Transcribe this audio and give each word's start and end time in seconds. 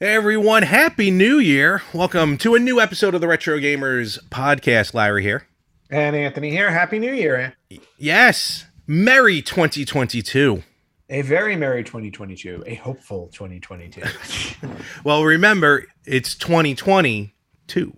Hey 0.00 0.14
everyone, 0.14 0.62
happy 0.62 1.10
new 1.10 1.38
year. 1.40 1.82
Welcome 1.92 2.38
to 2.38 2.54
a 2.54 2.60
new 2.60 2.80
episode 2.80 3.16
of 3.16 3.20
the 3.20 3.26
Retro 3.26 3.58
Gamers 3.58 4.18
podcast. 4.28 4.94
Larry 4.94 5.24
here. 5.24 5.48
And 5.90 6.14
Anthony 6.14 6.50
here. 6.50 6.70
Happy 6.70 7.00
New 7.00 7.12
Year. 7.12 7.54
Eh? 7.70 7.78
Yes. 7.96 8.66
Merry 8.86 9.42
2022. 9.42 10.62
A 11.10 11.22
very 11.22 11.56
merry 11.56 11.82
2022. 11.82 12.62
A 12.66 12.74
hopeful 12.76 13.28
2022. 13.32 14.02
Well, 15.04 15.24
remember, 15.24 15.86
it's 16.04 16.36
2022. 16.36 17.92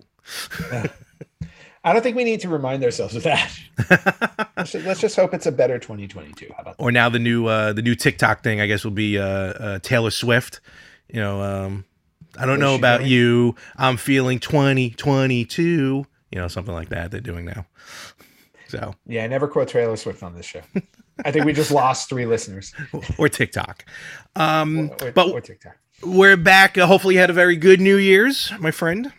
I 1.83 1.93
don't 1.93 2.01
think 2.03 2.15
we 2.15 2.23
need 2.23 2.41
to 2.41 2.49
remind 2.49 2.83
ourselves 2.83 3.15
of 3.15 3.23
that. 3.23 3.51
let's, 4.57 4.71
just, 4.71 4.85
let's 4.85 4.99
just 5.01 5.15
hope 5.15 5.33
it's 5.33 5.47
a 5.47 5.51
better 5.51 5.79
2022. 5.79 6.47
How 6.55 6.61
about 6.61 6.77
that? 6.77 6.83
Or 6.83 6.91
now 6.91 7.09
the 7.09 7.17
new 7.19 7.47
uh 7.47 7.73
the 7.73 7.81
new 7.81 7.95
TikTok 7.95 8.43
thing 8.43 8.61
I 8.61 8.67
guess 8.67 8.83
will 8.83 8.91
be 8.91 9.17
uh, 9.17 9.23
uh 9.25 9.79
Taylor 9.79 10.11
Swift. 10.11 10.59
You 11.09 11.19
know, 11.19 11.41
um 11.41 11.85
I 12.37 12.45
don't 12.45 12.59
know 12.59 12.75
about 12.75 12.99
doing? 12.99 13.11
you. 13.11 13.55
I'm 13.77 13.97
feeling 13.97 14.39
2022. 14.39 16.05
You 16.31 16.39
know, 16.39 16.47
something 16.47 16.73
like 16.73 16.89
that 16.89 17.11
they're 17.11 17.19
doing 17.19 17.45
now. 17.45 17.65
So, 18.69 18.95
Yeah, 19.05 19.25
I 19.25 19.27
never 19.27 19.47
quote 19.49 19.67
Taylor 19.67 19.97
Swift 19.97 20.23
on 20.23 20.33
this 20.35 20.45
show. 20.45 20.61
I 21.25 21.31
think 21.31 21.45
we 21.45 21.51
just 21.51 21.71
lost 21.71 22.07
three 22.09 22.25
listeners. 22.25 22.73
or 23.17 23.27
TikTok. 23.27 23.85
Um 24.35 24.91
Or, 25.01 25.11
but 25.11 25.29
or 25.31 25.41
TikTok. 25.41 25.75
we're 26.03 26.37
back. 26.37 26.77
Uh, 26.77 26.85
hopefully 26.87 27.15
you 27.15 27.19
had 27.21 27.29
a 27.29 27.33
very 27.33 27.55
good 27.57 27.81
New 27.81 27.97
Year's, 27.97 28.53
my 28.59 28.71
friend. 28.71 29.11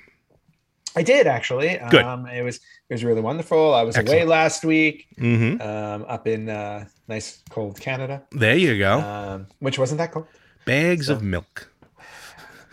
I 0.96 1.02
did 1.02 1.26
actually. 1.26 1.78
Good. 1.90 2.02
Um, 2.04 2.26
it 2.26 2.42
was 2.42 2.56
it 2.56 2.94
was 2.94 3.04
really 3.04 3.20
wonderful. 3.22 3.74
I 3.74 3.82
was 3.82 3.96
away 3.96 4.24
last 4.24 4.64
week, 4.64 5.06
Mhm. 5.18 5.60
um, 5.60 6.04
up 6.08 6.26
in 6.26 6.48
uh, 6.48 6.84
nice 7.08 7.42
cold 7.50 7.80
Canada, 7.80 8.22
There 8.32 8.56
you 8.56 8.78
go. 8.78 9.00
um, 9.00 9.46
which 9.60 9.78
wasn't 9.78 9.98
that 9.98 10.12
cold. 10.12 10.26
Bags 10.66 11.06
so- 11.06 11.14
of 11.14 11.22
milk. 11.22 11.68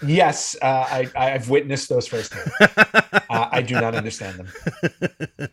Yes, 0.06 0.56
uh, 0.62 0.66
I 0.66 1.10
I've 1.14 1.50
witnessed 1.50 1.90
those 1.90 2.08
firsthand. 2.08 2.50
uh, 3.30 3.50
I 3.52 3.62
do 3.62 3.76
not 3.76 3.96
understand 3.96 4.40
them. 4.40 4.48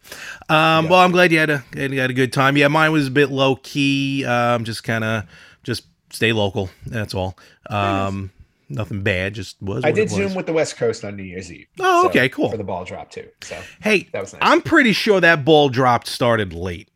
Um, 0.49 0.89
Well, 0.89 1.01
I'm 1.01 1.11
glad 1.11 1.33
you 1.33 1.39
had 1.41 1.51
a 1.51 1.65
you 1.75 1.99
had 2.01 2.11
a 2.11 2.15
good 2.15 2.33
time. 2.33 2.57
Yeah, 2.57 2.69
mine 2.69 2.93
was 2.93 3.09
a 3.09 3.11
bit 3.11 3.31
low 3.31 3.57
key. 3.57 4.25
Um, 4.25 4.63
just 4.65 4.85
kind 4.85 5.03
of 5.03 5.25
just 5.65 5.83
stay 6.11 6.33
local. 6.33 6.71
That's 6.87 7.13
all. 7.15 7.37
Um, 7.69 8.31
nothing 8.69 9.03
bad. 9.03 9.35
Just 9.35 9.61
was. 9.63 9.85
I 9.85 9.93
did 9.93 10.11
zoom 10.11 10.35
with 10.35 10.47
the 10.47 10.53
West 10.53 10.77
Coast 10.77 11.05
on 11.05 11.17
New 11.17 11.23
Year's 11.23 11.53
Eve. 11.53 11.67
Oh, 11.81 12.03
so- 12.03 12.09
okay, 12.09 12.29
cool. 12.29 12.51
For 12.51 12.57
the 12.57 12.65
ball 12.65 12.85
drop 12.85 13.11
too. 13.11 13.29
So 13.43 13.61
Hey, 13.81 14.09
that 14.13 14.21
was 14.21 14.33
nice. 14.33 14.43
I'm 14.43 14.61
pretty 14.63 14.93
sure 14.93 15.21
that 15.21 15.45
ball 15.45 15.69
dropped 15.69 16.07
started 16.09 16.53
late. 16.53 16.89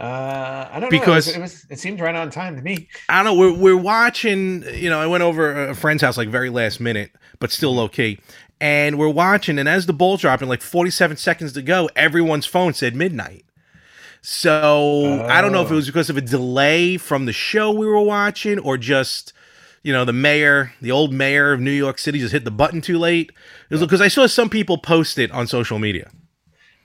uh, 0.00 0.68
I 0.72 0.78
don't 0.80 0.90
Because- 0.90 1.28
know. 1.28 1.34
It 1.34 1.40
was, 1.42 1.52
it 1.54 1.60
was 1.64 1.66
it 1.70 1.78
seemed 1.78 2.00
right 2.00 2.14
on 2.14 2.30
time 2.30 2.56
to 2.56 2.62
me. 2.62 2.88
I 3.08 3.22
don't 3.22 3.24
know. 3.24 3.34
We're 3.34 3.52
we're 3.58 3.76
watching. 3.76 4.64
You 4.74 4.90
know, 4.90 4.98
I 5.00 5.06
went 5.06 5.22
over 5.22 5.68
a 5.68 5.74
friend's 5.74 6.02
house 6.02 6.16
like 6.16 6.28
very 6.28 6.50
last 6.50 6.80
minute, 6.80 7.12
but 7.38 7.50
still 7.52 7.74
low 7.74 7.88
key. 7.88 8.18
And 8.60 8.96
we're 8.98 9.08
watching, 9.08 9.58
and 9.58 9.68
as 9.68 9.86
the 9.86 9.92
ball 9.92 10.16
dropped, 10.16 10.40
in 10.40 10.48
like 10.48 10.62
47 10.62 11.16
seconds 11.16 11.52
to 11.54 11.62
go, 11.62 11.90
everyone's 11.96 12.46
phone 12.46 12.74
said 12.74 12.94
midnight. 12.94 13.44
So 14.22 15.26
I 15.28 15.40
don't 15.40 15.50
know 15.50 15.62
if 15.62 15.68
it 15.70 15.72
Oh. 15.72 15.76
was 15.76 15.86
because 15.86 16.08
of 16.08 16.16
a 16.16 16.20
delay 16.20 16.96
from 16.96 17.26
the 17.26 17.32
show 17.32 17.72
we 17.72 17.86
were 17.86 18.00
watching, 18.00 18.58
or 18.60 18.78
just 18.78 19.32
you 19.82 19.92
know 19.92 20.04
the 20.04 20.12
mayor, 20.12 20.72
the 20.80 20.90
old 20.90 21.12
mayor 21.12 21.52
of 21.52 21.60
New 21.60 21.70
York 21.72 21.98
City, 21.98 22.18
just 22.18 22.32
hit 22.32 22.44
the 22.44 22.50
button 22.50 22.80
too 22.80 22.98
late. 22.98 23.30
It 23.70 23.74
was 23.74 23.80
because 23.80 24.00
I 24.00 24.08
saw 24.08 24.26
some 24.26 24.48
people 24.48 24.78
post 24.78 25.18
it 25.18 25.30
on 25.32 25.46
social 25.46 25.78
media. 25.78 26.10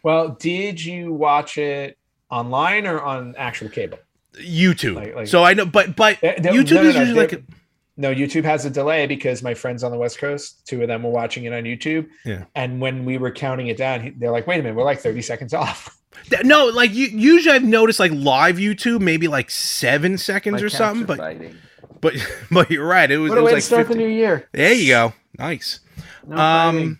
Well, 0.03 0.29
did 0.39 0.83
you 0.83 1.13
watch 1.13 1.57
it 1.57 1.97
online 2.29 2.87
or 2.87 3.01
on 3.01 3.35
actual 3.37 3.69
cable? 3.69 3.99
YouTube. 4.35 4.95
Like- 4.95 5.15
like- 5.15 5.27
so 5.27 5.43
I 5.43 5.53
know, 5.53 5.65
but 5.65 5.95
but 5.95 6.21
no, 6.21 6.29
YouTube 6.29 6.71
no, 6.75 6.83
no, 6.83 6.89
is 6.89 6.95
no, 6.95 7.01
usually 7.01 7.19
like 7.19 7.29
they- 7.31 7.43
No, 7.99 8.13
YouTube 8.13 8.43
has 8.43 8.63
a 8.65 8.69
delay 8.69 9.07
because 9.07 9.41
my 9.41 9.53
friends 9.55 9.83
on 9.83 9.91
the 9.91 9.97
West 9.97 10.19
Coast, 10.19 10.65
two 10.67 10.81
of 10.83 10.87
them 10.87 11.01
were 11.03 11.09
watching 11.09 11.45
it 11.45 11.53
on 11.53 11.63
YouTube. 11.63 12.07
Yeah. 12.25 12.43
And 12.53 12.79
when 12.79 13.05
we 13.05 13.17
were 13.17 13.31
counting 13.31 13.67
it 13.67 13.77
down, 13.77 14.13
they're 14.19 14.29
like, 14.31 14.45
wait 14.45 14.59
a 14.59 14.63
minute, 14.63 14.75
we're 14.75 14.83
like 14.83 14.99
30 14.99 15.21
seconds 15.23 15.53
off. 15.53 15.97
No, 16.43 16.65
like 16.67 16.93
you, 16.93 17.07
usually 17.07 17.55
I've 17.55 17.63
noticed 17.63 17.99
like 17.99 18.11
live 18.11 18.57
YouTube, 18.57 19.01
maybe 19.01 19.27
like 19.27 19.49
seven 19.49 20.17
seconds 20.17 20.61
or 20.61 20.69
something. 20.69 21.05
But 21.05 21.17
but 22.01 22.13
but 22.51 22.69
you're 22.71 22.85
right. 22.85 23.09
It 23.09 23.17
was, 23.17 23.29
What 23.29 23.37
a 23.39 23.43
way 23.43 23.53
like 23.53 23.61
to 23.61 23.67
start 23.67 23.87
50 23.87 23.93
the 24.01 24.07
new 24.07 24.13
year. 24.13 24.47
There 24.51 24.73
you 24.73 24.87
go. 24.93 25.13
Nice. 25.37 25.79
No 26.25 26.37
Um, 26.37 26.99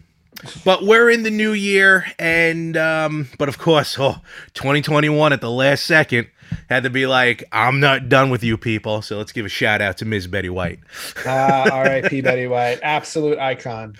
but 0.64 0.84
we're 0.84 1.10
in 1.10 1.24
the 1.24 1.32
new 1.32 1.52
year, 1.54 2.06
and 2.20 2.78
um, 2.78 3.28
but 3.40 3.50
of 3.50 3.58
course, 3.58 3.98
oh, 4.00 4.18
2021 4.54 5.34
at 5.34 5.42
the 5.42 5.50
last 5.50 5.86
second 5.86 6.28
had 6.70 6.84
to 6.84 6.90
be 6.90 7.06
like, 7.08 7.44
I'm 7.52 7.80
not 7.80 8.08
done 8.08 8.30
with 8.30 8.44
you 8.44 8.58
people. 8.58 9.02
So 9.02 9.18
let's 9.18 9.32
give 9.32 9.46
a 9.46 9.50
shout 9.50 9.82
out 9.82 9.98
to 9.98 10.06
Ms. 10.06 10.28
Betty 10.28 10.50
White. 10.50 10.80
Uh, 11.26 11.70
R.I.P. 11.74 12.22
Betty 12.22 12.48
White, 12.48 12.80
absolute 12.84 13.38
icon, 13.40 13.96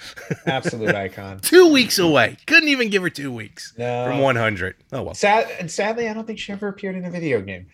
absolute 0.46 0.96
icon. 0.96 1.40
Two 1.42 1.72
weeks 1.74 1.98
away. 2.00 2.38
Couldn't 2.46 2.70
even 2.70 2.90
give 2.90 3.02
her 3.02 3.10
two 3.10 3.32
weeks 3.32 3.74
No. 3.78 4.06
from 4.06 4.20
100. 4.20 4.76
Oh 4.94 5.04
well. 5.04 5.14
Sad, 5.16 5.50
and 5.60 5.70
sadly, 5.70 6.08
I 6.08 6.14
don't 6.14 6.26
think 6.28 6.40
she 6.40 6.52
ever 6.54 6.68
appeared 6.68 6.96
in 6.96 7.04
a 7.04 7.10
video 7.10 7.42
game. 7.42 7.66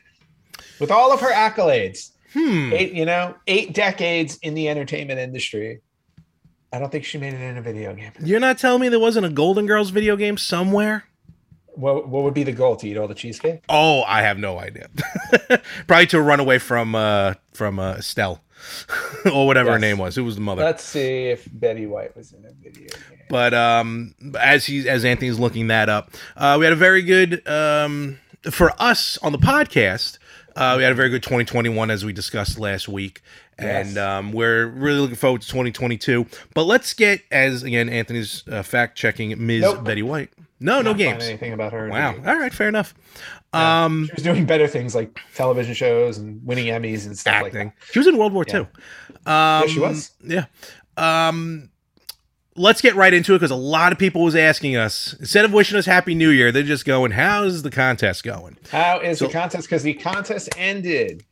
With 0.80 0.90
all 0.90 1.12
of 1.12 1.20
her 1.22 1.32
accolades, 1.32 2.12
Hmm. 2.34 2.72
eight, 2.74 2.94
you 2.94 3.06
know, 3.06 3.36
eight 3.48 3.74
decades 3.74 4.38
in 4.42 4.54
the 4.56 4.70
entertainment 4.70 5.20
industry, 5.20 5.82
I 6.72 6.80
don't 6.80 6.92
think 6.92 7.06
she 7.06 7.18
made 7.20 7.34
it 7.34 7.42
in 7.42 7.58
a 7.58 7.62
video 7.62 7.94
game. 7.94 8.12
You're 8.20 8.40
not 8.40 8.58
telling 8.58 8.82
me 8.82 8.90
there 8.90 9.00
wasn't 9.00 9.26
a 9.26 9.30
Golden 9.30 9.68
Girls 9.68 9.92
video 9.92 10.16
game 10.16 10.38
somewhere? 10.38 11.06
What 11.76 12.08
what 12.08 12.24
would 12.24 12.34
be 12.36 12.44
the 12.44 12.52
goal 12.52 12.76
to 12.78 12.88
eat 12.88 12.98
all 12.98 13.08
the 13.08 13.16
cheesecake? 13.16 13.64
Oh, 13.70 14.04
I 14.04 14.22
have 14.22 14.38
no 14.38 14.60
idea. 14.60 14.90
Probably 15.88 16.06
to 16.08 16.22
run 16.22 16.40
away 16.40 16.60
from 16.60 16.94
uh 16.94 17.34
from 17.54 17.80
uh 17.80 17.94
Estelle 17.94 18.42
or 19.34 19.48
whatever 19.48 19.72
her 19.72 19.80
name 19.80 19.98
was. 19.98 20.16
Who 20.16 20.24
was 20.24 20.36
the 20.36 20.42
mother? 20.42 20.64
Let's 20.64 20.84
see 20.84 21.28
if 21.30 21.48
Betty 21.52 21.88
White 21.88 22.16
was 22.16 22.32
in 22.32 22.46
a 22.46 22.52
video 22.52 22.88
game. 22.90 23.20
but 23.28 23.54
um 23.56 24.14
as 24.40 24.66
he 24.68 24.88
as 24.88 25.04
Anthony's 25.04 25.40
looking 25.40 25.68
that 25.68 25.90
up, 25.90 26.12
uh 26.38 26.58
we 26.60 26.66
had 26.66 26.74
a 26.74 26.78
very 26.78 27.02
good 27.02 27.48
um 27.48 28.20
for 28.52 28.72
us 28.80 29.18
on 29.24 29.32
the 29.32 29.40
podcast, 29.40 30.20
uh 30.56 30.76
we 30.78 30.84
had 30.84 30.92
a 30.92 30.96
very 30.96 31.10
good 31.10 31.24
2021 31.24 31.90
as 31.92 32.04
we 32.06 32.14
discussed 32.14 32.60
last 32.60 32.88
week. 32.88 33.22
And 33.58 33.98
um, 34.00 34.32
we're 34.32 34.66
really 34.66 35.00
looking 35.00 35.16
forward 35.16 35.42
to 35.42 35.48
2022. 35.48 36.26
But 36.56 36.64
let's 36.64 36.94
get, 36.96 37.22
as 37.32 37.62
again, 37.62 37.88
Anthony's 37.88 38.44
uh, 38.48 38.64
fact 38.64 38.98
checking 38.98 39.46
Ms. 39.46 39.62
Nope. 39.62 39.84
Betty 39.84 40.02
White. 40.02 40.32
No, 40.60 40.78
no 40.78 40.82
Not 40.82 40.86
find 40.86 40.98
games. 40.98 41.24
Anything 41.26 41.54
about 41.54 41.72
her? 41.72 41.88
Wow. 41.88 42.16
All 42.16 42.36
right, 42.38 42.52
fair 42.54 42.68
enough. 42.68 42.96
Yeah. 43.54 43.86
Um, 43.86 44.08
she 44.08 44.14
was 44.16 44.24
doing 44.24 44.46
better 44.48 44.68
things 44.68 44.96
like 44.96 45.20
television 45.36 45.76
shows 45.76 46.18
and 46.18 46.44
winning 46.44 46.66
Emmys 46.68 47.06
and 47.06 47.16
stuff 47.18 47.44
like 47.44 47.52
that. 47.54 47.74
She 47.92 48.00
was 48.00 48.08
in 48.08 48.18
World 48.18 48.34
War 48.34 48.44
Yeah. 48.48 48.62
II. 48.62 48.68
Um, 49.28 49.68
she 49.70 49.80
was. 49.80 50.12
Yeah. 50.24 50.46
Um, 50.98 51.70
let's 52.56 52.82
get 52.82 52.96
right 52.96 53.14
into 53.14 53.34
it 53.34 53.38
because 53.40 53.52
a 53.52 53.56
lot 53.56 53.92
of 53.92 53.98
people 53.98 54.22
was 54.24 54.36
asking 54.36 54.76
us 54.76 55.16
instead 55.20 55.46
of 55.46 55.54
wishing 55.54 55.78
us 55.78 55.86
Happy 55.86 56.16
New 56.16 56.30
Year, 56.30 56.52
they're 56.52 56.64
just 56.64 56.86
going, 56.86 57.12
"How's 57.12 57.62
the 57.64 57.72
contest 57.72 58.24
going?" 58.24 58.58
How 58.72 59.00
is 59.00 59.20
So- 59.20 59.28
the 59.28 59.34
contest? 59.34 59.68
Because 59.68 59.84
the 59.84 59.94
contest 59.94 60.50
ended 60.58 61.24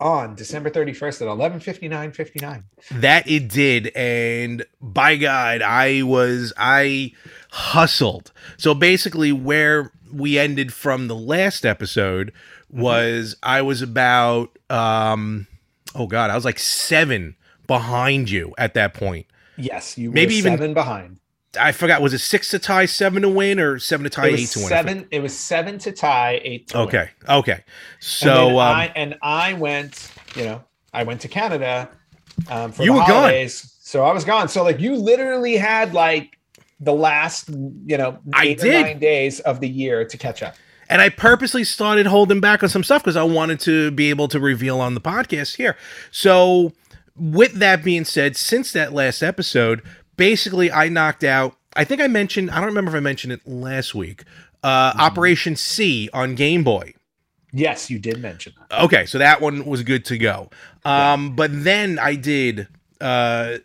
on 0.00 0.34
December 0.34 0.70
31st 0.70 1.22
at 1.22 1.28
11:59:59. 1.28 2.64
That 2.90 3.28
it 3.28 3.48
did, 3.48 3.92
and 3.94 4.64
by 4.80 5.16
God, 5.16 5.62
I 5.62 6.02
was 6.02 6.52
I 6.56 7.12
hustled. 7.50 8.32
So 8.56 8.74
basically, 8.74 9.32
where 9.32 9.92
we 10.12 10.38
ended 10.38 10.72
from 10.72 11.08
the 11.08 11.14
last 11.16 11.64
episode 11.64 12.32
was 12.70 13.36
I 13.42 13.62
was 13.62 13.82
about 13.82 14.58
um 14.70 15.46
oh 15.94 16.06
God, 16.06 16.30
I 16.30 16.34
was 16.34 16.44
like 16.44 16.58
seven 16.58 17.36
behind 17.66 18.28
you 18.30 18.52
at 18.58 18.74
that 18.74 18.94
point. 18.94 19.26
Yes, 19.56 19.96
you 19.98 20.10
were 20.10 20.14
Maybe 20.14 20.34
even- 20.36 20.52
seven 20.52 20.74
behind. 20.74 21.18
I 21.60 21.70
forgot. 21.70 22.02
Was 22.02 22.12
it 22.12 22.18
six 22.18 22.50
to 22.50 22.58
tie, 22.58 22.84
seven 22.86 23.22
to 23.22 23.28
win, 23.28 23.60
or 23.60 23.78
seven 23.78 24.02
to 24.02 24.10
tie, 24.10 24.26
eight 24.26 24.48
to 24.48 24.58
win? 24.58 24.68
seven. 24.68 25.06
It 25.12 25.20
was 25.22 25.38
seven 25.38 25.78
to 25.78 25.92
tie, 25.92 26.40
eight 26.42 26.66
to 26.70 26.78
win. 26.78 26.88
Okay. 26.88 27.10
Okay. 27.28 27.52
And 27.52 27.62
So 28.00 28.50
um, 28.50 28.76
I 28.76 28.92
and 28.96 29.16
I 29.22 29.52
went. 29.52 30.10
You 30.34 30.44
know, 30.46 30.64
I 30.92 31.04
went 31.04 31.20
to 31.20 31.28
Canada 31.28 31.88
um, 32.50 32.72
for 32.72 32.82
You 32.82 32.88
the 32.88 32.92
were 32.94 32.98
gone. 33.06 33.08
holidays. 33.10 33.72
So 33.80 34.04
I 34.04 34.12
was 34.12 34.24
gone. 34.24 34.48
So 34.48 34.64
like 34.64 34.80
you 34.80 34.96
literally 34.96 35.56
had 35.56 35.94
like 35.94 36.36
the 36.80 36.92
last 36.92 37.48
you 37.50 37.96
know 37.98 38.18
I 38.32 38.46
eight 38.46 38.60
or 38.60 38.64
did. 38.64 38.82
nine 38.82 38.98
days 38.98 39.38
of 39.38 39.60
the 39.60 39.68
year 39.68 40.04
to 40.04 40.18
catch 40.18 40.42
up. 40.42 40.56
and 40.90 41.00
I 41.00 41.08
purposely 41.08 41.62
started 41.62 42.06
holding 42.06 42.40
back 42.40 42.64
on 42.64 42.68
some 42.68 42.82
stuff 42.82 43.04
because 43.04 43.14
I 43.16 43.22
wanted 43.22 43.60
to 43.60 43.92
be 43.92 44.10
able 44.10 44.26
to 44.26 44.40
reveal 44.40 44.80
on 44.80 44.94
the 44.94 45.00
podcast 45.00 45.54
here. 45.54 45.76
So, 46.10 46.72
with 47.16 47.54
that 47.54 47.84
being 47.84 48.04
said, 48.04 48.36
since 48.36 48.72
that 48.72 48.92
last 48.92 49.22
episode, 49.22 49.82
basically 50.16 50.70
I 50.70 50.88
knocked 50.88 51.24
out. 51.24 51.56
I 51.76 51.84
think 51.84 52.00
I 52.00 52.06
mentioned. 52.06 52.50
I 52.50 52.56
don't 52.56 52.66
remember 52.66 52.90
if 52.90 52.96
I 52.96 53.00
mentioned 53.00 53.32
it 53.32 53.46
last 53.46 53.94
week. 53.94 54.24
Uh, 54.62 54.90
Mm-hmm. 54.92 55.00
Operation 55.00 55.56
C 55.56 56.08
on 56.12 56.34
Game 56.34 56.64
Boy. 56.64 56.94
Yes, 57.52 57.90
you 57.90 57.98
did 57.98 58.20
mention 58.20 58.52
that. 58.70 58.82
Okay, 58.84 59.06
so 59.06 59.18
that 59.18 59.40
one 59.40 59.64
was 59.64 59.82
good 59.82 60.04
to 60.06 60.18
go. 60.18 60.50
Um, 60.84 61.36
but 61.36 61.50
then 61.52 61.98
I 62.00 62.16
did 62.16 62.66
uh, 63.00 63.58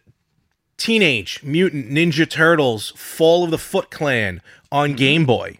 Teenage 0.78 1.42
Mutant 1.44 1.90
Ninja 1.90 2.30
Turtles: 2.30 2.92
Fall 2.96 3.46
of 3.46 3.52
the 3.52 3.58
Foot 3.58 3.90
Clan 3.92 4.42
on 4.72 4.94
Game 4.94 5.26
Boy. 5.26 5.60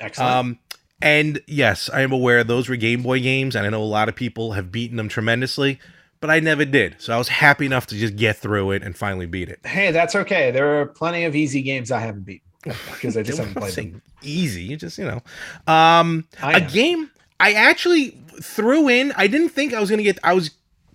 Excellent. 0.00 0.30
Um, 0.32 0.58
And 1.02 1.40
yes, 1.46 1.88
I 1.92 2.00
am 2.02 2.12
aware 2.12 2.42
those 2.44 2.68
were 2.68 2.76
Game 2.76 3.02
Boy 3.02 3.20
games, 3.20 3.54
and 3.56 3.66
I 3.66 3.70
know 3.70 3.82
a 3.82 3.84
lot 3.84 4.08
of 4.08 4.14
people 4.16 4.52
have 4.52 4.70
beaten 4.72 4.96
them 4.96 5.08
tremendously, 5.08 5.78
but 6.20 6.30
I 6.30 6.40
never 6.40 6.64
did. 6.64 6.96
So 6.98 7.14
I 7.14 7.18
was 7.18 7.28
happy 7.28 7.66
enough 7.66 7.86
to 7.88 7.96
just 7.96 8.16
get 8.16 8.36
through 8.36 8.72
it 8.72 8.82
and 8.82 8.96
finally 8.96 9.26
beat 9.26 9.48
it. 9.48 9.64
Hey, 9.64 9.90
that's 9.90 10.14
okay. 10.14 10.50
There 10.50 10.80
are 10.80 10.86
plenty 10.86 11.24
of 11.24 11.34
easy 11.34 11.62
games 11.62 11.90
I 11.90 12.00
haven't 12.00 12.24
beaten 12.24 12.46
because 12.62 13.16
I 13.16 13.22
just 13.24 13.38
haven't 13.38 13.54
played 13.54 13.74
them. 13.74 14.02
Easy, 14.22 14.62
you 14.62 14.76
just 14.76 14.98
you 14.98 15.06
know, 15.06 15.22
um, 15.66 16.26
a 16.42 16.60
game 16.60 17.10
I 17.38 17.54
actually 17.54 18.10
threw 18.42 18.88
in. 18.88 19.12
I 19.16 19.26
didn't 19.26 19.48
think 19.50 19.72
I 19.72 19.80
was 19.80 19.90
gonna 19.90 20.02
get. 20.02 20.18
I 20.22 20.34
was 20.34 20.50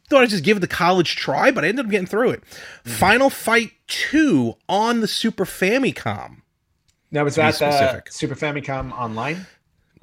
thought 0.09 0.21
I'd 0.21 0.29
just 0.29 0.43
give 0.43 0.57
it 0.57 0.59
the 0.59 0.67
college 0.67 1.15
try, 1.15 1.49
but 1.51 1.65
I 1.65 1.67
ended 1.67 1.85
up 1.85 1.91
getting 1.91 2.07
through 2.07 2.31
it. 2.31 2.41
Mm-hmm. 2.41 2.91
Final 2.91 3.29
Fight 3.29 3.71
Two 3.87 4.55
on 4.69 5.01
the 5.01 5.07
Super 5.07 5.45
Famicom. 5.45 6.41
Now 7.11 7.23
was 7.23 7.35
that 7.35 7.57
the 7.57 7.71
specific. 7.71 8.11
Super 8.11 8.35
Famicom 8.35 8.91
online? 8.91 9.47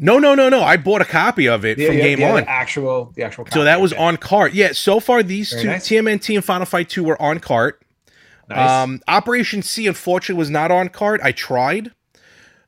No, 0.03 0.19
no, 0.19 0.35
no, 0.35 0.49
no. 0.49 0.63
I 0.63 0.77
bought 0.77 1.01
a 1.01 1.05
copy 1.07 1.49
of 1.49 1.65
it 1.65 1.79
The, 1.79 1.87
from 1.87 1.97
the- 1.97 2.03
Game 2.03 2.19
the 2.19 2.27
On. 2.29 2.45
actual, 2.47 3.13
the 3.17 3.23
actual. 3.23 3.47
So 3.53 3.63
that 3.65 3.81
was 3.81 3.93
on 3.93 4.17
cart. 4.17 4.53
Yeah, 4.53 4.73
so 4.73 4.99
far 5.01 5.23
these 5.23 5.51
Very 5.53 5.63
two 5.63 5.69
nice. 5.69 5.89
TMNT 5.89 6.35
and 6.35 6.45
Final 6.45 6.67
Fight 6.67 6.89
2 6.91 7.05
were 7.05 7.21
on 7.23 7.39
cart. 7.39 7.81
Nice. 8.49 8.69
Um 8.71 9.01
Operation 9.09 9.63
C 9.63 9.87
unfortunately 9.87 10.39
was 10.39 10.51
not 10.51 10.71
on 10.73 10.89
cart. 10.89 11.21
I 11.23 11.31
tried. 11.33 11.93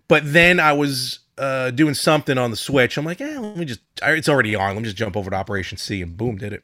But 0.08 0.22
then 0.32 0.60
I 0.60 0.72
was 0.72 1.18
uh 1.36 1.72
doing 1.72 1.94
something 1.94 2.38
on 2.38 2.50
the 2.52 2.56
Switch. 2.56 2.96
I'm 2.96 3.04
like, 3.04 3.20
"Eh, 3.20 3.38
let 3.40 3.56
me 3.56 3.64
just 3.64 3.80
it's 4.02 4.28
already 4.28 4.54
on. 4.54 4.68
Let 4.74 4.76
me 4.76 4.84
just 4.84 4.96
jump 4.96 5.16
over 5.16 5.30
to 5.30 5.36
Operation 5.36 5.76
C 5.76 6.00
and 6.00 6.16
boom, 6.16 6.36
did 6.36 6.52
it. 6.52 6.62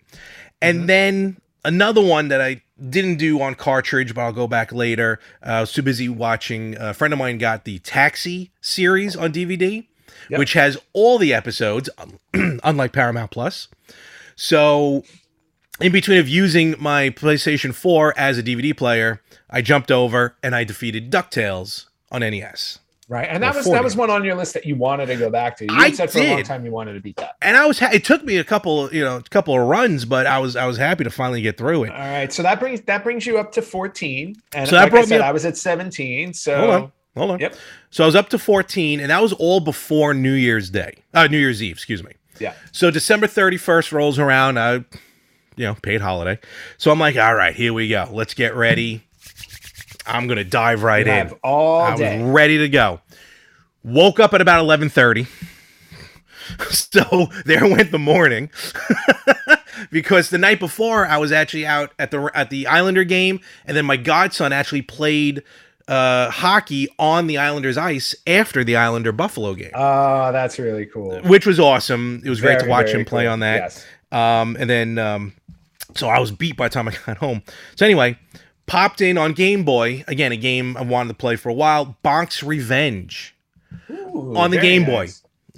And 0.63 0.83
Mhm. 0.83 0.87
then 0.87 1.37
another 1.65 2.01
one 2.01 2.29
that 2.29 2.41
I 2.41 2.63
didn't 2.89 3.17
do 3.17 3.43
on 3.43 3.57
cartridge, 3.57 4.15
but 4.15 4.21
I'll 4.23 4.33
go 4.33 4.47
back 4.47 4.73
later. 4.73 5.19
Uh, 5.45 5.51
I 5.51 5.61
was 5.63 5.73
too 5.73 5.83
busy 5.83 6.09
watching. 6.09 6.77
A 6.79 6.95
friend 6.95 7.13
of 7.13 7.19
mine 7.19 7.39
got 7.39 7.65
the 7.65 7.81
Taxi 7.81 8.53
series 8.61 9.17
on 9.17 9.33
DVD, 9.33 9.87
Yep. 10.29 10.39
which 10.39 10.53
has 10.53 10.77
all 10.93 11.19
the 11.19 11.33
episodes, 11.33 11.89
unlike 12.35 12.93
Paramount 12.93 13.31
Plus. 13.31 13.69
So, 14.37 15.05
in 15.81 15.93
between 15.93 16.19
of 16.19 16.29
using 16.29 16.75
my 16.79 17.11
PlayStation 17.11 17.75
4 17.75 18.15
as 18.17 18.39
a 18.39 18.43
DVD 18.43 18.77
player, 18.77 19.23
I 19.49 19.63
jumped 19.63 19.91
over 19.91 20.37
and 20.43 20.55
I 20.55 20.65
defeated 20.65 21.11
DuckTales 21.11 21.87
on 22.13 22.21
NES. 22.21 22.79
right, 23.09 23.27
and 23.31 23.43
that 23.43 23.55
was 23.55 23.65
40. 23.67 23.77
that 23.79 23.85
was 23.85 23.97
one 23.97 24.11
on 24.11 24.25
your 24.25 24.35
list 24.35 24.55
that 24.55 24.65
you 24.67 24.77
wanted 24.77 25.07
to 25.07 25.17
go 25.17 25.31
back 25.31 25.57
to. 25.59 25.65
You 25.65 25.71
I 25.73 25.91
said 25.93 26.11
for 26.11 26.19
a 26.21 26.27
long 26.29 26.37
did. 26.39 26.47
time 26.47 26.65
you 26.65 26.71
wanted 26.71 26.95
to 26.95 27.01
beat 27.01 27.17
that. 27.17 27.37
And 27.43 27.57
I 27.57 27.67
was 27.67 27.79
ha- 27.79 27.91
it 27.93 28.05
took 28.05 28.23
me 28.25 28.37
a 28.37 28.45
couple, 28.45 28.93
you 28.93 29.05
know, 29.05 29.17
a 29.17 29.23
couple 29.23 29.55
of 29.55 29.67
runs, 29.67 30.05
but 30.05 30.27
I 30.27 30.39
was 30.39 30.55
I 30.57 30.67
was 30.67 30.77
happy 30.77 31.05
to 31.05 31.11
finally 31.11 31.43
get 31.43 31.57
through 31.59 31.85
it. 31.85 31.91
All 31.91 31.99
right, 31.99 32.33
so 32.33 32.43
that 32.43 32.61
brings 32.61 32.81
that 32.83 33.03
brings 33.05 33.27
you 33.27 33.39
up 33.39 33.53
to 33.53 33.63
fourteen, 33.63 34.37
and 34.55 34.69
So 34.69 34.77
that 34.77 34.83
like 34.85 34.87
I 34.87 34.91
brought 34.91 35.09
me 35.09 35.17
up- 35.17 35.25
I 35.25 35.33
was 35.33 35.45
at 35.45 35.57
seventeen. 35.57 36.33
So. 36.35 36.93
Hold 37.17 37.33
on. 37.33 37.41
Yep. 37.41 37.57
So 37.91 38.05
I 38.05 38.07
was 38.07 38.15
up 38.15 38.29
to 38.31 38.39
14, 38.39 39.01
and 39.01 39.11
that 39.11 39.21
was 39.21 39.33
all 39.33 39.61
before 39.61 40.15
New 40.15 40.33
Year's 40.33 40.71
Day. 40.71 41.03
Uh, 41.13 41.27
New 41.27 41.39
Year's 41.39 41.63
Eve, 41.63 41.77
excuse 41.77 42.05
me. 42.05 42.13
yeah, 42.39 42.55
So 42.73 42.91
December 42.91 43.27
31st 43.27 43.93
rolls 43.93 44.19
around. 44.19 44.59
I, 44.59 44.85
you 45.57 45.67
know, 45.67 45.75
paid 45.83 46.01
holiday. 46.01 46.39
So 46.79 46.91
I'm 46.91 47.01
like, 47.01 47.17
all 47.17 47.35
right, 47.35 47.55
here 47.55 47.73
we 47.73 47.89
go. 47.89 48.09
Let's 48.13 48.35
get 48.35 48.55
ready. 48.55 49.03
I'm 50.07 50.27
gonna 50.27 50.45
dive 50.45 50.83
right 50.83 51.07
you 51.07 51.13
in. 51.13 51.31
all 51.45 51.81
I 51.83 51.91
was 51.91 52.23
ready 52.33 52.59
to 52.59 52.69
go. 52.69 53.01
Woke 53.85 54.19
up 54.19 54.33
at 54.33 54.41
about 54.41 54.65
11:30. 54.65 55.27
so 56.71 57.27
there 57.45 57.69
went 57.69 57.91
the 57.93 57.99
morning. 57.99 58.51
because 59.91 60.31
the 60.31 60.39
night 60.39 60.59
before 60.59 61.07
I 61.07 61.19
was 61.19 61.33
actually 61.33 61.67
out 61.67 61.93
at 61.99 62.11
the 62.11 62.31
at 62.35 62.51
the 62.51 62.67
Islander 62.67 63.05
game 63.05 63.41
and 63.67 63.77
then 63.77 63.85
my 63.85 63.97
godson 63.97 64.53
actually 64.53 64.83
played 64.83 65.43
uh, 65.91 66.31
hockey 66.31 66.89
on 66.99 67.27
the 67.27 67.37
Islanders 67.39 67.77
ice 67.77 68.15
after 68.27 68.63
the 68.65 68.77
Islander 68.77 69.13
Buffalo 69.13 69.55
game, 69.55 69.73
Oh, 69.75 70.31
that's 70.33 70.59
really 70.59 70.87
cool. 70.87 71.21
which 71.23 71.45
was 71.47 71.59
awesome. 71.61 72.23
It 72.25 72.31
was 72.31 72.41
great 72.41 72.61
to 72.61 72.67
watch 72.69 72.91
him 72.91 73.05
play 73.05 73.25
cool. 73.25 73.33
on 73.33 73.41
that. 73.41 73.57
Yes. 73.63 73.87
Um, 74.13 74.57
and 74.59 74.71
then, 74.71 74.99
um, 74.99 75.33
so 75.97 76.09
I 76.09 76.19
was 76.21 76.31
beat 76.31 76.57
by 76.57 76.69
the 76.69 76.73
time 76.75 76.89
I 76.89 76.95
got 77.07 77.17
home. 77.19 77.43
So 77.77 77.85
anyway, 77.85 78.17
popped 78.67 79.01
in 79.01 79.19
on 79.19 79.33
Game 79.33 79.65
Boy 79.65 80.05
again, 80.07 80.31
a 80.33 80.37
game 80.37 80.77
I 80.77 80.83
wanted 80.83 81.09
to 81.09 81.15
play 81.15 81.37
for 81.37 81.49
a 81.49 81.55
while. 81.55 81.97
Bonk's 82.05 82.43
Revenge 82.43 83.35
Ooh, 83.91 84.37
on 84.37 84.51
the 84.53 84.57
very 84.59 84.69
Game 84.69 84.85
Boy. 84.85 85.09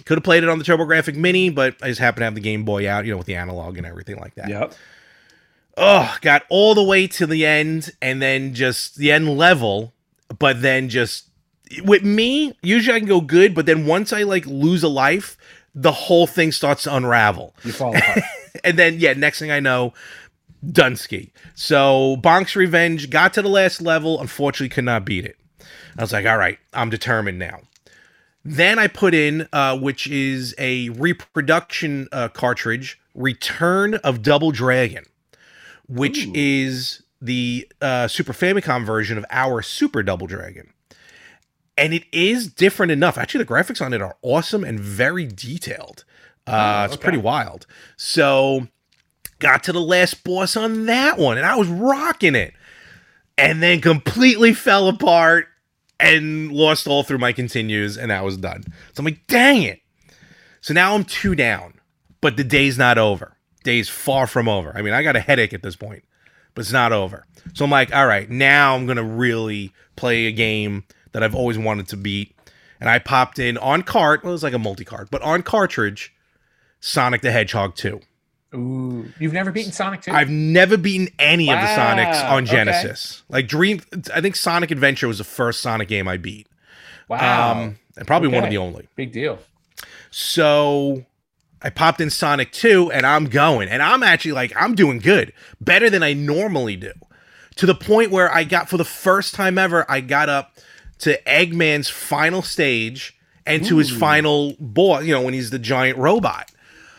Could 0.06 0.16
have 0.18 0.24
played 0.24 0.42
it 0.42 0.48
on 0.48 0.58
the 0.58 0.64
TurboGrafx 0.64 1.14
Mini, 1.14 1.50
but 1.50 1.76
I 1.82 1.88
just 1.88 2.00
happened 2.00 2.22
to 2.22 2.24
have 2.24 2.34
the 2.34 2.40
Game 2.40 2.64
Boy 2.64 2.88
out, 2.88 3.04
you 3.04 3.10
know, 3.12 3.18
with 3.18 3.26
the 3.26 3.36
analog 3.36 3.76
and 3.76 3.86
everything 3.86 4.16
like 4.16 4.34
that. 4.36 4.48
Yep. 4.48 4.74
Oh, 5.76 6.16
got 6.20 6.42
all 6.50 6.74
the 6.74 6.82
way 6.82 7.06
to 7.06 7.26
the 7.26 7.46
end, 7.46 7.90
and 8.02 8.20
then 8.20 8.52
just 8.54 8.96
the 8.96 9.12
end 9.12 9.36
level, 9.38 9.92
but 10.38 10.62
then 10.62 10.88
just 10.88 11.28
with 11.84 12.04
me, 12.04 12.56
usually 12.62 12.96
I 12.96 12.98
can 12.98 13.08
go 13.08 13.20
good, 13.20 13.54
but 13.54 13.66
then 13.66 13.86
once 13.86 14.12
I 14.12 14.22
like 14.22 14.46
lose 14.46 14.82
a 14.82 14.88
life, 14.88 15.36
the 15.74 15.92
whole 15.92 16.26
thing 16.26 16.52
starts 16.52 16.84
to 16.84 16.94
unravel. 16.94 17.54
You 17.64 17.72
fall 17.72 17.96
apart. 17.96 18.20
and 18.64 18.78
then 18.78 18.98
yeah, 18.98 19.14
next 19.14 19.38
thing 19.38 19.50
I 19.50 19.60
know, 19.60 19.94
Dunsky. 20.64 21.30
So 21.54 22.16
Bonk's 22.20 22.56
Revenge 22.56 23.10
got 23.10 23.34
to 23.34 23.42
the 23.42 23.48
last 23.48 23.80
level, 23.80 24.20
unfortunately 24.20 24.68
could 24.68 24.84
not 24.84 25.04
beat 25.04 25.24
it. 25.24 25.36
I 25.98 26.02
was 26.02 26.12
like, 26.12 26.26
all 26.26 26.38
right, 26.38 26.58
I'm 26.72 26.90
determined 26.90 27.38
now. 27.38 27.60
Then 28.44 28.78
I 28.78 28.88
put 28.88 29.14
in, 29.14 29.48
uh, 29.52 29.78
which 29.78 30.08
is 30.08 30.54
a 30.58 30.88
reproduction 30.90 32.08
uh, 32.10 32.28
cartridge, 32.28 33.00
Return 33.14 33.94
of 33.96 34.22
Double 34.22 34.50
Dragon, 34.50 35.04
which 35.86 36.26
Ooh. 36.26 36.32
is 36.34 37.01
the 37.22 37.68
uh, 37.80 38.08
Super 38.08 38.32
Famicom 38.32 38.84
version 38.84 39.16
of 39.16 39.24
our 39.30 39.62
Super 39.62 40.02
Double 40.02 40.26
Dragon. 40.26 40.72
And 41.78 41.94
it 41.94 42.04
is 42.12 42.48
different 42.52 42.92
enough. 42.92 43.16
Actually, 43.16 43.44
the 43.44 43.50
graphics 43.50 43.84
on 43.84 43.94
it 43.94 44.02
are 44.02 44.16
awesome 44.22 44.62
and 44.64 44.78
very 44.78 45.26
detailed. 45.26 46.04
Uh, 46.46 46.80
Oh, 46.82 46.84
It's 46.92 46.96
pretty 46.96 47.18
wild. 47.18 47.66
So, 47.96 48.68
got 49.38 49.62
to 49.64 49.72
the 49.72 49.80
last 49.80 50.22
boss 50.24 50.56
on 50.56 50.86
that 50.86 51.16
one, 51.18 51.38
and 51.38 51.46
I 51.46 51.56
was 51.56 51.68
rocking 51.68 52.34
it. 52.34 52.52
And 53.38 53.62
then 53.62 53.80
completely 53.80 54.52
fell 54.52 54.88
apart 54.88 55.46
and 55.98 56.52
lost 56.52 56.86
all 56.86 57.02
through 57.02 57.18
my 57.18 57.32
continues, 57.32 57.96
and 57.96 58.10
that 58.10 58.24
was 58.24 58.36
done. 58.36 58.64
So 58.92 59.00
I'm 59.00 59.04
like, 59.06 59.26
dang 59.26 59.62
it. 59.62 59.80
So 60.60 60.74
now 60.74 60.94
I'm 60.94 61.04
two 61.04 61.34
down, 61.34 61.80
but 62.20 62.36
the 62.36 62.44
day's 62.44 62.76
not 62.76 62.98
over. 62.98 63.36
Day's 63.64 63.88
far 63.88 64.26
from 64.26 64.48
over. 64.48 64.76
I 64.76 64.82
mean, 64.82 64.92
I 64.92 65.02
got 65.02 65.16
a 65.16 65.20
headache 65.20 65.54
at 65.54 65.62
this 65.62 65.76
point, 65.76 66.04
but 66.54 66.60
it's 66.62 66.72
not 66.72 66.92
over. 66.92 67.26
So 67.54 67.64
I'm 67.64 67.70
like, 67.70 67.94
all 67.94 68.06
right, 68.06 68.28
now 68.30 68.74
I'm 68.76 68.86
gonna 68.86 69.02
really 69.04 69.72
play 69.96 70.26
a 70.26 70.32
game 70.32 70.84
that 71.12 71.22
I've 71.22 71.34
always 71.34 71.58
wanted 71.58 71.88
to 71.88 71.96
beat. 71.96 72.34
And 72.80 72.88
I 72.90 72.98
popped 72.98 73.38
in 73.38 73.56
on 73.58 73.82
cart, 73.82 74.22
well, 74.24 74.32
it 74.32 74.34
was 74.34 74.42
like 74.42 74.54
a 74.54 74.58
multi-cart, 74.58 75.08
but 75.10 75.22
on 75.22 75.42
cartridge, 75.42 76.12
Sonic 76.80 77.20
the 77.20 77.30
Hedgehog 77.30 77.76
2. 77.76 78.00
Ooh, 78.54 79.08
you've 79.18 79.32
never 79.32 79.50
beaten 79.52 79.72
Sonic 79.72 80.02
2? 80.02 80.10
I've 80.10 80.28
never 80.28 80.76
beaten 80.76 81.08
any 81.18 81.48
of 81.50 81.58
the 81.60 81.66
Sonics 81.66 82.22
Wow, 82.22 82.36
on 82.36 82.42
okay. 82.42 82.52
Genesis. 82.52 83.22
Like 83.28 83.46
Dream, 83.48 83.80
I 84.12 84.20
think 84.20 84.34
Sonic 84.36 84.70
Adventure 84.70 85.06
was 85.08 85.18
the 85.18 85.24
first 85.24 85.60
Sonic 85.62 85.88
game 85.88 86.08
I 86.08 86.16
beat. 86.16 86.48
wow. 87.08 87.52
Um, 87.52 87.78
and 87.96 88.06
probably 88.06 88.28
one 88.28 88.42
of 88.44 88.50
the 88.50 88.58
only. 88.58 88.88
Big 88.96 89.12
deal. 89.12 89.38
So 90.10 91.04
I 91.62 91.70
popped 91.70 92.00
in 92.00 92.10
Sonic 92.10 92.52
2 92.52 92.90
and 92.90 93.06
I'm 93.06 93.26
going. 93.26 93.68
And 93.68 93.82
I'm 93.82 94.02
actually 94.02 94.32
like, 94.32 94.52
I'm 94.56 94.74
doing 94.74 94.98
good. 94.98 95.32
Better 95.60 95.88
than 95.88 96.02
I 96.02 96.12
normally 96.12 96.76
do. 96.76 96.92
To 97.56 97.66
the 97.66 97.74
point 97.74 98.10
where 98.10 98.32
I 98.32 98.44
got, 98.44 98.68
for 98.68 98.76
the 98.76 98.84
first 98.84 99.34
time 99.34 99.58
ever, 99.58 99.84
I 99.90 100.00
got 100.00 100.28
up 100.28 100.56
to 101.00 101.20
Eggman's 101.24 101.88
final 101.88 102.42
stage 102.42 103.18
and 103.44 103.64
to 103.66 103.78
his 103.78 103.90
final 103.90 104.54
boss, 104.58 105.04
you 105.04 105.12
know, 105.12 105.22
when 105.22 105.34
he's 105.34 105.50
the 105.50 105.58
giant 105.58 105.98
robot. 105.98 106.50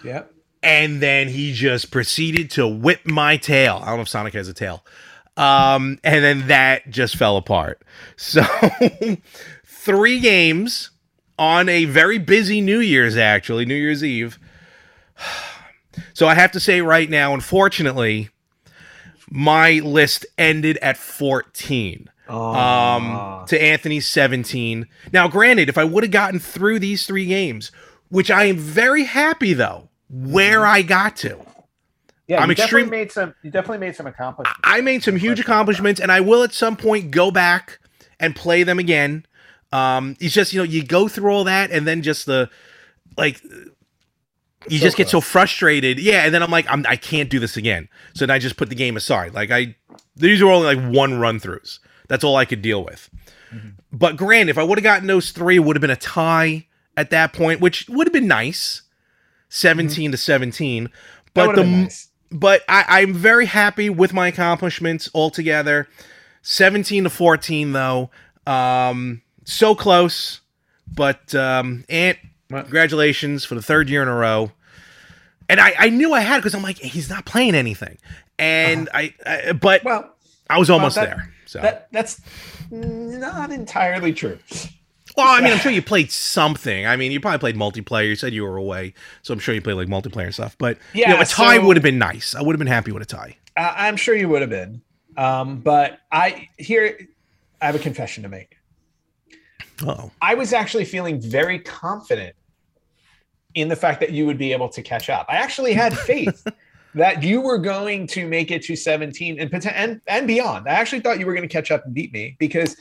Yep. 0.04 0.32
And 0.62 1.02
then 1.02 1.30
he 1.30 1.54
just 1.54 1.92
proceeded 1.92 2.52
to 2.52 2.68
whip 2.68 3.06
my 3.06 3.38
tail. 3.38 3.80
I 3.82 3.88
don't 3.88 3.98
know 3.98 4.02
if 4.02 4.10
Sonic 4.10 4.34
has 4.34 4.48
a 4.48 4.54
tail. 4.54 4.86
Um, 5.36 6.00
and 6.04 6.24
then 6.24 6.48
that 6.48 6.90
just 6.90 7.16
fell 7.16 7.38
apart. 7.38 7.82
So 8.16 8.44
three 9.66 10.20
games 10.20 10.92
on 11.38 11.68
a 11.68 11.86
very 11.86 12.20
busy 12.20 12.62
New 12.62 12.80
Year's, 12.80 13.18
actually, 13.18 13.66
New 13.66 13.76
Year's 13.76 14.04
Eve. 14.04 14.40
So 16.16 16.28
I 16.28 16.34
have 16.34 16.52
to 16.54 16.60
say 16.60 16.82
right 16.82 17.08
now, 17.08 17.36
unfortunately, 17.36 18.30
my 19.30 19.74
list 19.74 20.26
ended 20.40 20.78
at 20.82 20.98
14 20.98 22.10
um 22.30 23.44
to 23.48 23.62
Anthony's 23.62 24.08
17. 24.08 24.88
Now, 25.12 25.28
granted, 25.28 25.70
if 25.70 25.78
I 25.78 25.84
would 25.84 26.04
have 26.04 26.12
gotten 26.12 26.40
through 26.40 26.80
these 26.80 27.06
three 27.06 27.26
games, 27.28 27.72
which 28.10 28.32
I 28.32 28.46
am 28.46 28.58
very 28.58 29.04
happy 29.04 29.54
though, 29.54 29.90
where 30.10 30.66
I 30.66 30.82
got 30.82 31.16
to. 31.18 31.38
yeah, 32.28 32.42
I'm 32.42 32.50
you 32.50 32.54
extreme- 32.54 32.86
definitely 32.86 32.98
made 32.98 33.12
some. 33.12 33.36
You 33.44 33.52
definitely 33.52 33.78
made 33.80 33.96
some 33.96 34.08
accomplishments. 34.08 34.60
I 34.64 34.82
made 34.82 35.04
some 35.04 35.16
huge 35.18 35.40
accomplishments, 35.40 36.00
and 36.00 36.12
I 36.12 36.22
will 36.22 36.42
at 36.44 36.54
some 36.54 36.76
point 36.76 37.12
go 37.12 37.30
back 37.30 37.80
and 38.20 38.36
play 38.36 38.64
them 38.64 38.80
again. 38.80 39.26
Um, 39.72 40.16
it's 40.20 40.34
just 40.34 40.54
you 40.54 40.60
know 40.60 40.64
you 40.64 40.84
go 40.84 41.08
through 41.08 41.32
all 41.32 41.44
that, 41.44 41.70
and 41.72 41.86
then 41.86 42.02
just 42.02 42.26
the 42.26 42.50
like 43.18 43.42
you 44.68 44.80
So 44.80 44.84
just 44.84 44.98
get 44.98 45.10
so 45.10 45.22
frustrated. 45.22 46.00
Yeah, 46.00 46.26
and 46.26 46.34
then 46.34 46.44
I'm 46.44 46.52
like, 46.52 46.66
I'm, 46.70 46.86
I 46.88 46.96
can't 46.96 47.30
do 47.30 47.40
this 47.40 47.58
again. 47.58 47.90
So 48.14 48.26
then 48.26 48.34
I 48.34 48.40
just 48.40 48.58
put 48.58 48.70
the 48.70 48.76
game 48.76 48.98
aside. 48.98 49.34
Like 49.34 49.52
I, 49.52 49.76
these 50.16 50.42
were 50.42 50.52
only 50.52 50.76
like 50.76 50.94
one 50.94 51.20
run 51.20 51.40
throughs. 51.40 51.80
That's 52.08 52.24
all 52.24 52.36
I 52.36 52.46
could 52.46 52.62
deal 52.62 52.84
with. 52.84 53.10
Mm-hmm. 53.54 53.70
But 53.92 54.18
grand, 54.18 54.50
if 54.50 54.58
I 54.58 54.64
would 54.64 54.78
have 54.78 54.84
gotten 54.84 55.08
those 55.08 55.32
three, 55.32 55.58
it 55.58 55.60
would 55.60 55.76
have 55.76 55.82
been 55.82 55.90
a 55.90 55.96
tie, 55.96 56.68
at 56.96 57.10
that 57.10 57.34
point, 57.34 57.60
which 57.60 57.88
would 57.90 58.08
have 58.08 58.14
been 58.14 58.28
nice, 58.28 58.84
17 59.50 60.12
to 60.12 60.18
17. 60.18 60.90
But 61.34 61.56
the 61.56 61.64
nice. 61.64 62.10
but 62.32 62.62
I, 62.68 63.02
I'm 63.02 63.14
very 63.14 63.46
happy 63.46 63.90
with 63.90 64.14
my 64.14 64.28
accomplishments 64.28 65.10
altogether. 65.14 65.88
17 66.44 67.06
to 67.06 67.10
14 67.10 67.72
though. 67.72 68.10
Um 68.46 69.22
so 69.46 69.76
close. 69.76 70.42
But 70.88 71.34
um 71.34 71.86
Ant, 71.90 72.18
Well- 72.54 72.64
congratulations 72.64 73.44
for 73.46 73.56
the 73.56 73.62
third 73.62 73.90
year 73.90 74.02
in 74.02 74.08
a 74.08 74.16
row. 74.16 74.52
And 75.50 75.60
I, 75.60 75.74
I 75.78 75.90
knew 75.90 76.14
I 76.14 76.22
had 76.22 76.38
because 76.38 76.56
I'm 76.56 76.62
like, 76.64 76.78
he's 76.78 77.10
not 77.10 77.26
playing 77.26 77.54
anything. 77.56 77.98
And 78.40 78.90
I, 78.94 79.14
I 79.26 79.52
but 79.54 79.86
Uh-huh. 79.86 80.02
well, 80.04 80.16
I 80.50 80.58
was 80.60 80.70
almost 80.70 80.96
that- 80.96 81.06
there. 81.10 81.30
So 81.46 81.60
that 81.60 81.88
that's 81.92 82.20
not 82.72 83.52
entirely 83.52 84.12
true. 84.14 84.40
well, 85.16 85.28
I 85.28 85.42
mean, 85.42 85.52
I'm 85.54 85.60
sure 85.66 85.72
you 85.72 85.84
played 85.84 86.12
something. 86.12 86.88
I 86.88 86.96
mean, 86.96 87.12
you 87.12 87.20
probably 87.20 87.38
played 87.38 87.56
multiplayer. 87.56 88.08
You 88.08 88.16
said 88.16 88.34
you 88.34 88.44
were 88.44 88.58
away, 88.58 88.94
so 89.22 89.34
I'm 89.34 89.40
sure 89.40 89.54
you 89.54 89.62
played 89.62 89.76
like 89.76 89.88
multiplayer 89.88 90.34
stuff. 90.34 90.56
But 90.58 90.80
yeah, 90.94 91.12
Yeah, 91.14 91.22
a 91.22 91.26
tie 91.26 91.58
so- 91.58 91.66
would 91.68 91.76
have 91.78 91.84
been 91.84 92.00
nice. 92.00 92.34
I 92.34 92.42
would 92.42 92.54
have 92.56 92.60
been 92.60 92.68
happy 92.68 92.92
with 92.92 93.04
a 93.04 93.06
tie. 93.06 93.38
Uh, 93.56 93.72
I'm 93.76 93.98
sure 93.98 94.16
you 94.16 94.30
would 94.30 94.42
have 94.42 94.50
been. 94.50 94.82
Um, 95.18 95.58
but 95.60 96.00
I 96.12 96.48
here 96.58 96.98
I 97.62 97.68
have 97.68 97.76
a 97.76 97.80
confession 97.80 98.24
to 98.24 98.30
make. 98.30 98.58
Oh, 99.86 100.10
I 100.22 100.34
was 100.34 100.54
actually 100.54 100.86
feeling 100.86 101.20
very 101.22 101.60
confident 101.60 102.36
in 103.56 103.68
the 103.68 103.76
fact 103.76 104.00
that 104.00 104.12
you 104.12 104.26
would 104.26 104.38
be 104.38 104.52
able 104.52 104.70
to 104.70 104.82
catch 104.82 105.10
up. 105.10 105.26
I 105.30 105.36
actually 105.36 105.74
had 105.74 105.98
faith 106.12 106.46
that 106.96 107.24
you 107.24 107.42
were 107.42 107.58
going 107.58 108.08
to 108.08 108.28
make 108.28 108.52
it 108.52 108.64
to 108.64 108.76
17 108.76 109.40
and 109.40 109.66
and 109.68 110.02
and 110.08 110.28
beyond. 110.28 110.68
I 110.68 110.74
actually 110.74 111.02
thought 111.02 111.20
you 111.20 111.26
were 111.26 111.34
going 111.34 111.48
to 111.48 111.52
catch 111.54 111.72
up 111.72 111.86
and 111.86 111.94
beat 111.94 112.14
me 112.14 112.36
because 112.40 112.76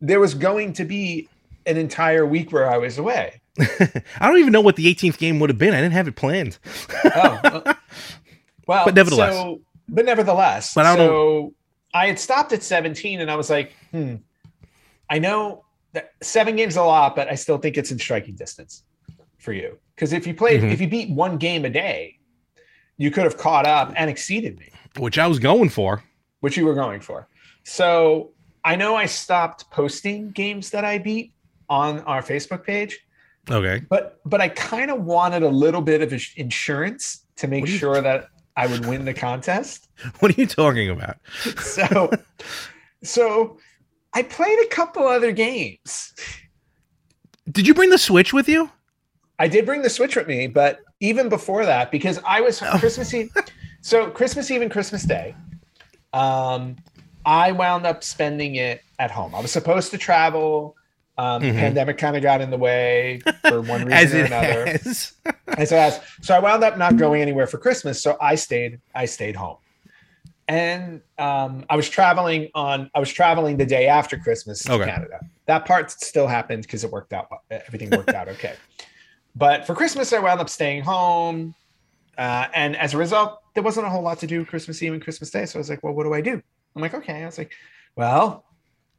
there 0.00 0.20
was 0.20 0.34
going 0.34 0.72
to 0.74 0.84
be 0.84 1.28
an 1.66 1.76
entire 1.76 2.26
week 2.26 2.52
where 2.52 2.70
I 2.70 2.78
was 2.78 2.98
away. 2.98 3.40
I 3.60 4.28
don't 4.28 4.38
even 4.38 4.52
know 4.52 4.60
what 4.60 4.76
the 4.76 4.92
18th 4.92 5.18
game 5.18 5.38
would 5.40 5.50
have 5.50 5.58
been. 5.58 5.74
I 5.74 5.80
didn't 5.80 5.92
have 5.92 6.08
it 6.08 6.16
planned. 6.16 6.58
Oh, 7.04 7.62
well, 8.66 8.84
But 8.84 8.94
nevertheless. 8.94 9.34
so, 9.34 9.60
but 9.88 10.04
nevertheless, 10.04 10.74
But 10.74 10.86
I 10.86 10.96
so 10.96 11.54
I 11.92 12.06
had 12.06 12.18
stopped 12.18 12.52
at 12.52 12.62
17 12.62 13.20
and 13.20 13.30
I 13.30 13.36
was 13.36 13.50
like, 13.50 13.74
hmm, 13.90 14.16
I 15.10 15.18
know 15.18 15.64
that 15.92 16.12
seven 16.22 16.56
games 16.56 16.76
a 16.76 16.82
lot, 16.82 17.16
but 17.16 17.28
I 17.28 17.34
still 17.34 17.58
think 17.58 17.76
it's 17.76 17.90
in 17.90 17.98
striking 17.98 18.36
distance 18.36 18.84
for 19.38 19.52
you. 19.52 19.76
Because 20.00 20.14
if 20.14 20.26
you 20.26 20.32
played, 20.32 20.62
Mhm. 20.62 20.72
if 20.72 20.80
you 20.80 20.88
beat 20.88 21.10
one 21.10 21.36
game 21.36 21.66
a 21.66 21.68
day, 21.68 22.16
you 22.96 23.10
could 23.10 23.24
have 23.24 23.36
caught 23.36 23.66
up 23.66 23.92
and 23.96 24.08
exceeded 24.08 24.58
me, 24.58 24.70
which 24.96 25.18
I 25.18 25.26
was 25.26 25.38
going 25.38 25.68
for. 25.68 26.02
which 26.40 26.56
you 26.56 26.64
were 26.64 26.72
going 26.74 27.02
for. 27.02 27.28
So 27.64 28.32
I 28.64 28.74
know 28.76 28.96
I 28.96 29.04
stopped 29.04 29.70
posting 29.70 30.30
games 30.30 30.70
that 30.70 30.86
I 30.86 30.96
beat 30.96 31.34
on 31.68 32.00
our 32.12 32.22
Facebook 32.22 32.64
page, 32.64 32.98
Okay. 33.50 33.82
but 33.90 34.20
but 34.24 34.40
I 34.40 34.48
kind 34.48 34.90
of 34.90 35.02
wanted 35.04 35.42
a 35.42 35.50
little 35.50 35.82
bit 35.82 36.00
of 36.00 36.14
insurance 36.38 37.26
to 37.36 37.46
make 37.46 37.60
What 37.60 37.66
do 37.66 37.72
you- 37.74 37.78
sure 37.78 38.00
that 38.00 38.28
I 38.56 38.68
would 38.68 38.86
win 38.86 39.04
the 39.04 39.12
contest. 39.12 39.88
What 40.20 40.30
are 40.32 40.40
you 40.40 40.46
talking 40.46 40.88
about? 40.88 41.16
so 41.60 42.10
so 43.04 43.58
I 44.14 44.22
played 44.22 44.58
a 44.64 44.68
couple 44.68 45.06
other 45.06 45.32
games. 45.32 46.14
Did 47.50 47.66
you 47.66 47.74
bring 47.74 47.90
the 47.90 47.98
Switch 47.98 48.32
with 48.32 48.48
you? 48.48 48.70
I 49.40 49.48
did 49.48 49.64
bring 49.66 49.82
the 49.82 49.90
Switch 49.90 50.14
with 50.16 50.28
me, 50.28 50.46
but 50.46 50.80
even 51.00 51.28
before 51.28 51.64
that, 51.64 51.90
because 51.90 52.20
I 52.26 52.40
was 52.42 52.62
Oh. 52.62 52.78
Christmas 52.78 53.12
Eve. 53.14 53.30
So 53.80 54.10
Christmas 54.10 54.50
Eve 54.50 54.60
and 54.62 54.70
Christmas 54.70 55.02
Day, 55.02 55.34
um, 56.12 56.76
I 57.24 57.52
wound 57.52 57.86
up 57.86 58.04
spending 58.04 58.56
it 58.56 58.82
at 58.98 59.10
home. 59.10 59.34
I 59.34 59.40
was 59.40 59.50
supposed 59.50 59.90
to 59.92 59.98
travel. 59.98 60.76
Um, 61.18 61.42
Mhm. 61.42 61.54
Pandemic 61.54 61.98
kind 61.98 62.16
of 62.16 62.22
got 62.22 62.40
in 62.40 62.50
the 62.50 62.56
way 62.58 63.20
for 63.48 63.60
one 63.74 63.84
reason 63.86 64.22
or 64.22 64.24
another. 64.26 64.64
And 64.64 65.68
so, 65.68 65.76
as, 65.76 66.00
so 66.22 66.34
I 66.34 66.38
wound 66.38 66.62
up 66.64 66.78
not 66.78 66.96
going 66.96 67.20
anywhere 67.22 67.46
for 67.46 67.58
Christmas. 67.58 68.02
So 68.02 68.16
I 68.20 68.34
stayed. 68.36 68.78
I 68.94 69.04
stayed 69.04 69.36
home, 69.36 69.56
and 70.48 71.02
um, 71.18 71.64
I 71.68 71.76
was 71.76 71.88
traveling 71.90 72.48
on. 72.54 72.90
I 72.94 73.00
was 73.00 73.10
traveling 73.12 73.56
the 73.58 73.66
day 73.66 73.86
after 73.86 74.16
Christmas 74.18 74.62
to 74.64 74.78
Canada. 74.78 75.20
That 75.46 75.64
part 75.66 75.90
still 75.90 76.26
happened 76.26 76.62
because 76.62 76.84
it 76.84 76.90
worked 76.90 77.12
out. 77.12 77.28
Everything 77.50 77.90
worked 77.90 78.10
out 78.14 78.28
okay. 78.28 78.54
But 79.34 79.66
for 79.66 79.74
Christmas, 79.74 80.12
I 80.12 80.18
wound 80.18 80.40
up 80.40 80.48
staying 80.48 80.82
home, 80.82 81.54
uh, 82.18 82.48
and 82.54 82.76
as 82.76 82.94
a 82.94 82.98
result, 82.98 83.40
there 83.54 83.62
wasn't 83.62 83.86
a 83.86 83.90
whole 83.90 84.02
lot 84.02 84.18
to 84.20 84.26
do 84.26 84.44
Christmas 84.44 84.82
Eve 84.82 84.92
and 84.92 85.02
Christmas 85.02 85.30
Day. 85.30 85.46
So 85.46 85.58
I 85.58 85.60
was 85.60 85.70
like, 85.70 85.82
"Well, 85.82 85.94
what 85.94 86.04
do 86.04 86.12
I 86.12 86.20
do?" 86.20 86.42
I'm 86.74 86.82
like, 86.82 86.94
"Okay." 86.94 87.22
I 87.22 87.26
was 87.26 87.38
like, 87.38 87.52
"Well, 87.96 88.44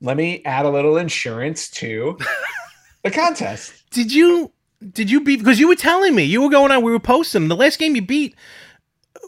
let 0.02 0.18
me 0.18 0.42
add 0.46 0.66
a 0.66 0.70
little 0.70 0.98
insurance 0.98 1.70
to 1.72 2.18
the 3.04 3.12
contest." 3.12 3.74
Did 3.92 4.14
you 4.14 4.52
did 4.94 5.12
you 5.12 5.22
beat 5.22 5.40
because 5.40 5.60
you 5.60 5.68
were 5.68 5.76
telling 5.76 6.16
me 6.16 6.24
you 6.24 6.42
were 6.42 6.50
going 6.50 6.72
on 6.72 6.84
we 6.84 6.92
were 6.92 7.00
posting 7.00 7.48
the 7.48 7.56
last 7.56 7.78
game 7.78 7.96
you 7.96 8.02
beat 8.02 8.36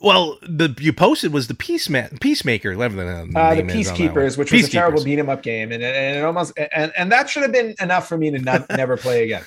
well 0.02 0.38
the 0.42 0.74
you 0.80 0.92
posted 0.94 1.32
was 1.34 1.48
the 1.48 1.54
peacemaker 1.54 2.16
peacemaker 2.20 2.76
whatever 2.76 2.96
the, 2.98 3.40
uh, 3.40 3.54
the 3.56 3.62
is 3.62 3.62
on 3.62 3.68
that. 3.68 3.76
Peacekeepers, 3.76 4.38
which 4.38 4.52
was 4.52 4.68
a 4.68 4.72
terrible 4.72 5.04
beat 5.04 5.20
'em 5.20 5.30
up 5.30 5.44
game, 5.44 5.72
and, 5.72 5.84
and 5.84 6.18
it 6.18 6.24
almost 6.24 6.54
and, 6.58 6.92
and 6.98 7.12
that 7.12 7.30
should 7.30 7.44
have 7.44 7.52
been 7.52 7.76
enough 7.80 8.08
for 8.08 8.18
me 8.18 8.32
to 8.32 8.40
not, 8.40 8.66
never 8.70 8.98
play 8.98 9.24
again. 9.24 9.44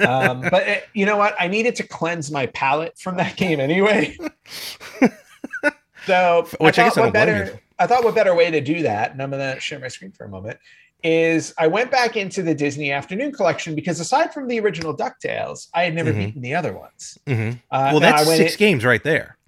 Um, 0.00 0.40
but 0.50 0.66
it, 0.66 0.88
you 0.94 1.06
know 1.06 1.16
what? 1.16 1.34
I 1.38 1.48
needed 1.48 1.74
to 1.76 1.82
cleanse 1.86 2.30
my 2.30 2.46
palate 2.46 2.98
from 2.98 3.16
that 3.18 3.36
game 3.36 3.60
anyway. 3.60 4.16
so 6.06 6.46
Which 6.60 6.78
I 6.78 6.84
guess 6.84 6.96
I 6.96 7.02
blame 7.02 7.12
better. 7.12 7.44
you. 7.52 7.58
I 7.78 7.86
thought 7.86 8.04
what 8.04 8.14
better 8.14 8.34
way 8.34 8.50
to 8.50 8.60
do 8.60 8.82
that, 8.82 9.12
and 9.12 9.22
I'm 9.22 9.30
going 9.30 9.54
to 9.54 9.60
share 9.60 9.78
my 9.78 9.88
screen 9.88 10.12
for 10.12 10.24
a 10.24 10.28
moment. 10.28 10.58
Is 11.02 11.54
I 11.58 11.66
went 11.66 11.90
back 11.90 12.14
into 12.16 12.42
the 12.42 12.54
Disney 12.54 12.92
Afternoon 12.92 13.32
Collection 13.32 13.74
because 13.74 14.00
aside 14.00 14.34
from 14.34 14.48
the 14.48 14.60
original 14.60 14.94
Ducktales, 14.94 15.68
I 15.72 15.84
had 15.84 15.94
never 15.94 16.12
Mhm. 16.12 16.16
beaten 16.26 16.42
the 16.42 16.54
other 16.54 16.74
ones. 16.74 17.16
Mhm. 17.26 17.54
Uh, 17.70 17.88
well 17.92 18.00
that's 18.00 18.26
six 18.26 18.52
in- 18.52 18.58
games 18.58 18.84
right 18.84 19.02
there 19.02 19.38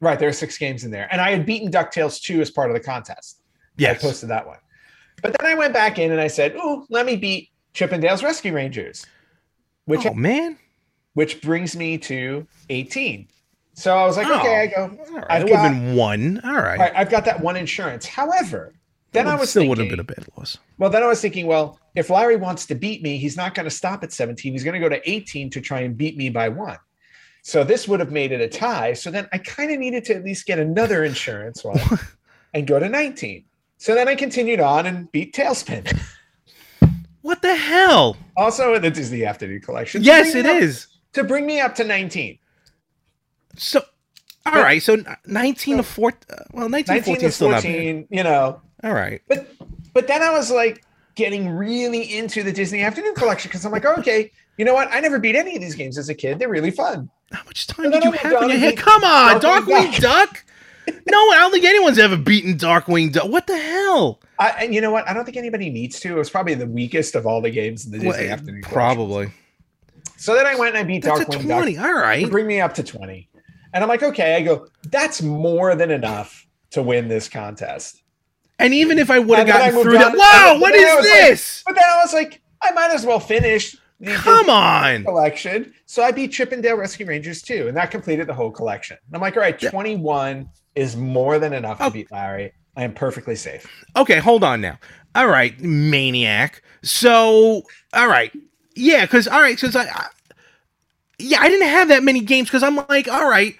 right. 0.00 0.18
There 0.18 0.28
are 0.28 0.32
six 0.32 0.58
games 0.58 0.84
in 0.84 0.90
there, 0.90 1.08
and 1.10 1.20
I 1.20 1.30
had 1.30 1.46
beaten 1.46 1.70
Ducktales 1.70 2.20
two 2.20 2.40
as 2.40 2.50
part 2.50 2.70
of 2.70 2.74
the 2.74 2.80
contest. 2.80 3.40
yes 3.76 3.98
I 3.98 4.06
posted 4.08 4.28
that 4.30 4.46
one. 4.46 4.58
But 5.22 5.36
then 5.38 5.50
I 5.50 5.54
went 5.54 5.72
back 5.72 5.98
in 5.98 6.12
and 6.12 6.20
I 6.20 6.28
said, 6.28 6.54
"Oh, 6.56 6.86
let 6.90 7.04
me 7.06 7.16
beat 7.16 7.50
Chip 7.74 7.92
'n 7.92 8.00
Dale's 8.00 8.22
Rescue 8.22 8.52
Rangers," 8.54 9.04
which 9.84 10.06
oh 10.06 10.14
man 10.14 10.58
which 11.14 11.40
brings 11.42 11.74
me 11.74 11.98
to 11.98 12.46
18. 12.70 13.26
So 13.74 13.96
I 13.96 14.04
was 14.06 14.16
like, 14.16 14.28
Oh. 14.28 14.38
"Okay," 14.38 14.72
I 14.76 14.80
oh, 14.80 14.88
go, 14.88 15.04
all 15.04 15.12
right 15.16 15.26
I've 15.30 15.42
it 15.42 15.44
would 15.44 15.56
have 15.56 15.72
got- 15.72 15.78
been 15.80 15.96
one 15.96 16.40
all 16.44 16.52
right, 16.54 16.78
"All 16.78 16.84
right, 16.86 16.92
I've 16.94 17.10
got 17.10 17.24
that 17.24 17.40
one 17.40 17.56
insurance." 17.56 18.06
However, 18.06 18.74
then 19.12 19.26
I 19.26 19.34
was 19.34 19.50
still 19.50 19.62
thinking, 19.62 19.68
would 19.70 19.78
have 19.78 19.88
been 19.88 20.00
a 20.00 20.04
bad 20.04 20.26
loss 20.36 20.58
well, 20.76 20.90
then 20.90 21.02
I 21.02 21.06
was 21.06 21.20
thinking, 21.20 21.46
well, 21.46 21.80
if 21.96 22.10
Larry 22.10 22.36
wants 22.36 22.66
to 22.66 22.74
beat 22.74 23.02
me, 23.02 23.16
he's 23.16 23.36
not 23.36 23.54
going 23.54 23.64
to 23.64 23.70
stop 23.70 24.04
at 24.04 24.12
17. 24.12 24.52
He's 24.52 24.62
going 24.62 24.74
to 24.74 24.80
go 24.80 24.88
to 24.88 25.10
18 25.10 25.50
to 25.50 25.60
try 25.60 25.80
and 25.80 25.96
beat 25.96 26.16
me 26.16 26.28
by 26.28 26.48
one. 26.48 26.76
So 27.48 27.64
this 27.64 27.88
would 27.88 27.98
have 28.00 28.12
made 28.12 28.30
it 28.30 28.42
a 28.42 28.46
tie. 28.48 28.92
So 28.92 29.10
then 29.10 29.26
I 29.32 29.38
kind 29.38 29.70
of 29.70 29.78
needed 29.78 30.04
to 30.04 30.14
at 30.14 30.22
least 30.22 30.44
get 30.44 30.58
another 30.58 31.02
insurance 31.04 31.64
one 31.64 31.80
and 32.52 32.66
go 32.66 32.78
to 32.78 32.90
19. 32.90 33.42
So 33.78 33.94
then 33.94 34.06
I 34.06 34.16
continued 34.16 34.60
on 34.60 34.84
and 34.84 35.10
beat 35.12 35.34
TaleSpin. 35.34 35.98
what 37.22 37.40
the 37.40 37.54
hell 37.56 38.18
Also 38.36 38.74
in 38.74 38.82
the 38.82 38.90
Disney 38.90 39.24
Afternoon 39.24 39.62
Collection. 39.62 40.02
yes 40.02 40.34
it 40.34 40.44
up- 40.44 40.60
is 40.60 40.88
To 41.14 41.24
bring 41.24 41.46
me 41.46 41.58
up 41.58 41.74
to 41.76 41.84
19. 41.84 42.38
so 43.56 43.80
all 44.44 44.52
But- 44.52 44.62
right 44.62 44.82
so 44.82 44.98
19 45.26 45.78
to 45.78 45.82
4 45.82 46.08
uh, 46.30 46.36
well 46.52 46.68
19 46.68 46.84
to 46.84 46.92
19 46.92 47.02
14 47.14 47.20
to 47.20 47.26
is 47.28 47.34
still 47.34 47.48
not 47.50 47.62
14, 47.62 48.08
you 48.10 48.24
know. 48.24 48.60
all 48.84 48.92
right 48.92 49.22
But 49.26 49.48
but 49.94 50.06
then 50.06 50.20
I 50.22 50.32
was 50.32 50.50
like 50.50 50.84
getting 51.18 51.50
really 51.50 52.16
into 52.16 52.44
the 52.44 52.52
Disney 52.52 52.82
Afternoon 52.82 53.12
Collection 53.14 53.48
because 53.48 53.66
I'm 53.66 53.72
like, 53.72 53.84
okay, 53.84 54.30
you 54.56 54.64
know 54.64 54.72
what? 54.72 54.88
I 54.92 55.00
never 55.00 55.18
beat 55.18 55.34
any 55.34 55.56
of 55.56 55.60
these 55.60 55.74
games 55.74 55.98
as 55.98 56.08
a 56.08 56.14
kid. 56.14 56.38
They're 56.38 56.48
really 56.48 56.70
fun. 56.70 57.10
How 57.32 57.42
much 57.44 57.66
time 57.66 57.90
did 57.90 58.04
you 58.04 58.12
have 58.12 58.32
went 58.32 58.44
in 58.44 58.50
your 58.50 58.58
head? 58.58 58.76
beat 58.76 58.78
Come 58.78 59.02
on, 59.02 59.40
Darkwing 59.40 59.88
Darkwing 59.88 60.00
Duck. 60.00 60.44
no, 60.86 61.18
I 61.30 61.38
don't 61.40 61.50
think 61.50 61.64
anyone's 61.64 61.98
ever 61.98 62.16
beaten 62.16 62.56
Darkwing 62.56 63.12
Duck. 63.12 63.28
What 63.28 63.48
the 63.48 63.58
hell? 63.58 64.20
I, 64.38 64.50
and 64.50 64.74
you 64.74 64.80
know 64.80 64.92
what? 64.92 65.08
I 65.08 65.12
don't 65.12 65.24
think 65.24 65.36
anybody 65.36 65.70
needs 65.70 65.98
to. 66.00 66.14
It 66.14 66.18
was 66.18 66.30
probably 66.30 66.54
the 66.54 66.68
weakest 66.68 67.16
of 67.16 67.26
all 67.26 67.42
the 67.42 67.50
games 67.50 67.84
in 67.84 67.90
the 67.90 67.98
Disney 67.98 68.26
Well, 68.26 68.32
Afternoon 68.32 68.62
Collection. 68.62 68.72
probably. 68.72 69.32
So 70.16 70.34
then 70.34 70.46
I 70.46 70.54
went 70.54 70.76
and 70.76 70.78
I 70.78 70.84
beat 70.84 71.02
That's 71.02 71.18
Darkwing 71.20 71.48
Duck 71.48 71.62
20. 71.62 71.78
All 71.78 71.94
to 72.22 72.28
bring 72.28 72.46
me 72.46 72.60
up 72.60 72.74
to 72.74 72.84
20. 72.84 73.28
And 73.74 73.82
I'm 73.82 73.88
like, 73.88 74.04
okay, 74.04 74.36
I 74.36 74.42
go, 74.42 74.68
that's 74.84 75.20
more 75.20 75.74
than 75.74 75.90
enough 75.90 76.46
to 76.70 76.82
win 76.82 77.08
this 77.08 77.28
contest. 77.28 78.02
And 78.58 78.74
even 78.74 78.98
if 78.98 79.10
I 79.10 79.18
would 79.18 79.38
have 79.38 79.46
gotten 79.46 79.82
through 79.82 79.92
that, 79.94 80.16
wow, 80.16 80.58
what 80.60 80.74
is 80.74 80.94
like- 80.94 81.02
this? 81.04 81.62
But 81.66 81.74
then 81.76 81.84
I 81.84 81.98
was 82.02 82.12
like, 82.12 82.40
I 82.60 82.72
might 82.72 82.90
as 82.90 83.06
well 83.06 83.20
finish 83.20 83.76
Come 84.04 84.48
on. 84.50 85.04
collection. 85.04 85.72
So 85.86 86.02
I 86.02 86.10
beat 86.12 86.32
Chip 86.32 86.52
'n 86.52 86.60
Dale 86.60 86.76
Rescue 86.76 87.06
Rangers 87.06 87.42
too, 87.42 87.68
and 87.68 87.76
that 87.76 87.90
completed 87.90 88.26
the 88.26 88.34
whole 88.34 88.50
collection. 88.50 88.96
And 89.06 89.14
I'm 89.14 89.20
like, 89.20 89.36
all 89.36 89.42
right, 89.42 89.60
Yeah. 89.62 89.70
21 89.70 90.48
is 90.74 90.96
more 90.96 91.38
than 91.38 91.52
enough 91.52 91.78
Oh. 91.80 91.86
to 91.86 91.90
beat 91.92 92.10
Larry. 92.12 92.52
I 92.76 92.84
am 92.84 92.94
perfectly 92.94 93.34
safe. 93.36 93.66
Okay, 93.96 94.18
hold 94.18 94.44
on 94.44 94.60
now. 94.60 94.78
All 95.14 95.26
right, 95.26 95.58
maniac. 95.60 96.62
So, 96.82 97.62
all 97.92 98.06
right. 98.06 98.30
Yeah, 98.76 99.04
because, 99.04 99.26
all 99.26 99.40
right, 99.40 99.58
since 99.58 99.74
I, 99.74 99.82
I, 99.86 100.06
yeah, 101.18 101.40
I 101.40 101.48
didn't 101.48 101.66
have 101.66 101.88
that 101.88 102.04
many 102.04 102.20
games 102.20 102.48
because 102.48 102.62
I'm 102.62 102.76
like, 102.88 103.08
all 103.08 103.28
right, 103.28 103.56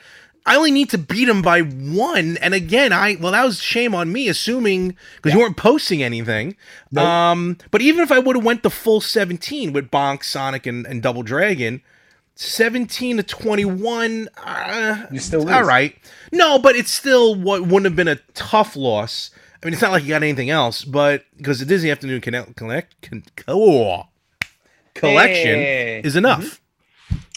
I 0.49 0.57
only 0.57 0.71
need 0.71 0.89
to 0.91 0.99
beat 0.99 1.29
him 1.29 1.43
by 1.43 1.61
one. 1.61 2.39
And 2.39 2.55
again, 2.55 2.93
I 2.93 3.17
well, 3.21 3.33
that 3.33 3.45
was 3.45 3.61
shame 3.61 3.95
on 3.95 4.11
me, 4.13 4.29
assuming 4.29 4.97
because 5.17 5.35
you 5.35 5.41
weren't 5.41 5.57
posting 5.57 6.03
anything. 6.03 6.57
Nope. 6.91 7.05
Um, 7.05 7.59
but 7.71 7.83
even 7.83 8.03
if 8.03 8.11
I 8.11 8.19
would 8.19 8.35
have 8.37 8.45
went 8.45 8.63
the 8.63 8.71
full 8.71 9.01
17 9.01 9.73
with 9.73 9.91
Bonk, 9.91 10.25
Sonic, 10.25 10.67
and, 10.67 10.87
and 10.87 11.03
Double 11.03 11.23
Dragon, 11.23 11.83
17 12.37 13.19
to 13.19 13.23
21, 13.23 14.29
uh, 14.45 15.07
You 15.13 15.19
still 15.19 15.41
lose. 15.43 15.53
all 15.53 15.65
right. 15.65 15.97
No, 16.33 16.59
but 16.59 16.77
it's 16.77 16.93
still 16.93 17.35
what 17.35 17.63
wouldn't 17.63 17.85
have 17.85 17.97
been 17.97 18.09
a 18.09 18.17
tough 18.35 18.75
loss. 18.77 19.31
I 19.63 19.67
mean, 19.67 19.73
it's 19.73 19.83
not 19.83 19.91
like 19.91 20.05
you 20.05 20.11
got 20.11 20.23
anything 20.23 20.51
else, 20.51 20.85
but 20.85 21.25
because 21.37 21.59
the 21.59 21.67
Disney 21.67 21.91
Afternoon 21.91 22.21
Connect, 22.21 22.55
connect, 22.57 23.03
con, 23.03 23.25
oh, 23.49 24.05
collection 24.95 25.55
Hey. 25.57 26.01
is 26.05 26.17
enough. 26.17 26.61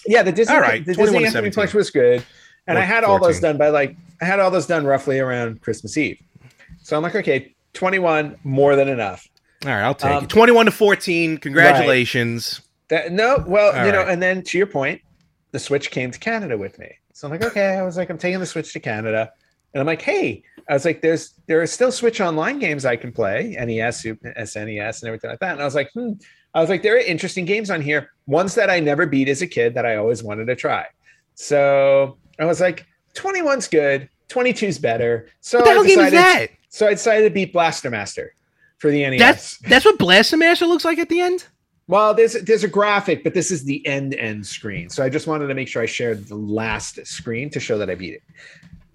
Yeah, 0.05 0.23
the 0.23 0.31
Disney 0.31 0.53
All 0.55 0.61
right, 0.61 0.85
the 0.85 0.93
Disney 0.93 1.03
Afternoon 1.25 1.31
17. 1.31 1.51
collection 1.53 1.77
was 1.77 1.89
good, 1.89 2.23
and 2.67 2.77
I 2.77 2.81
had 2.81 3.03
all 3.03 3.19
those 3.19 3.39
done 3.39 3.57
by 3.57 3.69
like 3.69 3.95
I 4.21 4.25
had 4.25 4.39
all 4.39 4.51
those 4.51 4.67
done 4.67 4.85
roughly 4.85 5.19
around 5.19 5.61
Christmas 5.61 5.97
Eve. 5.97 6.19
So 6.83 6.95
I'm 6.95 7.03
like, 7.03 7.15
okay, 7.15 7.55
21 7.73 8.37
more 8.43 8.75
than 8.75 8.87
enough. 8.87 9.27
All 9.65 9.71
right, 9.71 9.81
I'll 9.83 9.95
take 9.95 10.11
Um, 10.11 10.23
it. 10.23 10.29
21 10.29 10.65
to 10.67 10.71
14. 10.71 11.37
Congratulations. 11.37 12.61
That 12.89 13.11
no, 13.11 13.43
well, 13.47 13.75
All 13.77 13.85
you 13.85 13.91
know, 13.91 13.99
right. 13.99 14.09
and 14.09 14.21
then 14.21 14.41
to 14.43 14.57
your 14.57 14.67
point, 14.67 15.01
the 15.51 15.59
Switch 15.59 15.91
came 15.91 16.11
to 16.11 16.19
Canada 16.19 16.57
with 16.57 16.77
me. 16.79 16.89
So 17.13 17.27
I'm 17.27 17.31
like, 17.31 17.43
okay, 17.43 17.75
I 17.75 17.83
was 17.83 17.97
like, 17.97 18.09
I'm 18.09 18.17
taking 18.17 18.39
the 18.39 18.45
Switch 18.45 18.73
to 18.73 18.79
Canada, 18.79 19.31
and 19.73 19.79
I'm 19.81 19.87
like, 19.87 20.01
hey, 20.01 20.43
I 20.69 20.73
was 20.73 20.85
like, 20.85 21.01
there's 21.01 21.33
there 21.47 21.61
are 21.61 21.67
still 21.67 21.91
Switch 21.91 22.19
Online 22.21 22.59
games 22.59 22.83
I 22.85 22.95
can 22.95 23.11
play, 23.11 23.55
NES, 23.59 24.03
SNES, 24.03 25.01
and 25.01 25.07
everything 25.07 25.29
like 25.29 25.39
that. 25.39 25.53
And 25.53 25.61
I 25.61 25.65
was 25.65 25.75
like, 25.75 25.91
hmm, 25.93 26.13
I 26.53 26.59
was 26.61 26.69
like, 26.69 26.81
there 26.83 26.95
are 26.95 26.99
interesting 26.99 27.45
games 27.45 27.69
on 27.69 27.81
here, 27.81 28.11
ones 28.27 28.55
that 28.55 28.69
I 28.69 28.79
never 28.79 29.05
beat 29.05 29.29
as 29.29 29.41
a 29.41 29.47
kid 29.47 29.73
that 29.75 29.85
I 29.85 29.95
always 29.97 30.23
wanted 30.23 30.45
to 30.47 30.55
try. 30.55 30.85
So 31.35 32.17
I 32.41 32.45
was 32.45 32.59
like, 32.61 32.85
21's 33.15 33.67
good, 33.67 34.09
22's 34.29 34.79
better. 34.79 35.27
So 35.41 35.59
What 35.59 35.65
the 35.65 35.71
I 35.71 35.73
hell 35.73 35.83
game 35.83 35.99
is 35.99 36.11
decided- 36.11 36.49
that? 36.49 36.55
So 36.69 36.87
I 36.87 36.91
decided 36.91 37.23
to 37.27 37.29
beat 37.33 37.51
Blaster 37.51 37.89
Master 37.89 38.33
for 38.77 38.89
the 38.89 39.01
NES. 39.03 39.19
That's 39.19 39.57
that's 39.59 39.83
what 39.85 39.97
Blaster 39.99 40.37
Master 40.37 40.65
looks 40.65 40.85
like 40.85 40.99
at 40.99 41.09
the 41.09 41.19
end. 41.19 41.45
Well, 41.87 42.13
there's 42.13 42.33
there's 42.33 42.63
a 42.63 42.69
graphic, 42.69 43.23
but 43.25 43.33
this 43.33 43.51
is 43.51 43.65
the 43.65 43.85
end 43.85 44.13
end 44.15 44.47
screen. 44.47 44.89
So 44.89 45.03
I 45.03 45.09
just 45.09 45.27
wanted 45.27 45.47
to 45.47 45.53
make 45.53 45.67
sure 45.67 45.83
I 45.83 45.85
shared 45.85 46.27
the 46.29 46.35
last 46.35 47.05
screen 47.05 47.49
to 47.49 47.59
show 47.59 47.77
that 47.77 47.89
I 47.89 47.95
beat 47.95 48.13
it. 48.13 48.21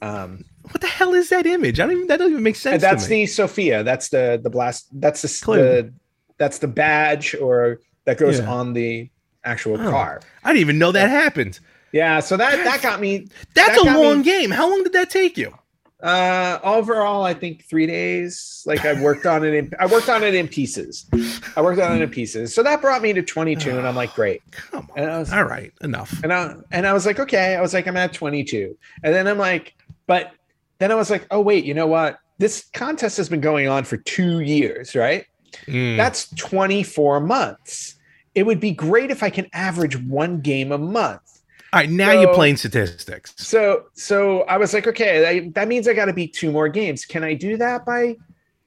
Um, 0.01 0.45
What 0.71 0.81
the 0.81 0.87
hell 0.87 1.13
is 1.15 1.29
that 1.29 1.45
image? 1.47 1.79
I 1.79 1.85
don't 1.85 1.93
even 1.97 2.07
that 2.07 2.17
doesn't 2.17 2.33
even 2.33 2.43
make 2.43 2.57
sense. 2.57 2.75
and 2.75 2.83
that's 2.83 3.07
the 3.07 3.27
Sophia. 3.27 3.83
That's 3.83 4.09
the 4.09 4.41
the 4.43 4.49
blast. 4.51 4.89
That's 4.99 5.21
the, 5.21 5.29
the 5.29 5.93
that's 6.39 6.59
the 6.59 6.69
badge 6.69 7.35
or 7.35 7.81
that 8.07 8.17
goes 8.17 8.39
Yeah. 8.39 8.51
on 8.51 8.73
the 8.73 9.11
actual 9.45 9.79
Oh. 9.81 9.91
car. 9.91 10.21
I 10.45 10.49
didn't 10.55 10.61
even 10.63 10.79
know 10.79 10.93
that 10.93 11.11
happened. 11.11 11.61
Yeah. 11.93 12.21
So 12.21 12.37
that 12.37 12.63
that 12.65 12.83
got 12.83 13.01
me. 13.01 13.29
That's 13.55 13.83
That 13.83 13.97
a 13.97 14.01
long 14.01 14.19
me- 14.19 14.25
game. 14.25 14.51
How 14.51 14.69
long 14.69 14.83
did 14.83 14.93
that 14.93 15.11
take 15.11 15.37
you? 15.37 15.55
Uh, 16.03 16.59
overall, 16.63 17.25
I 17.25 17.33
think 17.33 17.65
three 17.65 17.87
days. 17.87 18.63
Like 18.67 18.85
I 18.85 19.01
worked 19.01 19.25
on 19.25 19.45
it. 19.45 19.55
In, 19.55 19.73
I 19.81 19.87
worked 19.87 20.09
on 20.11 20.23
it 20.23 20.35
in 20.35 20.47
pieces. 20.47 21.07
I 21.57 21.63
worked 21.63 21.81
on 21.81 21.97
it 21.97 22.03
in 22.03 22.11
pieces. 22.11 22.55
So 22.55 22.63
that 22.63 22.83
brought 22.83 23.01
me 23.01 23.15
to 23.15 23.23
22, 23.23 23.71
and 23.79 23.89
I'm 23.89 23.97
like, 23.97 24.15
great. 24.15 24.43
Come 24.51 24.89
on. 24.95 24.99
And 24.99 25.11
I 25.11 25.19
was 25.19 25.33
All 25.33 25.45
right, 25.45 25.73
enough. 25.81 26.23
And 26.23 26.33
I 26.35 26.55
and 26.71 26.87
I 26.87 26.93
was 26.93 27.07
like, 27.07 27.19
okay. 27.19 27.57
I 27.57 27.61
was 27.63 27.73
like, 27.73 27.87
I'm 27.87 27.97
at 27.97 28.13
22. 28.13 28.77
And 29.03 29.15
then 29.15 29.27
I'm 29.27 29.39
like, 29.39 29.75
but 30.07 30.33
then 30.79 30.93
I 30.93 30.97
was 30.97 31.09
like, 31.11 31.27
oh 31.31 31.41
wait, 31.41 31.65
you 31.65 31.73
know 31.73 31.87
what? 31.87 32.19
This 32.39 32.67
contest 32.75 33.17
has 33.17 33.31
been 33.31 33.41
going 33.41 33.67
on 33.67 33.85
for 33.85 33.97
two 33.97 34.41
years, 34.41 34.95
right? 34.95 35.25
Mm. 35.67 35.97
That's 35.97 36.29
24 36.37 37.21
months. 37.21 37.95
It 38.35 38.45
would 38.45 38.61
be 38.61 38.73
great 38.73 39.11
if 39.11 39.23
I 39.23 39.31
can 39.31 39.47
average 39.55 39.97
one 39.97 40.41
game 40.43 40.71
a 40.71 40.77
month. 40.79 41.36
All 41.73 41.81
right, 41.81 41.91
now 41.91 42.13
so- 42.13 42.21
you're 42.21 42.35
playing 42.35 42.57
statistics. 42.57 43.35
So 43.37 43.87
so 43.95 44.43
I 44.43 44.57
was 44.57 44.73
like, 44.75 44.87
okay, 44.87 45.27
I, 45.27 45.49
that 45.55 45.69
means 45.69 45.89
I 45.89 45.95
got 45.95 46.07
to 46.07 46.13
beat 46.13 46.33
two 46.35 46.51
more 46.51 46.69
games. 46.69 47.05
Can 47.05 47.25
I 47.25 47.35
do 47.35 47.57
that 47.57 47.85
by 47.85 48.17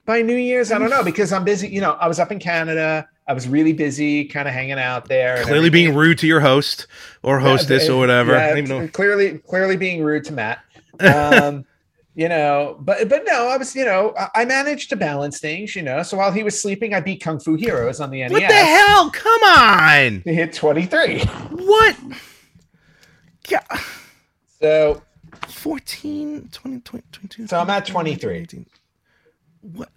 by 0.06 0.22
New 0.22 0.36
Year's? 0.36 0.72
I 0.72 0.78
don't 0.80 0.90
know 0.90 1.04
because 1.04 1.32
I'm 1.32 1.44
busy. 1.44 1.68
You 1.70 1.82
know, 1.82 1.94
I 1.94 2.08
was 2.08 2.20
up 2.20 2.32
in 2.32 2.40
Canada. 2.40 3.08
I 3.28 3.34
was 3.34 3.48
really 3.48 3.74
busy, 3.74 4.26
kind 4.26 4.48
of 4.48 4.56
hanging 4.56 4.80
out 4.80 5.08
there. 5.08 5.44
Clearly 5.44 5.70
being 5.70 5.94
rude 5.94 6.18
to 6.18 6.26
your 6.28 6.40
host 6.40 6.88
or 7.22 7.40
hostess 7.40 7.88
Yeah, 7.88 7.94
or 7.94 8.00
whatever. 8.00 8.32
yeah, 8.34 8.46
I 8.46 8.50
don't 8.50 8.58
even 8.58 8.70
know. 8.70 8.88
clearly, 8.88 9.38
clearly 9.38 9.78
being 9.78 10.04
rude 10.04 10.24
to 10.26 10.34
Matt. 10.34 10.60
Um, 11.00 11.64
you 12.16 12.28
know, 12.28 12.76
but 12.82 13.08
but 13.08 13.24
no, 13.26 13.48
I 13.48 13.56
was, 13.56 13.74
you 13.74 13.86
know, 13.86 14.14
I- 14.36 14.44
managed 14.44 14.90
to 14.90 14.98
balance 14.98 15.40
things. 15.40 15.76
You 15.76 15.84
know, 15.84 16.04
so 16.04 16.18
while 16.18 16.32
he 16.32 16.44
was 16.44 16.60
sleeping, 16.60 16.94
I 16.94 17.00
beat 17.00 17.22
Kung 17.22 17.40
Fu 17.40 17.56
Heroes 17.56 18.02
on 18.02 18.10
the 18.10 18.20
NES. 18.22 18.32
What 18.32 18.42
the 18.42 18.48
hell? 18.48 19.10
Come 19.12 19.44
on. 19.44 20.22
To 20.24 20.34
hit 20.34 20.52
twenty 20.54 20.86
three. 20.86 21.22
What? 21.52 21.96
Yeah. 23.50 23.62
So 24.62 25.02
14, 25.48 26.50
20, 26.52 26.80
20, 26.82 27.06
22. 27.12 27.48
So 27.48 27.60
I'm 27.60 27.70
at 27.70 27.86
23. 27.86 28.38
18. 28.38 28.66
What? 29.62 29.90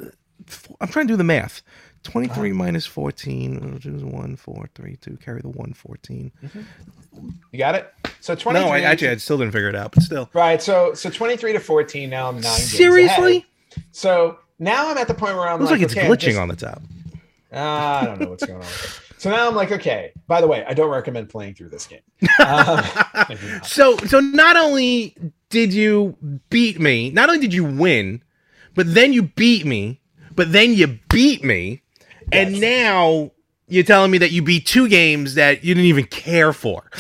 I'm 0.81 0.89
trying 0.89 1.07
to 1.07 1.13
do 1.13 1.17
the 1.17 1.25
math. 1.25 1.63
23 2.05 2.51
uh-huh. 2.51 2.57
minus 2.59 2.85
14, 2.87 3.57
uh, 3.57 3.75
which 3.75 3.87
is 3.87 4.03
1, 4.03 4.37
4, 4.37 4.71
3, 4.75 4.97
2. 4.97 5.17
Carry 5.19 5.41
the 5.41 5.49
1, 5.49 5.73
14. 5.73 6.33
Mm-hmm. 6.43 7.29
you 7.53 7.59
got 7.59 7.75
it. 7.77 7.93
So 8.23 8.37
twenty. 8.37 8.61
No, 8.61 8.69
I 8.69 8.81
actually 8.83 9.09
I 9.09 9.17
still 9.17 9.37
didn't 9.37 9.53
figure 9.53 9.69
it 9.69 9.75
out, 9.75 9.91
but 9.93 10.05
still. 10.05 10.31
right. 10.33 10.63
So 10.63 10.95
so 10.95 11.11
twenty 11.11 11.37
three 11.37 11.53
to 11.53 11.59
fourteen. 11.59 12.09
Now 12.09 12.29
I'm 12.29 12.37
nine. 12.37 12.43
games 12.45 12.71
Seriously? 12.71 13.39
ahead. 13.39 13.85
So 13.91 14.39
now 14.61 14.89
I'm 14.91 14.97
at 14.97 15.09
the 15.09 15.15
point 15.15 15.35
where 15.35 15.49
I'm 15.49 15.59
Looks 15.59 15.73
like, 15.73 15.81
like 15.81 15.91
it's 15.91 15.97
okay, 15.97 16.07
glitching 16.07 16.19
just- 16.21 16.39
on 16.39 16.47
the 16.47 16.55
top. 16.55 16.83
Ah, 17.53 18.01
I 18.01 18.05
don't 18.07 18.21
know 18.21 18.29
what's 18.31 18.47
going 18.47 18.63
on. 18.63 18.69
So 19.23 19.31
now 19.31 19.47
I'm 19.47 19.55
like, 19.55 19.71
okay. 19.71 20.13
By 20.27 20.41
the 20.41 20.49
way, 20.49 20.65
I 20.67 20.75
don't 20.75 20.91
recommend 20.91 21.29
playing 21.29 21.55
through 21.55 21.69
this 21.69 21.87
game. 21.87 22.01
Um, 22.23 22.29
I 22.41 23.37
do 23.41 23.53
not. 23.53 23.65
So 23.65 23.97
so 23.99 24.19
not 24.19 24.57
only 24.57 25.17
did 25.49 25.73
you 25.73 26.17
beat 26.51 26.81
me, 26.81 27.11
not 27.11 27.29
only 27.29 27.41
did 27.41 27.55
you 27.55 27.63
win, 27.65 28.21
but 28.75 28.93
then 28.93 29.13
you 29.13 29.23
beat 29.23 29.65
me, 29.65 30.01
but 30.35 30.51
then 30.51 30.75
you 30.75 30.99
beat 31.09 31.45
me, 31.45 31.83
and 32.33 32.61
now 32.61 33.31
you're 33.69 33.85
telling 33.85 34.11
me 34.11 34.19
that 34.19 34.33
you 34.33 34.43
beat 34.43 34.67
two 34.67 34.89
games 34.89 35.37
that 35.37 35.63
you 35.63 35.73
didn't 35.73 35.87
even 35.87 36.07
care 36.07 36.53
for. 36.53 36.91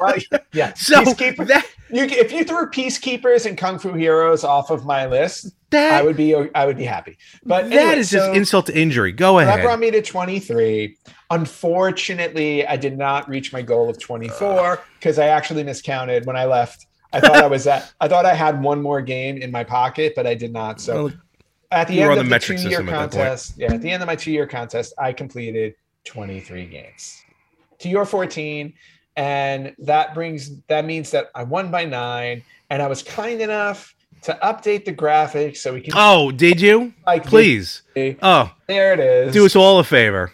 Well, 0.00 0.16
yeah. 0.52 0.74
So 0.74 1.00
Peacekeeper- 1.00 1.46
that 1.46 1.64
You, 1.94 2.06
if 2.06 2.32
you 2.32 2.42
threw 2.42 2.68
Peacekeepers 2.70 3.46
and 3.46 3.56
Kung 3.56 3.78
Fu 3.78 3.92
Heroes 3.92 4.42
off 4.42 4.70
of 4.70 4.84
my 4.84 5.06
list, 5.06 5.54
that 5.70 5.92
I 5.92 6.02
would 6.02 6.16
be 6.16 6.34
I 6.34 6.66
would 6.66 6.76
be 6.76 6.82
happy. 6.82 7.16
But 7.44 7.70
that 7.70 7.72
anyway, 7.72 7.98
is 8.00 8.10
just 8.10 8.26
so 8.26 8.32
insult 8.32 8.66
to 8.66 8.76
injury. 8.76 9.12
Go 9.12 9.38
ahead. 9.38 9.60
that 9.60 9.62
brought 9.62 9.78
me 9.78 9.92
to 9.92 10.02
23. 10.02 10.96
Unfortunately, 11.30 12.66
I 12.66 12.76
did 12.76 12.98
not 12.98 13.28
reach 13.28 13.52
my 13.52 13.62
goal 13.62 13.88
of 13.88 14.00
24 14.00 14.80
because 14.98 15.20
I 15.20 15.26
actually 15.28 15.62
miscounted 15.62 16.26
when 16.26 16.36
I 16.36 16.46
left. 16.46 16.86
I 17.12 17.20
thought 17.20 17.36
I 17.36 17.46
was 17.46 17.64
at 17.68 17.92
I 18.00 18.08
thought 18.08 18.26
I 18.26 18.34
had 18.34 18.60
one 18.60 18.82
more 18.82 19.00
game 19.00 19.36
in 19.36 19.52
my 19.52 19.62
pocket, 19.62 20.14
but 20.16 20.26
I 20.26 20.34
did 20.34 20.52
not. 20.52 20.80
So 20.80 21.04
Well, 21.04 21.12
at 21.70 21.86
the 21.86 22.02
end 22.02 22.18
of 22.18 22.28
the 22.28 22.38
two 22.40 22.54
year 22.56 22.82
contest, 22.82 23.54
yeah, 23.56 23.72
at 23.72 23.82
the 23.82 23.90
end 23.92 24.02
of 24.02 24.08
my 24.08 24.16
two 24.16 24.32
year 24.32 24.48
contest, 24.48 24.94
I 24.98 25.12
completed 25.12 25.76
23 26.06 26.66
games 26.66 27.22
to 27.78 27.88
your 27.88 28.04
14. 28.04 28.72
And 29.16 29.74
that 29.78 30.14
brings 30.14 30.60
that 30.68 30.84
means 30.84 31.10
that 31.12 31.30
I 31.34 31.44
won 31.44 31.70
by 31.70 31.84
nine, 31.84 32.42
and 32.70 32.82
I 32.82 32.88
was 32.88 33.02
kind 33.02 33.40
enough 33.40 33.94
to 34.22 34.38
update 34.42 34.84
the 34.86 34.92
graphics 34.92 35.58
so 35.58 35.74
we 35.74 35.82
can 35.82 35.92
oh, 35.96 36.32
did 36.32 36.60
you? 36.60 36.92
like 37.06 37.24
Please. 37.26 37.82
Oh, 38.22 38.52
there 38.66 38.92
it 38.94 39.00
is. 39.00 39.32
do 39.32 39.44
us 39.44 39.54
all 39.54 39.78
a 39.78 39.84
favor. 39.84 40.32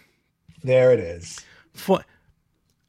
there 0.63 0.93
it 0.93 1.01
is. 1.01 1.41
For, 1.75 2.01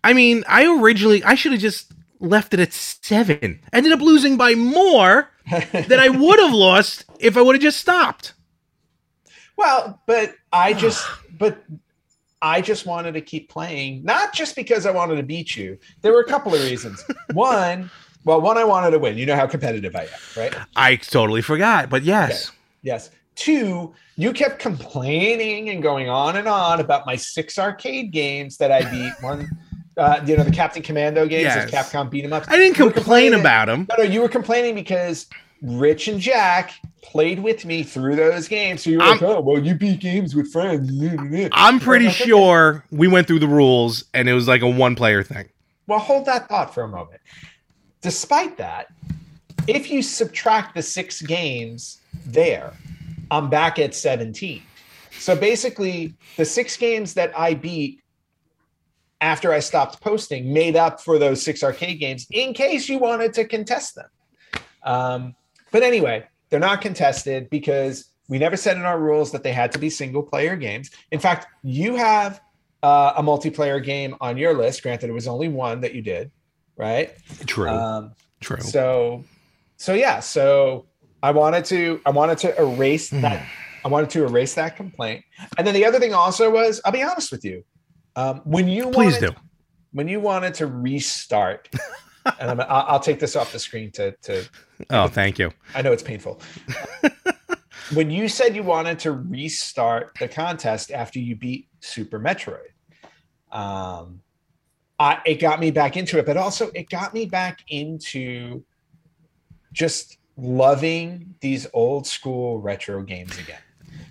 I 0.04 0.14
mean, 0.14 0.44
I 0.48 0.66
originally 0.80 1.24
I 1.24 1.36
should 1.36 1.52
have 1.52 1.62
just 1.62 1.92
left 2.20 2.54
it 2.54 2.60
at 2.60 2.72
seven. 2.72 3.60
Ended 3.74 3.92
up 3.92 4.00
losing 4.00 4.38
by 4.38 4.56
more 4.56 5.30
than 5.72 6.00
I 6.00 6.10
would 6.10 6.40
have 6.40 6.54
lost 6.54 7.06
if 7.20 7.36
I 7.36 7.42
would 7.42 7.56
have 7.56 7.62
just 7.62 7.80
stopped. 7.80 8.34
well, 9.58 10.00
but 10.06 10.36
I 10.54 10.74
just 10.74 11.06
but 11.38 11.64
I 12.42 12.62
just 12.62 12.86
wanted 12.86 13.14
to 13.14 13.22
keep 13.22 13.50
playing, 13.50 14.04
not 14.04 14.34
just 14.34 14.56
because 14.56 14.86
I 14.86 14.92
wanted 14.92 15.18
to 15.18 15.24
beat 15.24 15.56
you. 15.56 15.78
There 16.02 16.12
were 16.12 16.22
a 16.22 16.26
couple 16.28 16.54
of 16.56 16.62
reasons. 16.64 17.04
One, 17.34 17.90
well, 18.24 18.42
one 18.42 18.58
I 18.58 18.64
wanted 18.64 18.92
to 18.92 19.00
win. 19.00 19.18
You 19.18 19.26
know 19.26 19.36
how 19.36 19.48
competitive 19.48 19.96
I 19.96 20.04
am, 20.04 20.10
right? 20.38 20.56
I 20.76 20.96
totally 20.96 21.42
forgot, 21.42 21.90
but 21.90 22.04
yes. 22.04 22.52
Yes. 22.84 23.10
Two, 23.36 23.94
you 24.16 24.34
kept 24.34 24.60
complaining 24.60 25.70
and 25.70 25.82
going 25.82 26.10
on 26.10 26.36
and 26.36 26.48
on 26.48 26.80
about 26.80 27.06
my 27.06 27.16
six 27.16 27.58
arcade 27.58 28.12
games 28.12 28.58
that 28.58 28.72
I 28.72 28.90
beat. 28.92 29.14
One, 29.22 29.50
uh, 29.98 30.22
you 30.26 30.38
know, 30.38 30.44
the 30.44 30.52
Captain 30.52 30.84
Commando 30.84 31.26
games, 31.28 31.44
Yes. 31.44 31.72
Capcom 31.72 32.10
beat 32.10 32.26
'em 32.26 32.34
up. 32.34 32.44
I 32.48 32.58
didn't 32.58 32.78
You 32.78 32.92
complain 32.92 33.34
about 33.34 33.70
him. 33.70 33.88
No, 33.90 34.04
no, 34.04 34.10
you 34.10 34.22
were 34.22 34.30
complaining 34.30 34.76
because 34.76 35.28
Rich 35.62 36.08
and 36.08 36.20
Jack 36.20 36.74
played 37.04 37.40
with 37.40 37.66
me 37.66 37.84
through 37.84 38.16
those 38.16 38.48
games. 38.48 38.84
So 38.84 38.90
you 38.90 38.98
were 38.98 39.06
like, 39.06 39.22
oh, 39.22 39.42
well, 39.42 39.60
you 39.60 39.76
beat 39.76 40.00
games 40.00 40.36
with 40.36 40.52
friends. 40.52 40.92
I'm 41.52 41.80
pretty 41.80 42.10
sure 42.10 42.86
we 42.92 43.08
went 43.08 43.28
through 43.28 43.40
the 43.40 43.48
rules 43.48 44.06
and 44.14 44.28
it 44.28 44.34
was 44.34 44.48
like 44.48 44.62
a 44.62 44.70
one 44.70 44.96
player 44.96 45.24
thing. 45.24 45.50
Well, 45.88 46.00
hold 46.00 46.26
that 46.26 46.48
thought 46.48 46.74
for 46.74 46.84
a 46.84 46.88
moment. 46.88 47.22
Despite 48.02 48.58
that, 48.58 48.88
if 49.68 49.92
you 49.92 50.02
subtract 50.02 50.76
the 50.76 50.82
six 50.82 51.22
games 51.22 52.00
there, 52.26 52.74
I'm 53.30 53.50
back 53.50 53.78
at 53.78 53.94
17. 53.94 54.62
So 55.20 55.36
basically, 55.36 56.16
the 56.38 56.46
six 56.46 56.78
games 56.78 57.14
that 57.14 57.38
I 57.38 57.54
beat 57.54 58.02
after 59.20 59.54
I 59.54 59.60
stopped 59.60 60.02
posting 60.02 60.52
made 60.52 60.76
up 60.76 61.00
for 61.00 61.20
those 61.20 61.44
six 61.44 61.64
arcade 61.64 62.00
games 62.00 62.26
in 62.32 62.54
case 62.54 62.90
you 62.90 62.98
wanted 62.98 63.34
to 63.36 63.46
contest 63.46 63.96
them. 63.96 64.10
Um, 64.84 65.36
but 65.72 65.84
anyway, 65.84 66.26
they're 66.50 66.60
not 66.60 66.82
contested 66.82 67.50
because 67.50 68.10
we 68.30 68.38
never 68.40 68.56
said 68.58 68.78
in 68.78 68.84
our 68.84 69.00
rules 69.00 69.32
that 69.32 69.44
they 69.44 69.52
had 69.54 69.72
to 69.74 69.80
be 69.80 69.90
single 69.90 70.24
player 70.24 70.56
games. 70.56 70.90
In 71.12 71.20
fact, 71.20 71.48
you 71.64 71.96
have 71.96 72.42
uh, 72.84 73.14
a 73.18 73.24
multiplayer 73.24 73.84
game 73.84 74.16
on 74.22 74.38
your 74.38 74.54
list. 74.54 74.84
Granted, 74.84 75.10
it 75.10 75.14
was 75.14 75.28
only 75.28 75.48
one 75.48 75.82
that 75.82 75.94
you 75.94 76.02
did, 76.02 76.32
right? 76.78 77.14
True. 77.46 77.70
Um, 77.70 78.14
True. 78.40 78.60
so, 78.62 79.24
so 79.78 79.94
yeah. 79.94 80.20
So 80.20 80.88
I 81.22 81.32
wanted 81.32 81.66
to 81.66 82.02
I 82.06 82.10
wanted 82.10 82.38
to 82.40 82.60
erase 82.62 83.10
Hmm. 83.10 83.22
that. 83.22 83.46
I 83.84 83.88
wanted 83.88 84.10
to 84.12 84.24
erase 84.26 84.54
that 84.56 84.76
complaint. 84.76 85.24
And 85.58 85.66
then 85.66 85.74
the 85.74 85.86
other 85.86 86.00
thing 86.00 86.14
also 86.14 86.50
was, 86.52 86.80
I'll 86.86 86.92
be 86.92 87.02
honest 87.04 87.32
with 87.32 87.44
you, 87.44 87.64
um, 88.16 88.42
when 88.44 88.68
you 88.68 88.92
Please 88.92 89.14
wanted, 89.14 89.34
do. 89.34 89.42
when 89.92 90.08
you 90.08 90.20
wanted 90.20 90.54
to 90.56 90.68
restart, 90.68 91.68
and 92.40 92.52
I'm, 92.52 92.60
I'll, 92.62 92.86
I'll 92.88 93.00
take 93.00 93.20
this 93.20 93.36
off 93.36 93.52
the 93.52 93.60
screen 93.60 93.92
to 93.92 94.12
to 94.24 94.48
Oh, 94.90 95.08
thank 95.08 95.40
you. 95.40 95.52
I 95.76 95.82
know 95.82 95.92
it's 95.92 96.04
painful. 96.04 96.42
when 97.94 98.10
you 98.10 98.28
said 98.28 98.56
you 98.56 98.64
wanted 98.64 99.00
to 99.00 99.12
restart 99.12 100.12
the 100.20 100.28
contest 100.28 100.92
after 100.92 101.20
you 101.20 101.36
beat 101.36 101.68
Super 101.80 102.20
Metroid, 102.20 102.72
um, 103.52 104.22
I, 105.00 105.20
it 105.26 105.40
got 105.40 105.60
me 105.60 105.72
back 105.72 105.98
into 105.98 106.20
it, 106.20 106.26
but 106.26 106.38
also 106.38 106.70
it 106.76 106.90
got 106.90 107.14
me 107.14 107.26
back 107.26 107.60
into 107.70 108.64
just 109.74 110.18
loving 110.38 111.36
these 111.42 111.68
old 111.74 112.08
school 112.08 112.60
retro 112.60 113.02
games 113.02 113.38
again 113.38 113.60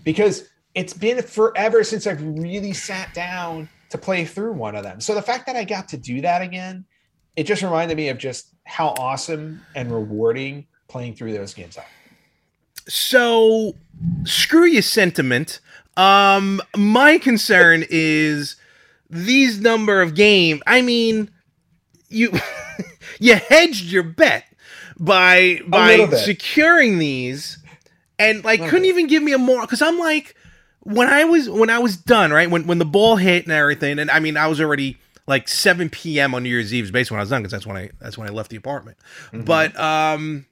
because 0.05 0.49
it's 0.75 0.92
been 0.92 1.23
forever 1.23 1.83
since 1.85 2.07
I've 2.07 2.23
really 2.23 2.73
sat 2.73 3.12
down 3.14 3.68
to 3.90 3.99
play 3.99 4.25
through 4.25 4.53
one 4.53 4.77
of 4.77 4.83
them. 4.83 5.01
So 5.01 5.14
the 5.14 5.23
fact 5.23 5.46
that 5.46 5.57
I 5.57 5.64
got 5.64 5.88
to 5.88 5.96
do 5.96 6.20
that 6.20 6.42
again, 6.42 6.85
it 7.40 7.46
just 7.46 7.62
reminded 7.62 7.96
me 7.96 8.11
of 8.11 8.18
just 8.18 8.48
how 8.64 8.88
awesome 8.98 9.62
and 9.74 9.90
rewarding 9.90 10.66
playing 10.88 11.14
through 11.14 11.33
those 11.33 11.55
games 11.55 11.79
are. 11.79 11.87
So 12.87 13.76
screw 14.24 14.66
your 14.66 14.83
sentiment. 14.83 15.61
Um, 15.96 16.61
my 16.76 17.16
concern 17.16 17.87
is 17.88 18.57
these 19.09 19.59
number 19.59 20.03
of 20.03 20.14
game. 20.14 20.62
I 20.66 20.83
mean, 20.83 21.31
you 22.11 22.31
you 23.18 23.37
hedged 23.37 23.90
your 23.90 24.03
bet 24.03 24.44
by 24.98 25.61
by 25.66 26.11
securing 26.11 26.98
these, 26.98 27.57
and 28.18 28.44
like 28.44 28.61
couldn't 28.61 28.83
bit. 28.83 28.88
even 28.90 29.07
give 29.07 29.22
me 29.22 29.33
a 29.33 29.38
more 29.38 29.62
because 29.62 29.81
I'm 29.81 29.98
like 29.98 30.37
when 30.81 31.09
I 31.09 31.24
was 31.24 31.48
when 31.48 31.70
I 31.70 31.79
was 31.79 31.96
done 31.96 32.33
right 32.33 32.50
when 32.50 32.66
when 32.66 32.76
the 32.76 32.85
ball 32.85 33.16
hit 33.16 33.44
and 33.44 33.53
everything, 33.53 33.98
and 33.98 34.11
I 34.11 34.20
mean 34.20 34.37
I 34.37 34.46
was 34.46 34.61
already 34.61 34.98
like 35.31 35.47
7 35.49 35.88
p.m. 35.88 36.35
on 36.35 36.43
New 36.43 36.49
Year's 36.49 36.75
Eve 36.75 36.85
is 36.85 36.90
basically 36.90 37.14
when 37.14 37.21
I 37.21 37.23
was 37.23 37.31
done 37.31 37.43
because 37.43 37.53
that's 37.53 37.66
when 37.66 37.77
I 37.77 37.90
that's 38.01 38.19
when 38.19 38.29
I 38.29 38.33
left 38.33 38.51
the 38.51 38.57
apartment. 38.57 38.99
Mm-hmm. 39.33 39.45
But 39.45 39.79
um, 39.79 40.45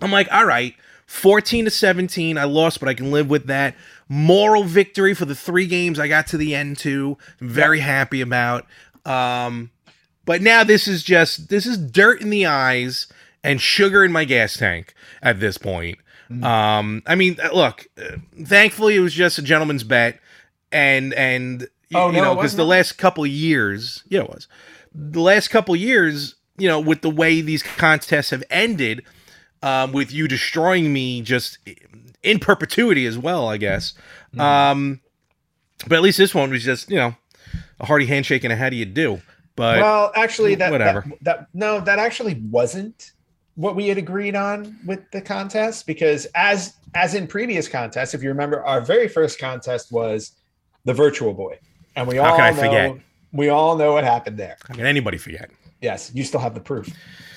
I'm 0.00 0.10
like, 0.10 0.26
all 0.32 0.46
right, 0.46 0.74
14 1.06 1.66
to 1.66 1.70
17. 1.70 2.38
I 2.38 2.44
lost, 2.44 2.80
but 2.80 2.88
I 2.88 2.94
can 2.94 3.12
live 3.12 3.28
with 3.28 3.46
that. 3.46 3.76
Moral 4.08 4.64
victory 4.64 5.14
for 5.14 5.26
the 5.26 5.34
three 5.34 5.66
games 5.66 6.00
I 6.00 6.08
got 6.08 6.26
to 6.28 6.38
the 6.38 6.54
end 6.54 6.78
to. 6.78 7.18
I'm 7.40 7.48
very 7.48 7.80
happy 7.80 8.22
about. 8.22 8.66
Um, 9.04 9.70
but 10.24 10.40
now 10.40 10.64
this 10.64 10.88
is 10.88 11.04
just 11.04 11.50
this 11.50 11.66
is 11.66 11.76
dirt 11.76 12.22
in 12.22 12.30
the 12.30 12.46
eyes 12.46 13.06
and 13.44 13.60
sugar 13.60 14.02
in 14.02 14.12
my 14.12 14.24
gas 14.24 14.56
tank 14.56 14.94
at 15.22 15.40
this 15.40 15.58
point. 15.58 15.98
Mm. 16.30 16.42
Um, 16.42 17.02
I 17.06 17.14
mean, 17.16 17.36
uh, 17.40 17.54
look, 17.54 17.86
uh, 17.98 18.16
thankfully 18.44 18.96
it 18.96 19.00
was 19.00 19.12
just 19.12 19.38
a 19.38 19.42
gentleman's 19.42 19.84
bet, 19.84 20.18
and 20.72 21.12
and 21.14 21.68
Oh, 21.94 22.08
you 22.08 22.16
no, 22.16 22.24
know 22.24 22.34
because 22.34 22.56
the 22.56 22.64
last 22.64 22.92
couple 22.92 23.26
years, 23.26 24.02
yeah, 24.08 24.20
it 24.20 24.28
was 24.28 24.48
the 24.96 25.20
last 25.20 25.48
couple 25.48 25.76
years, 25.76 26.34
you 26.58 26.68
know, 26.68 26.80
with 26.80 27.02
the 27.02 27.10
way 27.10 27.40
these 27.40 27.62
contests 27.62 28.30
have 28.30 28.42
ended, 28.50 29.02
um, 29.62 29.92
with 29.92 30.12
you 30.12 30.26
destroying 30.26 30.92
me 30.92 31.20
just 31.22 31.58
in 32.22 32.38
perpetuity 32.38 33.06
as 33.06 33.18
well, 33.18 33.48
I 33.48 33.56
guess. 33.56 33.94
Mm. 34.34 34.40
Um, 34.40 35.00
but 35.86 35.96
at 35.96 36.02
least 36.02 36.18
this 36.18 36.34
one 36.34 36.50
was 36.50 36.64
just, 36.64 36.90
you 36.90 36.96
know, 36.96 37.14
a 37.78 37.86
hearty 37.86 38.06
handshake 38.06 38.44
and 38.44 38.52
a 38.52 38.56
how 38.56 38.70
do 38.70 38.76
you 38.76 38.86
do. 38.86 39.20
But 39.54 39.80
well, 39.80 40.12
actually, 40.14 40.54
that 40.56 40.70
whatever. 40.70 41.04
That, 41.22 41.22
that 41.22 41.48
no, 41.54 41.80
that 41.80 41.98
actually 41.98 42.34
wasn't 42.50 43.12
what 43.54 43.74
we 43.74 43.88
had 43.88 43.96
agreed 43.96 44.36
on 44.36 44.78
with 44.84 45.10
the 45.12 45.20
contest 45.20 45.86
because 45.86 46.26
as 46.34 46.74
as 46.94 47.14
in 47.14 47.26
previous 47.26 47.68
contests, 47.68 48.14
if 48.14 48.22
you 48.22 48.28
remember, 48.28 48.64
our 48.64 48.80
very 48.80 49.08
first 49.08 49.38
contest 49.38 49.92
was 49.92 50.32
the 50.84 50.92
Virtual 50.92 51.32
Boy, 51.32 51.58
and 51.96 52.06
we 52.06 52.16
How 52.16 52.30
all 52.30 52.36
can 52.36 52.44
I 52.44 52.50
know 52.50 52.56
forget? 52.56 52.96
we 53.32 53.48
all 53.48 53.76
know 53.76 53.92
what 53.94 54.04
happened 54.04 54.38
there. 54.38 54.56
how 54.68 54.74
can 54.74 54.86
anybody 54.86 55.18
forget? 55.18 55.50
Yes, 55.82 56.10
you 56.14 56.24
still 56.24 56.40
have 56.40 56.54
the 56.54 56.60
proof. 56.60 56.88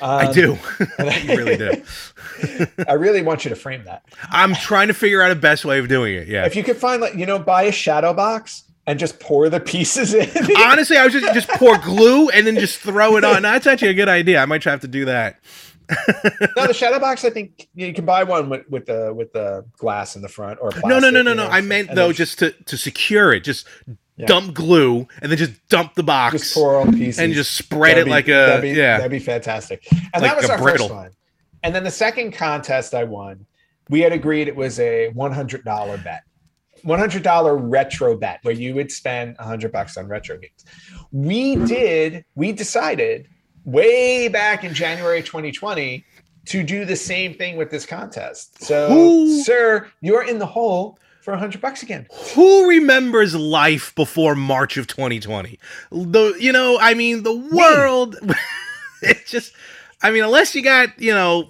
I 0.01 0.27
Um, 0.27 0.33
do. 0.33 0.57
I 0.99 1.25
really 1.27 1.57
do. 1.57 1.83
I 2.87 2.93
really 2.93 3.21
want 3.21 3.43
you 3.43 3.49
to 3.49 3.55
frame 3.55 3.83
that. 3.85 4.03
I'm 4.31 4.53
trying 4.55 4.87
to 4.87 4.93
figure 4.93 5.21
out 5.21 5.31
a 5.31 5.35
best 5.35 5.65
way 5.65 5.77
of 5.79 5.87
doing 5.89 6.15
it. 6.15 6.27
Yeah. 6.27 6.45
If 6.45 6.55
you 6.55 6.63
could 6.63 6.77
find 6.77 7.01
like 7.01 7.15
you 7.15 7.25
know, 7.25 7.37
buy 7.39 7.63
a 7.63 7.71
shadow 7.71 8.13
box 8.13 8.63
and 8.87 8.97
just 8.97 9.19
pour 9.19 9.49
the 9.49 9.59
pieces 9.59 10.13
in. 10.13 10.29
Honestly, 10.57 10.95
I 10.97 11.03
was 11.03 11.13
just 11.13 11.33
just 11.33 11.49
pour 11.49 11.77
glue 11.79 12.29
and 12.29 12.47
then 12.47 12.55
just 12.57 12.79
throw 12.79 13.17
it 13.17 13.25
on. 13.25 13.41
That's 13.41 13.67
actually 13.67 13.89
a 13.89 13.93
good 13.93 14.07
idea. 14.09 14.41
I 14.41 14.45
might 14.45 14.63
have 14.63 14.79
to 14.81 14.87
do 14.87 15.05
that. 15.05 15.39
no, 16.55 16.67
the 16.67 16.73
shadow 16.73 16.99
box. 16.99 17.25
I 17.25 17.29
think 17.31 17.67
you 17.75 17.93
can 17.93 18.05
buy 18.05 18.23
one 18.23 18.47
with 18.49 18.69
with 18.69 18.85
the 18.85 19.13
with 19.13 19.33
the 19.33 19.65
glass 19.77 20.15
in 20.15 20.21
the 20.21 20.29
front 20.29 20.59
or 20.61 20.71
No, 20.85 20.99
no, 20.99 21.09
no, 21.09 21.21
no, 21.23 21.31
you 21.31 21.35
no. 21.37 21.47
I 21.47 21.59
meant 21.61 21.93
though 21.93 22.13
just 22.13 22.39
to 22.39 22.51
to 22.51 22.77
secure 22.77 23.33
it. 23.33 23.43
Just 23.43 23.67
Yeah. 24.19 24.25
dump 24.27 24.53
glue 24.53 25.07
and 25.21 25.31
then 25.31 25.37
just 25.37 25.53
dump 25.69 25.95
the 25.95 26.03
box 26.03 26.33
just 26.33 26.53
pour 26.53 26.75
all 26.75 26.85
pieces 26.91 27.19
and 27.19 27.33
just 27.33 27.55
spread 27.55 27.91
That'd 27.91 28.01
it 28.01 28.05
be- 28.05 28.11
like 28.11 28.27
a 28.27 28.31
that'd 28.31 28.61
be, 28.61 28.69
yeah. 28.71 28.97
that'd 28.97 29.09
be 29.09 29.17
fantastic. 29.19 29.87
And 30.13 30.21
Like 30.21 30.31
that 30.31 30.37
was 30.41 30.49
our 30.49 30.57
brittle. 30.57 30.89
first 30.89 30.93
one. 30.99 31.11
And 31.63 31.73
then 31.73 31.85
the 31.85 31.91
second 31.91 32.33
contest 32.33 32.93
I 32.93 33.05
won, 33.05 33.45
we 33.89 34.01
had 34.01 34.11
agreed 34.11 34.47
it 34.49 34.55
was 34.57 34.77
a 34.79 35.07
one 35.13 35.31
hundred 35.31 35.63
dollar 35.63 35.97
bet, 35.97 36.23
one 36.83 36.99
hundred 36.99 37.23
dollar 37.23 37.55
retro 37.55 38.17
bet 38.17 38.39
where 38.43 38.53
you 38.53 38.75
would 38.75 38.91
spend 38.91 39.37
hundred 39.37 39.71
bucks 39.71 39.95
on 39.95 40.07
retro 40.07 40.37
games. 40.37 40.65
We 41.13 41.55
did. 41.55 42.25
We 42.35 42.51
decided 42.51 43.27
way 43.65 44.27
back 44.27 44.63
in 44.65 44.73
January 44.73 45.21
2020 45.23 46.03
to 46.47 46.63
do 46.63 46.83
the 46.85 46.95
same 46.95 47.33
thing 47.35 47.55
with 47.57 47.69
this 47.71 47.85
contest. 47.85 48.63
So, 48.63 48.89
Who- 48.89 49.41
sir, 49.43 49.87
you're 50.01 50.23
in 50.27 50.39
the 50.39 50.45
hole 50.45 50.97
for 51.21 51.35
hundred 51.35 51.61
bucks 51.61 51.83
again. 51.83 52.07
Who 52.33 52.67
remembers 52.67 53.35
life 53.35 53.93
before 53.95 54.35
March 54.35 54.77
of 54.77 54.87
2020? 54.87 55.59
The 55.91 56.35
you 56.39 56.51
know, 56.51 56.77
I 56.79 56.93
mean, 56.93 57.23
the 57.23 57.35
world. 57.35 58.17
it's 59.01 59.29
just, 59.29 59.53
I 60.01 60.11
mean, 60.11 60.23
unless 60.23 60.55
you 60.55 60.63
got 60.63 60.99
you 60.99 61.13
know, 61.13 61.49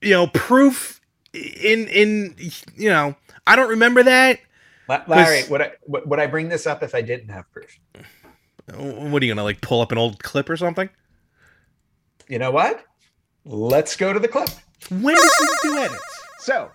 you 0.00 0.10
know, 0.10 0.26
proof 0.28 1.00
in 1.34 1.88
in 1.88 2.34
you 2.76 2.90
know, 2.90 3.14
I 3.46 3.56
don't 3.56 3.70
remember 3.70 4.02
that. 4.02 4.40
Larry, 5.08 5.42
would 5.48 5.62
I 5.62 5.72
would 5.86 6.08
would 6.08 6.18
I 6.20 6.26
bring 6.26 6.48
this 6.48 6.66
up 6.66 6.82
if 6.82 6.94
I 6.94 7.02
didn't 7.02 7.28
have 7.28 7.50
proof? 7.52 7.78
What 8.74 9.22
are 9.22 9.26
you 9.26 9.32
gonna 9.32 9.44
like 9.44 9.60
pull 9.60 9.80
up 9.80 9.92
an 9.92 9.98
old 9.98 10.22
clip 10.22 10.48
or 10.50 10.56
something? 10.56 10.88
You 12.28 12.38
know 12.38 12.50
what? 12.50 12.84
Let's 13.44 13.96
go 13.96 14.12
to 14.12 14.18
the 14.18 14.28
clip. 14.28 14.48
When 14.88 15.14
does 15.14 15.34
he 15.62 15.68
do 15.68 15.78
edits? 15.78 16.02
So, 16.40 16.70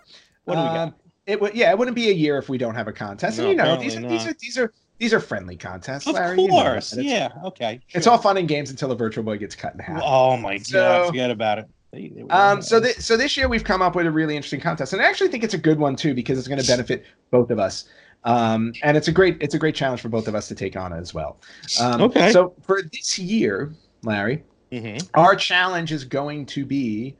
What 0.46 0.56
do 0.56 0.62
we 0.62 0.68
got? 0.68 0.78
um, 0.90 0.96
It 1.28 1.40
would, 1.42 1.54
yeah, 1.54 1.70
it 1.72 1.78
wouldn't 1.78 1.96
be 1.96 2.10
a 2.10 2.14
year 2.14 2.38
if 2.38 2.48
we 2.50 2.58
don't 2.58 2.74
have 2.76 2.88
a 2.88 2.94
contest. 2.94 3.38
No, 3.38 3.44
and 3.44 3.52
you 3.52 3.58
know, 3.58 3.76
these 3.76 3.96
are, 3.98 4.02
these 4.08 4.26
are 4.26 4.34
these 4.40 4.58
are 4.58 4.74
these 4.98 5.14
are 5.14 5.20
friendly 5.20 5.58
contests. 5.58 6.08
Of 6.08 6.16
Larry, 6.16 6.42
you 6.42 6.48
know 6.48 6.54
course. 6.54 6.92
that. 6.92 7.02
It's, 7.02 7.10
yeah. 7.10 7.30
Okay. 7.44 7.82
It's 7.90 8.08
all 8.08 8.18
fun 8.18 8.38
and 8.38 8.48
games 8.48 8.72
until 8.72 8.88
the 8.90 8.96
virtual 8.96 9.24
boy 9.26 9.38
gets 9.38 9.54
cut 9.54 9.74
in 9.74 9.80
half. 9.80 10.02
Oh 10.04 10.38
my 10.38 10.58
So- 10.58 10.74
god! 10.80 11.08
Forget 11.08 11.30
about 11.30 11.60
it. 11.60 11.66
They- 11.92 12.08
they 12.16 12.22
Um, 12.30 12.62
so 12.62 12.80
th- 12.80 12.98
so 12.98 13.18
this 13.18 13.36
year 13.38 13.48
we've 13.50 13.64
come 13.64 13.82
up 13.82 13.94
with 13.96 14.06
a 14.08 14.12
really 14.12 14.36
interesting 14.38 14.62
contest, 14.62 14.94
and 14.94 15.02
I 15.02 15.06
actually 15.06 15.30
think 15.30 15.44
it's 15.44 15.54
a 15.54 15.58
good 15.60 15.78
one 15.80 15.96
too 15.98 16.14
because 16.14 16.40
it's 16.40 16.48
going 16.48 16.62
to 16.62 16.68
benefit 16.68 17.06
both 17.30 17.52
of 17.52 17.60
us. 17.60 17.86
Um, 18.24 18.74
and 18.84 18.96
it's 18.98 19.08
a 19.10 19.12
great 19.12 19.38
it's 19.42 19.54
a 19.54 19.60
great 19.60 19.76
challenge 19.76 20.02
for 20.02 20.10
both 20.10 20.28
of 20.30 20.36
us 20.36 20.48
to 20.48 20.56
take 20.56 20.76
on 20.78 20.94
as 20.94 21.14
well. 21.14 21.40
Um, 21.82 22.02
Okay. 22.04 22.32
So 22.32 22.54
for 22.62 22.82
this 22.82 23.20
year, 23.20 23.74
Larry, 24.04 24.44
Mhm. 24.72 25.08
our 25.14 25.36
challenge 25.36 25.92
is 25.92 26.04
going 26.06 26.46
to 26.48 26.66
be 26.66 27.16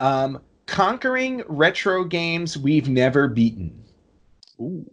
um, 0.00 0.40
conquering 0.68 1.42
retro 1.48 2.04
games 2.04 2.56
we've 2.56 2.88
never 2.88 3.26
beaten. 3.26 3.82
Ooh. 4.60 4.88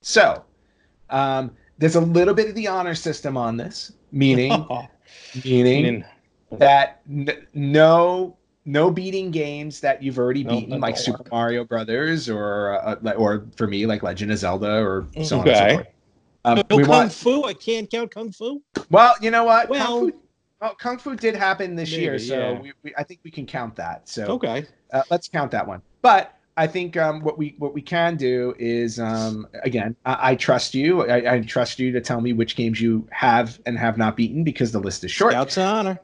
So 0.00 0.42
um, 1.10 1.52
there's 1.78 1.94
a 1.94 2.00
little 2.00 2.34
bit 2.34 2.48
of 2.48 2.54
the 2.56 2.66
honor 2.66 2.94
system 2.96 3.36
on 3.36 3.56
this, 3.56 3.92
meaning 4.10 4.50
I 4.70 4.88
meaning 5.44 6.04
that 6.52 7.02
n- 7.08 7.46
no 7.54 8.36
no 8.64 8.90
beating 8.90 9.30
games 9.30 9.80
that 9.80 10.02
you've 10.02 10.18
already 10.18 10.42
No, 10.44 10.50
beaten 10.50 10.70
that 10.70 10.80
like 10.80 10.94
don't 10.96 11.04
Super 11.04 11.18
work. 11.18 11.30
Mario 11.32 11.64
Brothers 11.64 12.28
or 12.28 12.80
uh, 12.82 13.12
or 13.12 13.46
for 13.56 13.66
me 13.66 13.86
like 13.86 14.02
Legend 14.02 14.32
of 14.32 14.38
Zelda 14.38 14.82
or 14.82 15.06
so 15.22 15.40
on 15.40 15.48
and 15.48 15.56
so 15.56 15.74
forth. 15.74 15.86
Um, 16.46 16.62
no 16.70 16.76
we 16.76 16.82
kung 16.84 16.90
want 16.90 17.12
fu. 17.12 17.44
I 17.44 17.52
can't 17.52 17.90
count 17.90 18.10
kung 18.14 18.32
fu. 18.32 18.62
well, 18.90 19.14
you 19.20 19.30
know 19.30 19.44
what? 19.44 19.68
Well- 19.68 20.00
Kung 20.00 20.12
Fu, 20.12 20.18
well, 20.60 20.74
Kung 20.74 20.98
Fu 20.98 21.14
did 21.16 21.34
happen 21.34 21.74
this 21.74 21.90
year, 21.92 22.18
so 22.18 22.34
yeah. 22.38 22.60
we, 22.60 22.72
we, 22.82 22.94
I 22.96 23.02
think 23.02 23.20
we 23.24 23.30
can 23.30 23.46
count 23.46 23.76
that. 23.76 24.08
So 24.08 24.24
Okay. 24.26 24.66
uh, 24.92 25.02
let's 25.10 25.28
count 25.28 25.50
that 25.52 25.66
one. 25.66 25.82
But 26.02 26.36
I 26.56 26.66
think 26.66 26.96
um, 26.96 27.20
what 27.20 27.38
we 27.38 27.54
what 27.58 27.72
we 27.72 27.80
can 27.80 28.16
do 28.16 28.54
is 28.58 28.98
um, 29.00 29.46
again, 29.62 29.96
I, 30.04 30.32
I 30.32 30.34
trust 30.34 30.74
you. 30.74 31.06
I, 31.08 31.36
I 31.36 31.40
trust 31.40 31.78
you 31.78 31.92
to 31.92 32.00
tell 32.00 32.20
me 32.20 32.32
which 32.32 32.56
games 32.56 32.80
you 32.80 33.08
have 33.10 33.58
and 33.66 33.78
have 33.78 33.96
not 33.96 34.16
beaten 34.16 34.44
because 34.44 34.72
the 34.72 34.80
list 34.80 35.04
is 35.04 35.10
short. 35.10 35.32
Scouts 35.32 35.56
honor. 35.58 35.98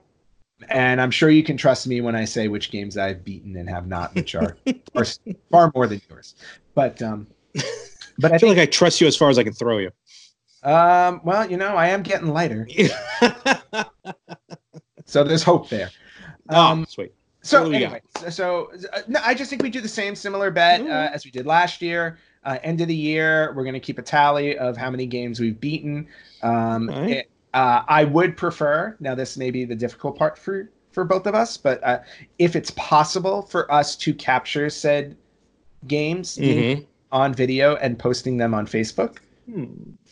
And 0.70 1.02
I'm 1.02 1.10
sure 1.10 1.28
you 1.28 1.42
can 1.42 1.58
trust 1.58 1.86
me 1.86 2.00
when 2.00 2.16
I 2.16 2.24
say 2.24 2.48
which 2.48 2.70
games 2.70 2.96
I've 2.96 3.22
beaten 3.22 3.56
and 3.56 3.68
have 3.68 3.86
not, 3.86 4.14
which 4.14 4.34
are, 4.34 4.56
are 4.94 5.04
far 5.50 5.70
more 5.74 5.86
than 5.86 6.00
yours. 6.08 6.34
But 6.74 7.02
um, 7.02 7.26
but 8.18 8.32
I 8.32 8.36
I 8.36 8.38
feel 8.38 8.48
think 8.48 8.58
like 8.58 8.68
I 8.68 8.70
trust 8.70 8.98
you 9.02 9.06
as 9.06 9.16
far 9.16 9.28
as 9.28 9.38
I 9.38 9.44
can 9.44 9.52
throw 9.52 9.76
you. 9.76 9.90
Um, 10.66 11.20
well, 11.24 11.50
you 11.50 11.56
know, 11.56 11.76
I 11.76 11.88
am 11.88 12.02
getting 12.02 12.28
lighter, 12.28 12.68
so 15.04 15.24
there's 15.24 15.42
hope 15.42 15.68
there. 15.68 15.90
Um, 16.48 16.82
oh, 16.82 16.84
sweet. 16.88 17.12
So 17.42 17.60
What 17.60 17.64
do 17.66 17.70
we 17.70 17.84
anyway, 17.84 18.00
so, 18.18 18.28
so 18.30 18.70
uh, 18.92 19.00
no, 19.06 19.20
I 19.24 19.32
just 19.34 19.48
think 19.50 19.62
we 19.62 19.70
do 19.70 19.80
the 19.80 19.88
same 19.88 20.16
similar 20.16 20.50
bet 20.50 20.80
uh, 20.80 21.10
as 21.14 21.24
we 21.24 21.30
did 21.30 21.46
last 21.46 21.80
year. 21.80 22.18
Uh, 22.44 22.58
end 22.64 22.80
of 22.80 22.88
the 22.88 22.94
year, 22.94 23.52
we're 23.54 23.62
going 23.64 23.74
to 23.74 23.80
keep 23.80 23.98
a 23.98 24.02
tally 24.02 24.56
of 24.58 24.76
how 24.76 24.90
many 24.90 25.06
games 25.06 25.38
we've 25.40 25.58
beaten. 25.60 26.06
Um, 26.42 26.90
Alright. 26.90 27.10
it- 27.10 27.30
uh, 27.54 27.82
I 27.88 28.04
would 28.04 28.36
prefer 28.36 28.96
now. 29.00 29.14
This 29.14 29.38
may 29.38 29.50
be 29.50 29.64
the 29.64 29.74
difficult 29.74 30.18
part 30.18 30.36
for 30.36 30.70
for 30.92 31.04
both 31.04 31.26
of 31.26 31.34
us, 31.34 31.56
but 31.56 31.82
uh, 31.82 32.00
if 32.38 32.54
it's 32.54 32.70
possible 32.72 33.40
for 33.42 33.70
us 33.72 33.96
to 33.96 34.12
capture 34.12 34.68
said 34.68 35.16
games 35.86 36.36
Mhm. 36.36 36.84
on 37.12 37.32
video 37.32 37.76
and 37.76 37.98
posting 37.98 38.36
them 38.36 38.52
on 38.52 38.66
Facebook 38.66 39.18
Hmm. 39.50 39.64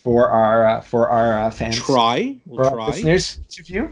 For 0.04 0.28
our 0.28 0.66
uh, 0.66 0.80
for 0.82 1.08
our 1.08 1.40
uh, 1.40 1.50
fans 1.50 1.78
Try. 1.78 2.36
We'll 2.46 2.66
our 2.66 2.74
try. 2.74 2.86
listeners 2.88 3.40
to 3.48 3.62
view, 3.64 3.90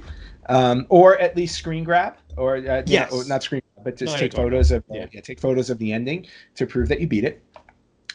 um, 0.49 0.87
or 0.91 1.19
at 1.19 1.35
least 1.37 1.57
screen 1.57 1.83
grab, 1.83 2.17
or 2.37 2.59
uh, 2.59 2.83
Yes. 2.87 3.11
know, 3.11 3.23
not 3.23 3.43
screen, 3.43 3.63
grab, 3.75 3.85
but 3.85 3.97
just 3.97 4.15
No, 4.15 4.21
take 4.21 4.35
photos 4.35 4.71
of 4.71 4.85
Yeah. 4.93 5.07
yeah. 5.13 5.21
take 5.23 5.41
photos 5.41 5.71
of 5.71 5.79
the 5.79 5.93
ending 5.93 6.27
to 6.57 6.67
prove 6.67 6.89
that 6.89 7.01
you 7.01 7.07
beat 7.07 7.25
it, 7.25 7.43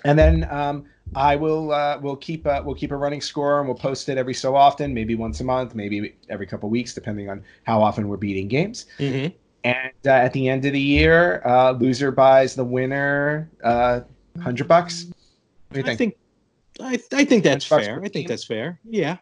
and 0.06 0.18
then 0.18 0.48
um, 0.52 0.86
I 1.16 1.36
will 1.36 1.72
uh, 1.72 1.98
we'll 2.00 2.16
keep 2.18 2.46
uh, 2.46 2.62
we'll 2.64 2.76
keep 2.76 2.92
a 2.92 2.96
running 2.96 3.22
score 3.22 3.60
and 3.60 3.68
we'll 3.68 3.78
post 3.78 4.08
it 4.10 4.18
every 4.18 4.36
so 4.36 4.56
often, 4.56 4.94
maybe 4.94 5.16
once 5.16 5.40
a 5.42 5.44
month, 5.44 5.74
maybe 5.74 6.16
every 6.30 6.46
couple 6.46 6.70
weeks, 6.70 6.94
depending 6.94 7.30
on 7.30 7.44
how 7.64 7.82
often 7.82 8.08
we're 8.08 8.18
beating 8.18 8.48
games. 8.48 8.86
Mhm. 9.00 9.34
And 9.64 9.92
uh, 10.06 10.12
at 10.12 10.32
the 10.34 10.48
end 10.48 10.64
of 10.66 10.74
the 10.74 10.80
year, 10.80 11.42
uh, 11.46 11.72
loser 11.72 12.12
buys 12.12 12.54
the 12.56 12.64
winner 12.64 13.50
uh, 13.64 14.02
hundred 14.40 14.68
bucks. 14.68 15.06
What 15.70 15.74
do 15.74 15.80
you 15.80 15.92
I 15.92 15.96
think? 15.96 16.16
Think 16.78 17.14
I, 17.14 17.18
I 17.18 17.26
think 17.26 17.44
that's 17.44 17.68
Lunchbox 17.68 17.86
fair. 17.86 18.02
I 18.04 18.10
think 18.10 18.28
that's 18.28 18.44
fair. 18.44 18.80
Yeah. 18.84 19.18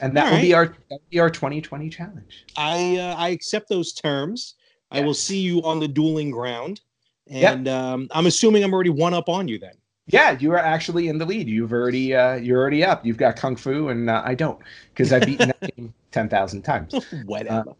and 0.00 0.16
that 0.16 0.26
all 0.26 0.34
will 0.34 0.40
be 0.40 0.54
our 0.54 0.66
that 0.66 0.76
will 0.90 1.02
be 1.10 1.18
our 1.18 1.30
2020 1.30 1.88
challenge. 1.90 2.46
I 2.56 2.96
uh, 2.96 3.14
I 3.16 3.28
accept 3.28 3.68
those 3.68 3.92
terms. 3.92 4.54
I 4.90 5.00
will 5.02 5.14
see 5.14 5.38
you 5.38 5.62
on 5.62 5.78
the 5.78 5.88
dueling 5.88 6.30
ground. 6.30 6.80
Yep. 7.26 7.54
And 7.54 7.68
um, 7.68 8.08
I'm 8.10 8.26
assuming 8.26 8.64
I'm 8.64 8.74
already 8.74 8.90
one 8.90 9.14
up 9.14 9.28
on 9.28 9.46
you 9.46 9.58
then. 9.58 9.74
Yeah, 10.06 10.36
you 10.40 10.50
are 10.50 10.58
actually 10.58 11.06
in 11.06 11.18
the 11.18 11.24
lead. 11.24 11.46
You've 11.48 11.72
already 11.72 12.14
uh, 12.14 12.34
you're 12.34 12.58
already 12.60 12.84
up. 12.84 13.06
You've 13.06 13.16
got 13.16 13.36
kung 13.36 13.54
fu, 13.54 13.88
and 13.88 14.10
uh, 14.10 14.22
I 14.24 14.34
don't 14.34 14.58
because 14.92 15.12
I've 15.12 15.24
beaten 15.24 15.52
that 15.60 15.76
game 15.76 15.94
ten 16.10 16.28
thousand 16.28 16.62
times. 16.62 16.94
Whatever. 17.26 17.74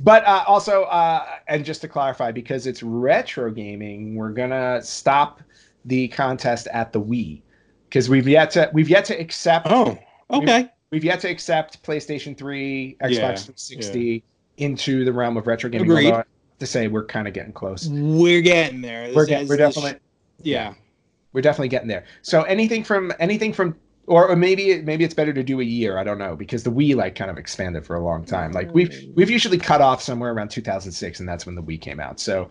But 0.00 0.26
uh, 0.26 0.44
also, 0.46 0.82
uh, 0.84 1.24
and 1.46 1.64
just 1.64 1.80
to 1.82 1.88
clarify, 1.88 2.32
because 2.32 2.66
it's 2.66 2.82
retro 2.82 3.50
gaming, 3.50 4.16
we're 4.16 4.32
gonna 4.32 4.82
stop 4.82 5.40
the 5.84 6.08
contest 6.08 6.66
at 6.68 6.92
the 6.92 7.00
Wii 7.00 7.42
because 7.88 8.08
we've 8.08 8.28
yet 8.28 8.50
to 8.52 8.70
we've 8.72 8.88
yet 8.88 9.04
to 9.06 9.20
accept 9.20 9.66
oh, 9.70 9.98
okay. 10.30 10.68
we've 10.90 11.04
yet 11.04 11.20
to 11.20 11.28
accept 11.28 11.82
PlayStation 11.82 12.36
Three, 12.36 12.96
Xbox 13.02 13.10
Yeah, 13.10 13.36
360 13.36 14.24
into 14.56 15.04
the 15.04 15.12
realm 15.12 15.36
of 15.36 15.46
retro 15.46 15.70
gaming. 15.70 15.90
Agreed. 15.90 16.06
Although 16.06 16.14
I 16.14 16.18
have 16.18 16.26
to 16.60 16.66
say 16.66 16.88
we're 16.88 17.06
kind 17.06 17.26
of 17.28 17.34
getting 17.34 17.52
close. 17.52 17.88
We're 17.88 18.40
getting 18.40 18.80
there. 18.80 19.12
We're 19.14 19.26
This- 19.26 19.48
we're 19.48 19.56
this- 19.56 19.74
definitely 19.74 20.00
yeah. 20.42 20.74
we're 21.32 21.40
definitely 21.40 21.68
getting 21.68 21.88
there. 21.88 22.04
So 22.22 22.42
anything 22.42 22.84
from 22.84 23.12
anything 23.18 23.52
from 23.52 23.76
or, 24.06 24.28
or 24.28 24.36
maybe 24.36 24.82
maybe 24.82 25.02
it's 25.04 25.14
better 25.14 25.32
to 25.32 25.42
do 25.42 25.60
a 25.60 25.64
year. 25.64 25.98
I 25.98 26.04
don't 26.04 26.18
know 26.18 26.36
because 26.36 26.62
the 26.62 26.70
Wii 26.70 26.94
like 26.94 27.14
kind 27.14 27.30
of 27.30 27.38
expanded 27.38 27.86
for 27.86 27.96
a 27.96 28.00
long 28.04 28.24
time. 28.24 28.52
Like 28.52 28.72
we've 28.74 29.08
we've 29.14 29.30
usually 29.30 29.58
cut 29.58 29.80
off 29.80 30.02
somewhere 30.02 30.32
around 30.32 30.50
2006, 30.50 31.20
and 31.20 31.28
that's 31.28 31.46
when 31.46 31.54
the 31.54 31.62
Wii 31.62 31.80
came 31.80 32.00
out. 32.00 32.20
So 32.20 32.50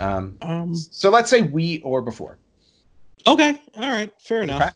um 0.00 0.36
Um. 0.42 0.74
so 0.74 1.10
let's 1.10 1.30
say 1.30 1.42
Wii 1.42 1.80
or 1.84 2.02
before. 2.02 2.38
Okay. 3.26 3.60
All 3.76 3.90
right. 3.90 4.10
Fair 4.20 4.42
enough. 4.42 4.62
Okay. 4.62 4.70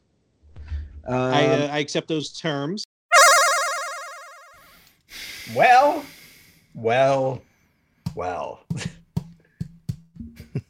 Um, 1.07 1.15
I 1.17 1.47
uh, 1.47 1.69
I 1.73 1.79
accept 1.79 2.09
those 2.09 2.33
terms. 2.33 2.85
Well, 5.55 6.05
well, 6.75 7.43
well. 8.15 8.61
what 8.71 8.83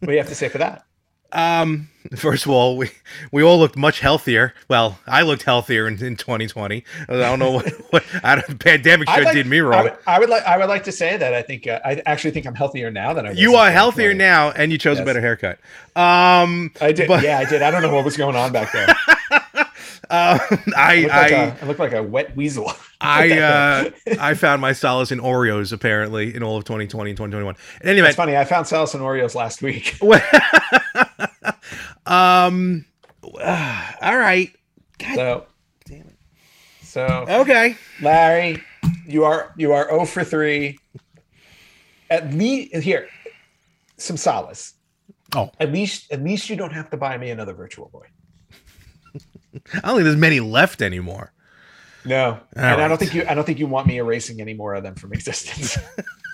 do 0.03 0.13
you 0.13 0.19
have 0.19 0.29
to 0.29 0.35
say 0.35 0.49
for 0.49 0.59
that? 0.59 0.85
Um, 1.35 1.89
first 2.17 2.45
of 2.47 2.53
all, 2.53 2.77
we 2.77 2.91
we 3.33 3.43
all 3.43 3.59
looked 3.59 3.77
much 3.77 4.01
healthier. 4.01 4.55
Well, 4.69 4.99
I 5.07 5.23
looked 5.23 5.43
healthier 5.43 5.89
in, 5.89 5.95
in 6.05 6.17
2020. 6.17 6.85
I 7.09 7.13
don't 7.13 7.39
know 7.39 7.51
what, 7.53 7.69
what 7.91 8.05
I 8.23 8.37
don't, 8.37 8.59
pandemic 8.59 9.09
sure 9.11 9.25
like- 9.25 9.35
did 9.35 9.47
me 9.47 9.59
I 9.59 9.61
wrong. 9.61 9.83
would, 9.85 9.99
I 10.07 10.19
would 10.21 10.29
like 10.31 10.45
I 10.45 10.57
would 10.59 10.69
like 10.69 10.85
to 10.85 10.93
say 10.93 11.17
that 11.17 11.35
I 11.35 11.43
think 11.43 11.67
uh, 11.67 11.81
I 11.85 12.01
actually 12.07 12.31
think 12.31 12.47
I'm 12.47 12.55
healthier 12.55 12.91
now 12.91 13.13
than 13.15 13.27
I 13.27 13.31
was. 13.31 13.39
You 13.39 13.55
are 13.57 13.71
healthier 13.71 14.15
now, 14.15 14.51
and 14.53 14.71
you 14.71 14.79
chose 14.79 14.99
a 15.01 15.05
better 15.05 15.21
haircut. 15.21 15.59
Um, 15.97 16.71
I 16.81 16.93
did. 16.93 17.09
But- 17.09 17.23
yeah, 17.25 17.39
I 17.41 17.45
did. 17.45 17.63
I 17.63 17.71
don't 17.71 17.83
know 17.83 17.93
what 17.93 18.05
was 18.05 18.17
going 18.17 18.37
on 18.37 18.53
back 18.53 18.71
there. 18.73 18.89
uh, 20.11 20.39
I 20.77 20.77
I 20.77 20.97
looked 21.01 21.09
like, 21.11 21.33
I, 21.33 21.35
a, 21.35 21.55
I 21.63 21.67
like 21.79 21.93
a 21.95 22.03
wet 22.03 22.37
weasel. 22.37 22.73
I 23.01 23.39
uh, 23.39 23.91
I 24.21 24.35
found 24.35 24.61
my 24.63 24.73
solace 24.73 25.11
in 25.13 25.19
Oreos 25.21 25.73
apparently 25.73 26.35
in 26.35 26.43
all 26.43 26.57
of 26.57 26.65
2020 26.65 27.11
and 27.11 27.17
2021. 27.17 27.57
Anyway, 27.83 28.07
It's 28.09 28.17
funny. 28.17 28.37
I 28.37 28.45
found 28.45 28.67
Salsa 28.67 28.95
in 28.95 29.01
Oreos 29.01 29.35
last 29.35 29.63
week. 29.63 29.97
Um, 32.15 32.85
all 33.23 34.17
right. 34.19 34.51
God 34.99 35.15
So, 35.15 35.47
damn 35.87 36.01
it. 36.01 36.17
so 36.83 37.25
Okay. 37.29 37.77
Larry, 38.03 38.63
you 39.07 39.25
are 39.25 39.53
you 39.57 39.73
are 39.73 39.89
0 39.89 40.05
for 40.07 40.25
3. 40.25 40.79
At 42.11 42.33
least 42.35 42.75
here, 42.77 43.09
some 43.97 44.17
solace. 44.17 44.75
Oh. 45.35 45.51
At 45.59 45.73
least 45.73 46.13
at 46.13 46.23
least 46.23 46.49
you 46.49 46.57
don't 46.57 46.73
have 46.73 46.91
to 46.91 46.97
buy 46.97 47.19
me 47.19 47.31
another 47.31 47.55
virtual 47.55 47.89
boy. 47.89 48.07
I 49.15 49.81
don't 49.81 49.95
think 49.97 50.05
there's 50.05 50.17
many 50.17 50.41
left 50.41 50.83
anymore. 50.83 51.33
No. 52.05 52.39
and 52.55 52.83
I 52.83 52.87
don't 52.87 52.99
think 52.99 53.15
you 53.15 53.25
I 53.27 53.35
don't 53.35 53.45
think 53.45 53.59
you 53.59 53.67
want 53.67 53.87
me 53.87 53.97
erasing 53.97 54.41
any 54.41 54.55
more 54.55 54.75
of 54.75 54.83
them 54.83 54.95
from 54.95 55.13
existence. 55.19 55.79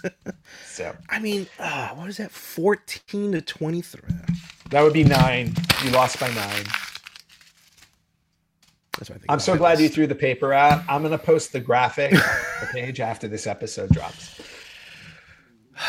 so 0.67 0.95
I 1.09 1.19
mean, 1.21 1.47
uh, 1.59 1.91
what 1.91 2.09
is 2.09 2.17
that? 2.19 2.31
14 2.33 3.33
to 3.33 3.41
23. 3.41 4.01
That 4.71 4.83
would 4.83 4.93
be 4.93 5.05
nine. 5.05 5.55
You 5.85 5.91
lost 5.91 6.19
by 6.21 6.29
nine. 6.33 6.65
That's 8.99 9.09
what 9.09 9.17
I 9.17 9.19
think. 9.19 9.25
I'm 9.31 9.41
so 9.41 9.57
glad 9.57 9.81
you 9.81 9.89
threw 9.89 10.07
the 10.07 10.15
paper 10.15 10.53
out. 10.53 10.83
I'm 10.89 11.03
gonna 11.03 11.19
post 11.19 11.53
the 11.53 11.61
graphic 11.61 12.11
the 12.61 12.69
page 12.73 13.01
after 13.01 13.29
this 13.29 13.47
episode 13.47 13.91
drops. 13.91 14.41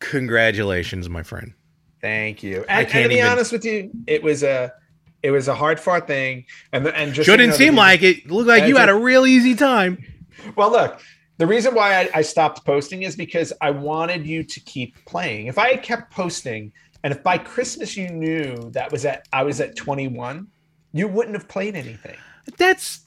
Congratulations, 0.00 1.08
my 1.08 1.22
friend. 1.22 1.52
Thank 2.00 2.42
you. 2.42 2.56
I 2.56 2.60
And, 2.60 2.70
and 2.70 2.88
can't 2.88 3.02
to 3.04 3.08
be 3.08 3.14
even- 3.16 3.26
honest 3.30 3.52
with 3.52 3.64
you, 3.64 3.90
it 4.06 4.22
was 4.22 4.42
a 4.42 4.72
it 5.22 5.30
was 5.30 5.48
a 5.48 5.54
hard 5.54 5.80
fought 5.80 6.06
thing. 6.06 6.44
And 6.72 6.84
the, 6.84 6.94
and 6.94 7.14
just 7.14 7.24
Sure 7.24 7.32
so 7.32 7.32
you 7.32 7.38
didn't 7.38 7.50
know, 7.52 7.56
seem 7.66 7.76
like 7.76 8.02
it. 8.02 8.30
Looked 8.30 8.48
like 8.48 8.66
you 8.68 8.76
had 8.76 8.90
a 8.90 8.94
real 8.94 9.24
easy 9.26 9.54
time. 9.54 9.98
Well, 10.54 10.70
look, 10.70 11.00
the 11.38 11.46
reason 11.46 11.74
why 11.74 12.00
I, 12.02 12.10
I 12.16 12.22
stopped 12.22 12.64
posting 12.66 13.02
is 13.04 13.16
because 13.16 13.50
I 13.62 13.70
wanted 13.70 14.26
you 14.26 14.44
to 14.44 14.60
keep 14.60 15.02
playing. 15.06 15.46
If 15.46 15.56
I 15.58 15.70
had 15.70 15.82
kept 15.82 16.12
posting, 16.12 16.72
and 17.04 17.12
if 17.12 17.22
by 17.22 17.38
Christmas 17.38 17.96
you 17.96 18.08
knew 18.08 18.70
that 18.72 18.90
was 18.90 19.04
at 19.04 19.28
I 19.32 19.44
was 19.44 19.60
at 19.60 19.76
21, 19.76 20.48
you 20.92 21.06
wouldn't 21.06 21.36
have 21.36 21.46
played 21.46 21.76
anything. 21.76 22.16
That's 22.58 23.00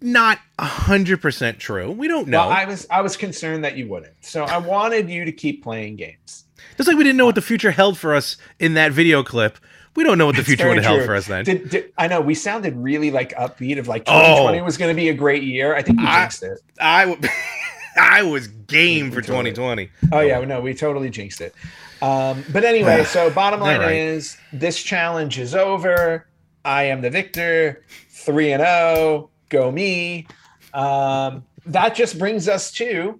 not 0.00 0.38
hundred 0.60 1.20
percent 1.22 1.58
true. 1.58 1.90
We 1.90 2.06
don't 2.06 2.28
know. 2.28 2.38
Well, 2.40 2.50
I 2.50 2.64
was 2.66 2.86
I 2.90 3.00
was 3.00 3.16
concerned 3.16 3.64
that 3.64 3.76
you 3.76 3.88
wouldn't. 3.88 4.12
So 4.24 4.44
I 4.44 4.58
wanted 4.58 5.08
you 5.10 5.24
to 5.24 5.32
keep 5.32 5.62
playing 5.64 5.96
games. 5.96 6.44
Just 6.76 6.86
like 6.88 6.96
we 6.96 7.04
didn't 7.04 7.16
know 7.16 7.26
what 7.26 7.34
the 7.34 7.42
future 7.42 7.70
held 7.70 7.98
for 7.98 8.14
us 8.14 8.36
in 8.58 8.74
that 8.74 8.92
video 8.92 9.22
clip. 9.22 9.58
We 9.94 10.04
don't 10.04 10.18
know 10.18 10.26
what 10.26 10.36
the 10.36 10.44
future 10.44 10.68
would 10.68 10.76
have 10.76 10.84
held 10.84 11.04
for 11.06 11.14
us 11.14 11.26
then. 11.26 11.44
Did, 11.46 11.70
did, 11.70 11.92
I 11.96 12.06
know 12.06 12.20
we 12.20 12.34
sounded 12.34 12.76
really 12.76 13.10
like 13.10 13.32
upbeat 13.34 13.78
of 13.78 13.88
like 13.88 14.02
Oh. 14.06 14.12
2020 14.20 14.60
was 14.60 14.76
going 14.76 14.94
to 14.94 14.94
be 14.94 15.08
a 15.08 15.14
great 15.14 15.42
year. 15.42 15.74
I 15.74 15.80
think 15.80 15.98
you 16.00 16.06
I- 16.06 16.20
jinxed 16.20 16.42
it. 16.42 16.58
I 16.78 18.22
was 18.22 18.48
game 18.48 19.10
for 19.10 19.16
We 19.16 19.22
totally- 19.22 19.52
2020. 19.52 19.90
Oh 20.12 20.20
yeah, 20.20 20.44
no, 20.44 20.60
we 20.60 20.74
totally 20.74 21.08
jinxed 21.08 21.40
it. 21.40 21.54
Um, 22.02 22.44
but 22.52 22.64
anyway, 22.64 23.04
so 23.04 23.30
bottom 23.30 23.60
line 23.60 23.80
right. 23.80 23.92
is 23.94 24.36
this 24.52 24.82
challenge 24.82 25.38
is 25.38 25.54
over. 25.54 26.26
I 26.64 26.84
am 26.84 27.00
the 27.00 27.10
victor. 27.10 27.84
Three 28.10 28.52
and 28.52 28.60
zero. 28.60 29.30
Go 29.48 29.70
me. 29.70 30.26
Um, 30.74 31.44
that 31.66 31.94
just 31.94 32.18
brings 32.18 32.48
us 32.48 32.70
to 32.72 33.18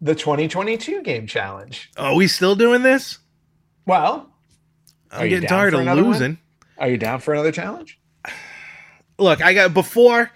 the 0.00 0.14
2022 0.14 1.02
game 1.02 1.26
challenge. 1.26 1.90
Are 1.96 2.14
we 2.14 2.26
still 2.26 2.54
doing 2.54 2.82
this? 2.82 3.18
Well, 3.86 4.30
I'm 5.10 5.28
getting 5.28 5.48
tired 5.48 5.74
of 5.74 5.80
another 5.80 6.02
one? 6.02 6.12
losing. 6.12 6.38
are 6.78 6.88
you 6.88 6.96
down 6.96 7.20
for 7.20 7.32
another 7.34 7.52
challenge? 7.52 7.98
Look, 9.18 9.42
I 9.42 9.54
got 9.54 9.72
before 9.74 10.30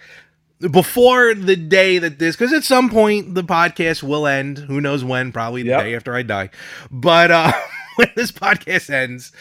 before 0.71 1.33
the 1.33 1.55
day 1.55 1.97
that 1.97 2.19
this 2.19 2.35
because 2.35 2.53
at 2.53 2.63
some 2.63 2.89
point 2.89 3.33
the 3.35 3.43
podcast 3.43 4.03
will 4.03 4.27
end. 4.27 4.57
Who 4.57 4.79
knows 4.81 5.03
when? 5.03 5.31
Probably 5.31 5.63
the 5.63 5.69
Yep. 5.69 5.83
day 5.83 5.95
after 5.95 6.15
I 6.15 6.23
die. 6.23 6.49
But 6.89 7.31
uh 7.31 7.51
when 7.95 8.09
this 8.15 8.31
podcast 8.31 8.89
ends, 8.89 9.31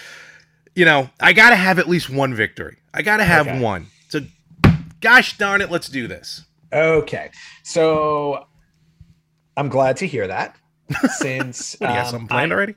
you 0.75 0.85
know, 0.85 1.11
I 1.21 1.33
got 1.33 1.51
to 1.51 1.57
have 1.57 1.79
at 1.79 1.89
least 1.89 2.11
one 2.11 2.35
victory. 2.35 2.77
I 2.95 3.03
got 3.03 3.19
to 3.19 3.25
have 3.25 3.47
Okay. 3.47 3.61
one. 3.61 3.87
So, 4.09 4.21
gosh 5.01 5.37
darn 5.39 5.61
it, 5.61 5.71
let's 5.71 5.89
do 5.89 6.07
this. 6.07 6.45
Okay. 6.73 7.31
So 7.63 8.47
I'm 9.57 9.69
glad 9.69 9.97
to 9.99 10.07
hear 10.07 10.27
that. 10.27 10.57
Since 11.19 11.77
What 11.79 11.91
you 11.91 11.95
got 11.97 12.07
um, 12.07 12.11
something 12.11 12.29
planned 12.29 12.53
I- 12.53 12.57
already? 12.57 12.75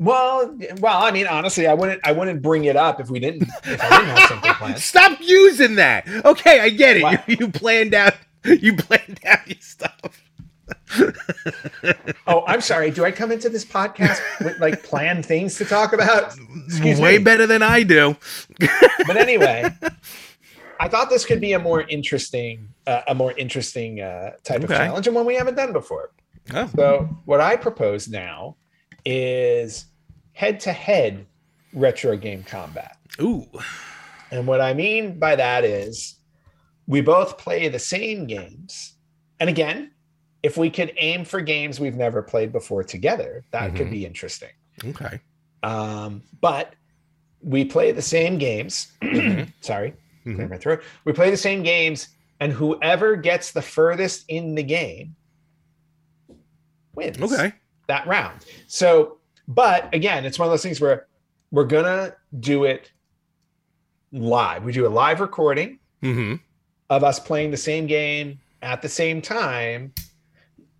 Well, 0.00 0.56
well, 0.78 1.02
I 1.02 1.10
mean, 1.10 1.26
honestly, 1.26 1.66
I 1.66 1.74
wouldn't, 1.74 2.00
I 2.06 2.12
wouldn't 2.12 2.40
bring 2.40 2.66
it 2.66 2.76
up 2.76 3.00
if 3.00 3.10
we 3.10 3.18
didn't, 3.18 3.48
if 3.64 3.82
I 3.82 3.98
didn't 3.98 4.16
have 4.16 4.28
something 4.28 4.52
planned. 4.54 4.78
Stop 4.78 5.18
using 5.20 5.74
that. 5.74 6.06
Okay, 6.24 6.60
I 6.60 6.68
get 6.68 6.98
it. 6.98 7.20
You, 7.26 7.36
you 7.40 7.48
planned 7.50 7.94
out. 7.94 8.14
You 8.44 8.76
planned 8.76 9.18
out 9.26 9.48
your 9.48 9.56
stuff. 9.60 10.22
Oh, 12.26 12.44
I'm 12.46 12.60
sorry. 12.60 12.90
Do 12.90 13.04
I 13.04 13.10
come 13.10 13.32
into 13.32 13.48
this 13.48 13.64
podcast 13.64 14.20
with 14.44 14.58
like 14.60 14.82
planned 14.82 15.24
things 15.24 15.56
to 15.58 15.64
talk 15.64 15.92
about? 15.94 16.34
Excuse 16.66 17.00
Way 17.00 17.18
me. 17.18 17.24
better 17.24 17.46
than 17.46 17.62
I 17.62 17.82
do. 17.82 18.16
But 19.06 19.16
anyway, 19.16 19.64
I 20.78 20.88
thought 20.88 21.08
this 21.08 21.24
could 21.24 21.40
be 21.40 21.54
a 21.54 21.58
more 21.58 21.82
interesting, 21.82 22.68
uh, 22.86 23.02
a 23.08 23.14
more 23.14 23.32
interesting 23.32 24.00
uh, 24.00 24.32
type 24.44 24.62
of 24.62 24.68
challenge 24.68 25.06
and 25.06 25.16
one 25.16 25.24
we 25.24 25.34
haven't 25.36 25.54
done 25.54 25.72
before. 25.72 26.10
Oh, 26.52 26.68
So, 26.76 27.08
what 27.24 27.40
I 27.40 27.56
propose 27.56 28.08
now 28.08 28.56
is 29.06 29.86
head-to-head 30.32 31.24
retro 31.72 32.16
game 32.16 32.42
combat. 32.42 32.96
ooh. 33.20 33.46
And 34.30 34.46
what 34.46 34.60
I 34.60 34.74
mean 34.74 35.18
by 35.18 35.36
that 35.36 35.64
is 35.64 36.16
we 36.86 37.00
both 37.00 37.38
play 37.38 37.68
the 37.68 37.78
same 37.78 38.26
games. 38.26 38.94
And 39.40 39.48
again, 39.48 39.92
if 40.42 40.56
we 40.56 40.70
could 40.70 40.92
aim 40.98 41.24
for 41.24 41.40
games 41.40 41.80
we've 41.80 41.96
never 41.96 42.22
played 42.22 42.52
before 42.52 42.84
together, 42.84 43.44
that 43.50 43.74
could 43.74 43.88
Mhm. 43.88 43.90
be 43.90 44.06
interesting. 44.06 44.50
Okay. 44.84 45.20
Um, 45.62 46.22
but 46.40 46.74
we 47.42 47.64
play 47.64 47.90
the 47.92 48.02
same 48.02 48.38
games. 48.38 48.92
Mhm. 49.02 49.52
Sorry, 49.60 49.94
Mhm. 50.24 50.34
clear 50.36 50.48
my 50.48 50.58
throat. 50.58 50.82
We 51.04 51.12
play 51.12 51.30
the 51.30 51.36
same 51.36 51.62
games, 51.62 52.08
and 52.40 52.52
whoever 52.52 53.16
gets 53.16 53.50
the 53.50 53.62
furthest 53.62 54.24
in 54.28 54.54
the 54.54 54.62
game 54.62 55.16
wins 56.94 57.20
Okay. 57.20 57.52
that 57.88 58.06
round. 58.06 58.44
So, 58.66 59.18
but 59.48 59.92
again, 59.94 60.24
it's 60.24 60.38
one 60.38 60.46
of 60.46 60.52
those 60.52 60.62
things 60.62 60.80
where 60.80 61.06
we're 61.50 61.64
gonna 61.64 62.14
do 62.40 62.64
it 62.64 62.90
live. 64.12 64.64
We 64.64 64.72
do 64.72 64.86
a 64.86 64.88
live 64.88 65.20
recording 65.20 65.78
Mm-hmm. 66.02 66.36
of 66.90 67.02
us 67.04 67.18
playing 67.18 67.50
the 67.50 67.56
same 67.56 67.86
game 67.86 68.38
at 68.62 68.82
the 68.82 68.88
same 68.88 69.20
time. 69.20 69.92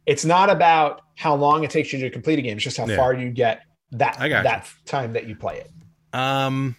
It's 0.09 0.25
not 0.25 0.51
about 0.51 1.03
how 1.16 1.35
long 1.35 1.64
it 1.64 1.71
takes 1.71 1.92
you 1.92 1.99
to 2.01 2.11
complete 2.11 2.38
a 2.38 2.42
game. 2.42 2.57
It's 2.57 2.64
just 2.64 2.77
how 2.77 2.87
Yeah. 2.87 2.97
far 2.97 3.14
you 3.14 3.31
get 3.31 3.62
that 3.92 4.18
that 4.18 4.66
time 4.87 5.12
that 5.12 5.27
you 5.29 5.37
play 5.37 5.59
it. 5.59 5.71
Um. 6.18 6.77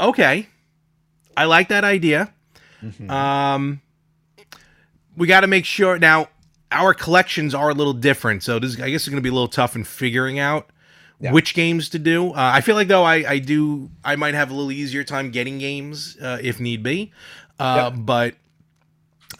Okay. 0.00 0.46
I 1.36 1.44
like 1.44 1.68
that 1.68 1.84
idea. 1.84 2.32
Mhm. 2.82 3.10
Um. 3.10 3.80
We 5.16 5.26
got 5.26 5.40
to 5.40 5.46
make 5.46 5.64
sure 5.64 5.98
now. 5.98 6.28
Our 6.70 6.92
collections 6.92 7.54
are 7.54 7.70
a 7.70 7.74
little 7.74 7.94
different, 7.94 8.42
so 8.42 8.58
this 8.58 8.74
I 8.78 8.90
guess 8.90 9.00
it's 9.00 9.08
going 9.08 9.16
to 9.16 9.22
be 9.22 9.30
a 9.30 9.32
little 9.32 9.48
tough 9.48 9.74
in 9.74 9.84
figuring 9.84 10.38
out 10.38 10.68
Yeah. 11.18 11.32
which 11.32 11.54
games 11.54 11.88
to 11.88 11.98
do. 11.98 12.32
Uh, 12.32 12.34
I 12.54 12.60
feel 12.60 12.74
like 12.74 12.88
though 12.88 13.04
I 13.04 13.14
I 13.26 13.38
do 13.38 13.88
I 14.04 14.16
might 14.16 14.34
have 14.34 14.50
a 14.50 14.54
little 14.54 14.70
easier 14.70 15.02
time 15.02 15.30
getting 15.30 15.56
games 15.58 16.18
uh, 16.20 16.36
if 16.42 16.60
need 16.60 16.82
be. 16.82 17.10
Uh, 17.58 17.88
But 17.88 18.34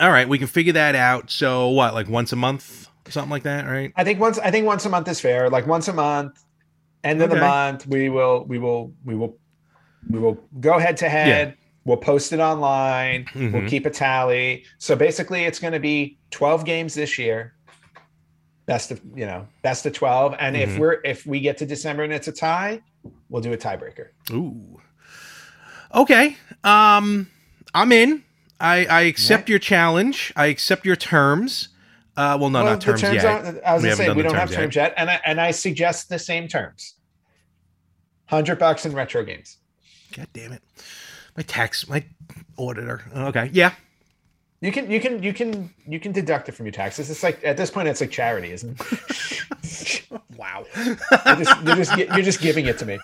all 0.01 0.09
right, 0.11 0.27
we 0.27 0.39
can 0.39 0.47
figure 0.47 0.73
that 0.73 0.95
out. 0.95 1.31
So 1.31 1.69
what, 1.69 1.93
like 1.93 2.09
once 2.09 2.33
a 2.33 2.37
month, 2.37 2.88
something 3.11 3.31
like 3.31 3.43
that, 3.45 3.67
right? 3.67 3.93
I 3.97 4.05
think 4.05 4.21
once 4.21 4.39
I 4.39 4.51
think 4.51 4.67
once 4.67 4.85
a 4.87 4.89
month 4.91 5.09
is 5.09 5.21
fair. 5.21 5.49
Like 5.51 5.67
once 5.67 5.89
a 5.89 5.93
month, 5.93 6.43
end 7.05 7.23
of 7.23 7.31
the 7.31 7.37
month, 7.37 7.87
we 7.87 8.09
will 8.09 8.45
we 8.47 8.59
will 8.59 8.93
we 9.05 9.15
will 9.15 9.37
we 10.11 10.19
will 10.19 10.39
go 10.61 10.79
head 10.79 10.97
to 10.99 11.09
head. 11.09 11.57
We'll 11.85 11.97
post 11.97 12.33
it 12.33 12.41
online. 12.41 13.27
We'll 13.35 13.63
Mhm. 13.63 13.69
keep 13.69 13.87
a 13.87 13.91
tally. 13.91 14.65
So 14.79 14.95
basically, 14.95 15.45
it's 15.45 15.59
going 15.59 15.73
to 15.73 15.81
be 15.81 16.19
twelve 16.31 16.65
games 16.67 16.95
this 16.95 17.19
year. 17.19 17.55
Best 18.67 18.91
of 18.91 19.01
you 19.17 19.25
know, 19.25 19.47
best 19.63 19.87
of 19.87 19.95
twelve. 19.95 20.35
And 20.39 20.55
if 20.57 20.71
Mhm. 20.71 20.79
we're 20.79 21.01
if 21.05 21.25
we 21.27 21.41
get 21.41 21.57
to 21.59 21.67
December 21.67 22.03
and 22.03 22.13
it's 22.13 22.29
a 22.29 22.33
tie, 22.33 22.83
we'll 23.31 23.41
do 23.43 23.53
a 23.55 23.57
tiebreaker. 23.57 24.09
Ooh. 24.31 24.81
Okay. 25.95 26.37
Um, 26.65 27.29
I'm 27.73 27.93
in. 27.93 28.23
I 28.61 28.85
I 28.87 29.01
accept 29.03 29.49
your 29.49 29.59
challenge. 29.59 30.33
I 30.37 30.47
accept 30.47 30.85
your 30.85 30.97
terms. 30.97 31.69
Uh, 32.19 32.37
well, 32.37 32.51
no, 32.51 32.65
Well, 32.65 32.73
not 32.73 32.81
terms, 32.81 33.01
yet. 33.01 33.25
aren't- 33.25 33.63
I 33.65 33.75
was 33.75 33.85
going 33.85 33.97
to 33.97 34.03
say 34.03 34.11
we 34.13 34.23
don't 34.25 34.35
have 34.35 34.51
terms 34.51 34.75
yet. 34.75 34.89
yet, 34.91 34.95
and 34.97 35.09
I 35.09 35.21
and 35.25 35.41
I 35.41 35.53
suggest 35.53 36.09
the 36.09 36.19
same 36.19 36.49
terms. 36.49 36.95
Hundred 38.27 38.59
bucks 38.59 38.85
in 38.85 38.93
retro 38.93 39.23
games. 39.23 39.59
God 40.17 40.27
damn 40.33 40.53
it! 40.53 40.61
My 41.37 41.45
tax, 41.45 41.89
my 41.89 42.05
auditor. 42.57 43.05
Okay, 43.15 43.51
yeah. 43.53 43.71
You 44.61 44.73
can 44.73 44.91
you 44.91 44.99
can 44.99 45.23
you 45.23 45.33
can 45.33 45.73
you 45.87 46.01
can 46.01 46.11
deduct 46.11 46.49
it 46.49 46.57
from 46.57 46.67
your 46.67 46.73
taxes. 46.73 47.09
It's 47.09 47.23
like 47.23 47.39
at 47.45 47.57
this 47.57 47.71
point 47.71 47.87
it's 47.87 48.01
like 48.01 48.11
charity, 48.11 48.51
isn't 48.51 48.81
it? 48.81 50.03
Wow. 50.37 50.65
You're 50.77 50.95
just 51.37 51.63
you're 51.65 51.77
just, 51.77 51.97
you're 51.97 52.23
just 52.23 52.41
giving 52.41 52.67
it 52.67 52.79
to 52.79 52.87
me. 52.87 52.99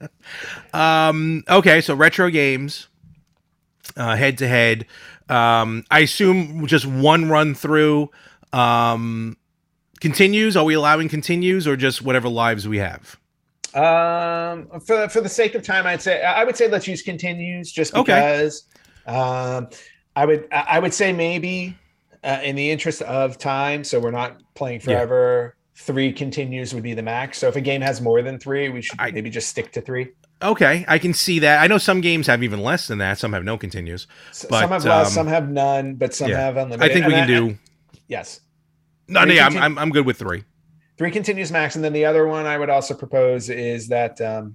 um. 0.72 1.42
Okay, 1.48 1.80
so 1.80 1.94
retro 1.94 2.30
games, 2.30 2.88
uh, 3.96 4.16
head 4.16 4.38
to 4.38 4.48
head. 4.48 4.86
Um, 5.30 5.84
I 5.90 6.00
assume 6.00 6.66
just 6.66 6.86
one 6.86 7.28
run 7.30 7.54
through. 7.54 8.10
Um, 8.52 9.36
continues. 10.00 10.56
Are 10.56 10.64
we 10.64 10.74
allowing 10.74 11.08
continues 11.08 11.66
or 11.68 11.76
just 11.76 12.02
whatever 12.02 12.28
lives 12.28 12.66
we 12.66 12.78
have? 12.78 13.16
Um, 13.74 14.68
for 14.80 15.08
for 15.08 15.20
the 15.20 15.28
sake 15.28 15.54
of 15.54 15.62
time, 15.62 15.86
I'd 15.86 16.02
say 16.02 16.22
I 16.22 16.42
would 16.44 16.56
say 16.56 16.68
let's 16.68 16.88
use 16.88 17.02
continues 17.02 17.70
just 17.70 17.94
Okay. 17.94 18.02
because. 18.14 18.64
Um, 19.06 19.68
I 20.16 20.26
would 20.26 20.48
I 20.52 20.78
would 20.80 20.92
say 20.92 21.12
maybe 21.12 21.76
uh, 22.24 22.40
in 22.42 22.56
the 22.56 22.70
interest 22.70 23.00
of 23.02 23.38
time, 23.38 23.84
so 23.84 24.00
we're 24.00 24.10
not 24.10 24.40
playing 24.54 24.80
Yeah. 24.80 24.86
forever. 24.86 25.56
Three 25.76 26.12
continues 26.12 26.74
would 26.74 26.82
be 26.82 26.92
the 26.94 27.02
max. 27.02 27.38
So 27.38 27.48
if 27.48 27.56
a 27.56 27.60
game 27.60 27.80
has 27.80 28.00
more 28.02 28.20
than 28.22 28.38
three, 28.38 28.68
we 28.68 28.82
should 28.82 29.00
I- 29.00 29.12
maybe 29.12 29.30
just 29.30 29.48
stick 29.48 29.70
to 29.72 29.80
three. 29.80 30.08
Okay, 30.42 30.84
I 30.88 30.98
can 30.98 31.12
see 31.12 31.40
that. 31.40 31.60
I 31.60 31.66
know 31.66 31.76
some 31.78 32.00
games 32.00 32.26
have 32.26 32.42
even 32.42 32.60
less 32.62 32.86
than 32.88 32.98
that. 32.98 33.18
Some 33.18 33.32
have 33.34 33.44
no 33.44 33.58
continues. 33.58 34.06
But, 34.48 34.60
some 34.60 34.70
have 34.70 34.84
less, 34.84 35.06
um, 35.08 35.12
some 35.12 35.26
have 35.26 35.50
none, 35.50 35.96
but 35.96 36.14
some 36.14 36.30
yeah. 36.30 36.38
have 36.38 36.56
unlimited. 36.56 36.90
I 36.90 36.94
think 36.94 37.06
we 37.06 37.14
And 37.14 37.26
can 37.28 37.36
I- 37.36 37.48
do. 37.48 37.58
yes. 38.08 38.40
No, 39.08 39.24
no, 39.24 39.34
yeah, 39.34 39.44
I'm, 39.46 39.52
continu- 39.52 39.60
I'm, 39.62 39.78
I'm 39.78 39.90
good 39.90 40.06
with 40.06 40.18
three. 40.18 40.44
three 40.96 41.10
continues 41.10 41.50
max 41.50 41.74
and 41.76 41.84
then 41.84 41.92
the 41.92 42.04
other 42.04 42.26
one 42.28 42.46
i 42.46 42.56
would 42.56 42.70
also 42.70 42.94
propose 42.94 43.48
is 43.50 43.88
that 43.88 44.20
um, 44.20 44.54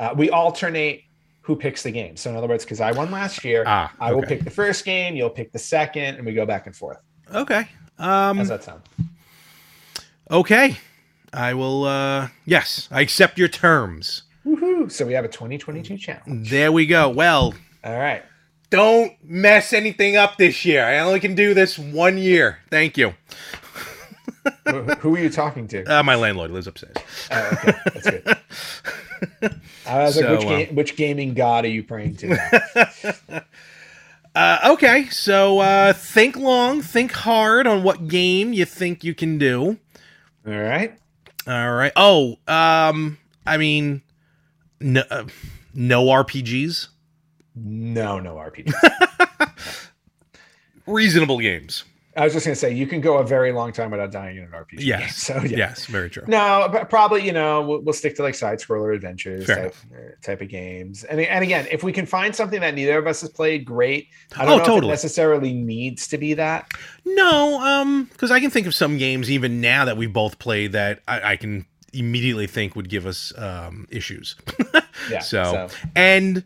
uh, 0.00 0.12
we 0.16 0.28
alternate 0.30 1.04
who 1.42 1.54
picks 1.54 1.82
the 1.84 1.90
game 1.92 2.16
so 2.16 2.28
in 2.30 2.34
other 2.36 2.48
words 2.48 2.64
because 2.64 2.80
i 2.80 2.90
won 2.90 3.10
last 3.12 3.44
year 3.44 3.62
Ah, 3.66 3.92
i 4.00 4.12
will 4.12 4.22
pick 4.22 4.42
the 4.42 4.50
first 4.50 4.84
game 4.84 5.14
you'll 5.14 5.30
pick 5.30 5.52
the 5.52 5.58
second 5.58 6.16
and 6.16 6.26
we 6.26 6.32
go 6.34 6.44
back 6.46 6.66
and 6.66 6.74
forth 6.74 6.98
Okay. 7.32 7.68
how's 7.98 8.30
Um. 8.40 8.44
that 8.48 8.64
sound 8.64 8.82
Okay. 10.30 10.78
I 11.32 11.54
will. 11.54 11.84
uh 11.84 12.28
Yes, 12.44 12.88
I 12.90 13.00
accept 13.02 13.38
your 13.38 13.48
terms. 13.48 14.22
Woohoo! 14.46 14.90
so 14.90 15.04
we 15.06 15.12
have 15.14 15.24
a 15.24 15.28
2022 15.28 15.98
challenge 15.98 16.48
There 16.50 16.70
we 16.72 16.86
go. 16.86 17.08
Well, 17.08 17.54
all 17.84 17.98
right 17.98 18.22
don't 18.68 19.12
mess 19.22 19.72
anything 19.72 20.16
up 20.16 20.38
this 20.38 20.64
year. 20.64 20.84
I 20.84 20.98
only 20.98 21.20
can 21.20 21.34
do 21.36 21.54
this 21.54 21.78
one 21.78 22.18
year. 22.18 22.58
Thank 22.68 22.96
you. 22.98 23.14
who, 24.98 25.14
are 25.14 25.18
you 25.18 25.30
talking 25.30 25.68
to 25.68 25.84
Uh, 25.84 26.02
my 26.02 26.14
landlord 26.14 26.50
lives 26.50 26.66
upstairs. 26.66 26.96
oh, 27.30 27.50
okay 27.52 27.72
that's 27.94 28.10
good 28.10 28.36
i 29.86 29.98
was 30.04 30.16
like 30.16 30.24
So, 30.26 30.32
which, 30.36 30.44
uh, 30.44 30.48
game, 30.48 30.74
which 30.74 30.96
gaming 30.96 31.34
god 31.34 31.64
are 31.64 31.68
you 31.68 31.82
praying 31.82 32.16
to 32.16 33.44
Uh, 34.34 34.72
okay, 34.72 35.08
so 35.08 35.60
uh, 35.60 35.94
think 35.94 36.36
long, 36.36 36.82
think 36.82 37.10
hard 37.10 37.66
on 37.66 37.82
what 37.82 38.06
game 38.06 38.52
you 38.52 38.66
think 38.66 39.02
you 39.02 39.14
can 39.14 39.38
do. 39.38 39.78
all 40.46 40.52
right 40.52 40.98
All 41.46 41.72
right. 41.72 41.92
Oh, 41.96 42.36
um, 42.46 43.16
I 43.46 43.56
mean, 43.56 44.02
no, 44.80 45.02
uh, 45.10 45.24
no 45.74 46.04
RPGs, 46.06 46.88
no 47.54 48.18
no 48.20 48.34
rpg 48.34 48.72
reasonable 50.86 51.38
games. 51.40 51.84
i 52.16 52.24
was 52.24 52.32
just 52.32 52.44
to 52.46 52.54
say 52.54 52.72
you 52.72 52.86
can 52.86 53.00
go 53.00 53.18
a 53.18 53.24
very 53.26 53.52
long 53.52 53.72
time 53.72 53.90
without 53.90 54.10
dying 54.12 54.36
in 54.36 54.44
an 54.44 54.50
rpg 54.50 54.70
game, 54.78 54.86
Yes. 54.86 55.16
so 55.16 55.36
yeah 55.42 55.56
Yes, 55.56 55.86
very 55.86 56.10
true. 56.10 56.24
No, 56.26 56.68
but 56.70 56.90
probably 56.90 57.24
you 57.24 57.32
know 57.32 57.62
we'll, 57.62 57.80
we'll 57.80 57.92
stick 57.94 58.14
to 58.16 58.22
like 58.22 58.34
side 58.34 58.58
scroller 58.58 58.94
adventures 58.94 59.46
type, 59.46 59.74
uh, 59.94 59.98
type 60.22 60.40
of 60.42 60.48
games. 60.48 61.04
And 61.04 61.20
and 61.20 61.42
again, 61.42 61.66
if 61.70 61.82
we 61.82 61.92
can 61.92 62.06
find 62.06 62.34
something 62.36 62.60
that 62.60 62.74
neither 62.74 62.98
of 62.98 63.06
us 63.06 63.22
has 63.22 63.30
played, 63.30 63.64
great. 63.64 64.08
I 64.36 64.44
Oh, 64.44 64.46
don't 64.46 64.48
know 64.48 64.56
if 64.62 64.66
totally. 64.66 64.88
it 64.88 64.92
necessarily 64.92 65.52
needs 65.54 66.06
to 66.08 66.18
be 66.18 66.34
that. 66.34 66.70
No, 67.04 67.60
um, 67.60 68.04
because 68.12 68.30
I 68.30 68.40
can 68.40 68.50
think 68.50 68.66
of 68.66 68.74
some 68.74 68.98
games 68.98 69.30
even 69.30 69.60
now 69.60 69.84
that 69.86 69.96
we 69.96 70.06
both 70.06 70.38
played 70.38 70.72
that 70.72 71.00
I, 71.08 71.32
I 71.32 71.36
can 71.36 71.64
immediately 71.92 72.46
think 72.46 72.76
would 72.76 72.88
give 72.88 73.06
us 73.06 73.32
um, 73.38 73.86
issues. 73.90 74.36
Yeah. 75.10 75.18
So- 75.20 75.68
and 75.94 76.42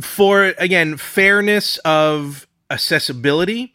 for 0.00 0.54
again 0.58 0.96
fairness 0.96 1.76
of 1.84 2.46
accessibility, 2.70 3.74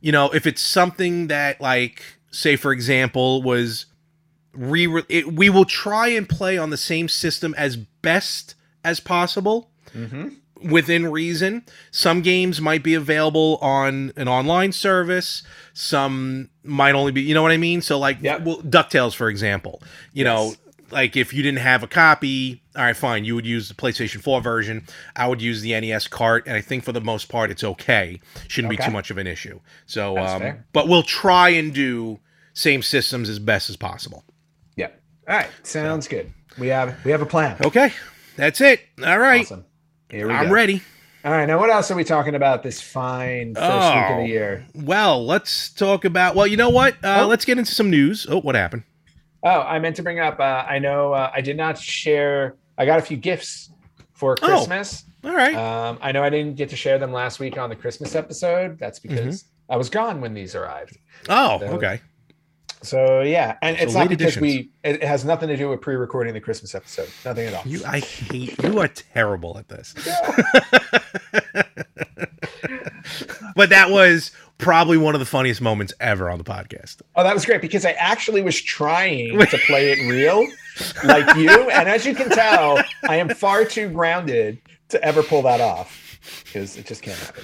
you 0.00 0.12
know, 0.12 0.30
if 0.30 0.46
it's 0.46 0.62
something 0.62 1.26
that 1.26 1.60
like 1.60 2.02
say 2.30 2.54
for 2.56 2.72
example 2.72 3.42
was 3.42 3.86
re 4.54 5.02
it, 5.08 5.32
we 5.34 5.50
will 5.50 5.64
try 5.64 6.08
and 6.08 6.28
play 6.28 6.56
on 6.56 6.70
the 6.70 6.76
same 6.76 7.08
system 7.08 7.54
as 7.58 7.76
best 7.76 8.54
as 8.84 9.00
possible 9.00 9.70
Mm-hmm. 9.94 10.28
Within 10.62 11.10
reason. 11.10 11.64
Some 11.90 12.22
games 12.22 12.60
might 12.60 12.82
be 12.82 12.94
available 12.94 13.58
on 13.60 14.12
an 14.16 14.28
online 14.28 14.72
service. 14.72 15.42
Some 15.74 16.50
might 16.64 16.94
only 16.94 17.12
be, 17.12 17.22
you 17.22 17.34
know 17.34 17.42
what 17.42 17.52
I 17.52 17.56
mean? 17.56 17.82
So 17.82 17.98
like 17.98 18.18
Yep. 18.20 18.42
well, 18.42 18.58
DuckTales, 18.62 19.14
for 19.14 19.28
example, 19.28 19.82
you 20.12 20.24
know, 20.24 20.54
like 20.90 21.16
if 21.16 21.32
you 21.32 21.42
didn't 21.42 21.58
have 21.58 21.82
a 21.82 21.86
copy, 21.88 22.62
all 22.76 22.82
right, 22.84 22.96
fine. 22.96 23.24
You 23.24 23.34
would 23.34 23.46
use 23.46 23.68
the 23.68 23.74
PlayStation 23.74 24.20
4 24.22 24.40
version. 24.40 24.86
I 25.16 25.26
would 25.28 25.42
use 25.42 25.60
the 25.60 25.78
NES 25.80 26.06
cart. 26.08 26.46
And 26.46 26.56
I 26.56 26.60
think 26.60 26.84
for 26.84 26.92
the 26.92 27.00
most 27.00 27.28
part, 27.28 27.50
it's 27.50 27.64
okay. 27.64 28.20
Shouldn't 28.48 28.70
be 28.70 28.76
too 28.76 28.90
much 28.90 29.10
of 29.10 29.18
an 29.18 29.26
issue. 29.26 29.60
So, 29.86 30.16
um, 30.18 30.58
but 30.72 30.86
we'll 30.88 31.02
try 31.02 31.48
and 31.50 31.74
do 31.74 32.20
same 32.54 32.82
systems 32.82 33.28
as 33.28 33.38
best 33.38 33.68
as 33.68 33.76
possible. 33.76 34.24
Yeah. 34.76 34.88
All 35.28 35.36
right. 35.36 35.48
Sounds 35.62 36.06
good. 36.08 36.32
We 36.58 36.68
have 36.68 37.04
we 37.04 37.10
have 37.10 37.20
a 37.20 37.26
plan. 37.26 37.56
Okay. 37.62 37.92
That's 38.36 38.60
it. 38.60 38.80
All 39.04 39.18
right. 39.18 39.42
Awesome. 39.42 39.64
Here 40.10 40.26
we 40.28 40.34
I'm 40.34 40.46
go. 40.46 40.52
ready. 40.52 40.82
All 41.24 41.32
right. 41.32 41.46
Now, 41.46 41.58
what 41.58 41.70
else 41.70 41.90
are 41.90 41.96
we 41.96 42.04
talking 42.04 42.34
about 42.36 42.62
this 42.62 42.80
fine 42.80 43.54
first 43.54 43.66
week 43.94 44.04
of 44.04 44.10
Oh. 44.18 44.20
the 44.22 44.28
year? 44.28 44.66
Well, 44.74 45.24
let's 45.26 45.70
talk 45.70 46.04
about. 46.04 46.36
Well, 46.36 46.46
you 46.46 46.56
know 46.56 46.70
what? 46.70 46.94
Uh, 47.04 47.22
Oh. 47.22 47.26
Let's 47.26 47.44
get 47.44 47.58
into 47.58 47.74
some 47.74 47.90
news. 47.90 48.26
Oh, 48.30 48.40
what 48.40 48.54
happened? 48.54 48.84
Oh, 49.42 49.60
I 49.62 49.78
meant 49.78 49.96
to 49.96 50.02
bring 50.02 50.20
up. 50.20 50.38
Uh, 50.40 50.64
I 50.68 50.78
know 50.78 51.12
uh, 51.12 51.30
I 51.34 51.40
did 51.40 51.56
not 51.56 51.78
share. 51.78 52.56
I 52.78 52.86
got 52.86 52.98
a 52.98 53.02
few 53.02 53.16
gifts 53.16 53.70
for 54.12 54.36
Christmas. 54.36 54.52
Oh. 54.52 54.66
Christmas. 54.66 55.04
All 55.24 55.34
right. 55.34 55.54
Um, 55.56 55.98
I 56.00 56.12
know 56.12 56.22
I 56.22 56.30
didn't 56.30 56.54
get 56.56 56.68
to 56.70 56.76
share 56.76 56.98
them 56.98 57.12
last 57.12 57.40
week 57.40 57.58
on 57.58 57.68
the 57.68 57.76
Christmas 57.76 58.14
episode. 58.14 58.78
That's 58.78 58.98
because 59.00 59.42
Mm-hmm. 59.42 59.72
I 59.72 59.76
was 59.76 59.90
gone 59.90 60.20
when 60.20 60.32
these 60.34 60.54
arrived. 60.54 60.96
oh, 61.28 61.58
so- 61.58 61.66
okay. 61.72 62.00
So 62.82 63.22
yeah, 63.22 63.56
and 63.62 63.76
So 63.76 63.84
it's 63.84 63.94
not 63.94 64.08
because 64.08 64.36
editions. 64.36 64.42
we. 64.42 64.70
It, 64.84 65.02
has 65.02 65.24
nothing 65.24 65.48
to 65.48 65.56
do 65.56 65.68
with 65.68 65.80
pre-recording 65.80 66.34
the 66.34 66.40
Christmas 66.40 66.74
episode. 66.74 67.08
Nothing 67.24 67.48
at 67.48 67.54
all. 67.54 67.62
You, 67.64 67.84
I 67.84 68.00
hate 68.00 68.62
you. 68.62 68.78
Are 68.78 68.88
terrible 68.88 69.58
at 69.58 69.68
this. 69.68 69.94
but 73.56 73.70
that 73.70 73.90
was 73.90 74.30
probably 74.58 74.96
one 74.96 75.14
of 75.14 75.18
the 75.18 75.26
funniest 75.26 75.60
moments 75.60 75.92
ever 76.00 76.30
on 76.30 76.38
the 76.38 76.44
podcast. 76.44 77.02
Oh, 77.14 77.22
that 77.22 77.34
was 77.34 77.44
great 77.44 77.60
because 77.60 77.84
I 77.84 77.92
actually 77.92 78.42
was 78.42 78.60
trying 78.60 79.38
to 79.50 79.58
play 79.66 79.92
it 79.92 80.10
real, 80.10 80.46
like 81.04 81.36
you. 81.36 81.50
And 81.70 81.88
as 81.88 82.06
you 82.06 82.14
can 82.14 82.30
tell, 82.30 82.78
I 83.08 83.16
am 83.16 83.28
far 83.30 83.64
too 83.64 83.88
grounded 83.88 84.58
to 84.90 85.02
ever 85.02 85.22
pull 85.22 85.42
that 85.42 85.60
off 85.60 86.02
because 86.44 86.76
it 86.76 86.86
just 86.86 87.02
can't 87.02 87.18
happen. 87.18 87.42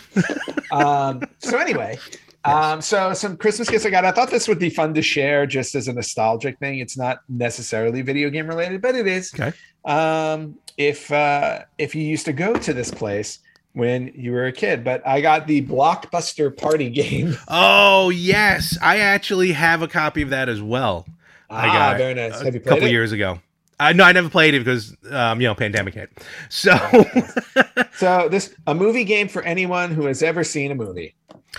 Um, 0.71 1.23
so 1.39 1.59
anyway, 1.59 1.99
um, 2.45 2.81
so 2.81 3.13
some 3.15 3.37
Christmas 3.37 3.69
gifts 3.69 3.87
I 3.87 3.91
got. 3.91 4.05
I 4.05 4.11
thought 4.11 4.31
this 4.31 4.49
would 4.49 4.59
be 4.59 4.71
fun 4.71 4.95
to 4.95 5.03
share 5.03 5.47
just 5.47 5.75
as 5.75 5.89
a 5.89 5.93
nostalgic 5.93 6.59
thing. 6.59 6.79
It's 6.79 6.97
not 6.97 7.21
necessarily 7.29 8.03
video 8.03 8.31
game 8.31 8.47
related, 8.47 8.83
but 8.83 8.95
it 8.95 9.07
is. 9.07 9.33
Okay. 9.35 9.53
Um, 9.85 10.57
if 10.77 11.13
uh, 11.13 11.61
if 11.79 11.95
you 11.95 12.03
used 12.03 12.25
to 12.27 12.33
go 12.33 12.55
to 12.55 12.73
this 12.73 12.91
place 12.91 13.39
when 13.75 14.13
you 14.15 14.33
were 14.33 14.47
a 14.47 14.53
kid, 14.53 14.85
but 14.85 15.07
I 15.07 15.21
got 15.21 15.47
the 15.47 15.63
Blockbuster 15.63 16.57
Party 16.57 16.91
game. 16.91 17.37
Oh 17.49 18.11
yes, 18.11 18.77
I 18.83 18.99
actually 18.99 19.53
have 19.53 19.83
a 19.83 19.89
copy 19.89 20.23
of 20.23 20.31
that 20.31 20.49
as 20.49 20.61
well. 20.61 21.07
I 21.49 21.69
ah, 21.69 21.73
got 21.73 21.95
it 21.95 21.99
very 21.99 22.15
nice. 22.15 22.41
a 22.41 22.45
Have 22.45 22.55
you 22.55 22.61
couple 22.61 22.87
it? 22.87 22.91
years 22.91 23.13
ago. 23.13 23.41
Uh, 23.79 23.93
no, 23.93 24.05
I 24.05 24.13
never 24.13 24.29
played 24.29 24.55
it 24.55 24.61
because 24.61 24.97
um, 25.11 25.41
you 25.41 25.47
know 25.47 25.55
pandemic 25.55 25.95
hit. 25.95 26.11
So 26.49 26.77
So 27.95 28.29
this 28.29 28.55
a 28.67 28.75
movie 28.75 29.05
game 29.05 29.29
for 29.29 29.43
anyone 29.43 29.93
who 29.93 30.07
has 30.07 30.23
ever 30.23 30.45
seen 30.45 30.71
a 30.73 30.75
movie. 30.75 31.15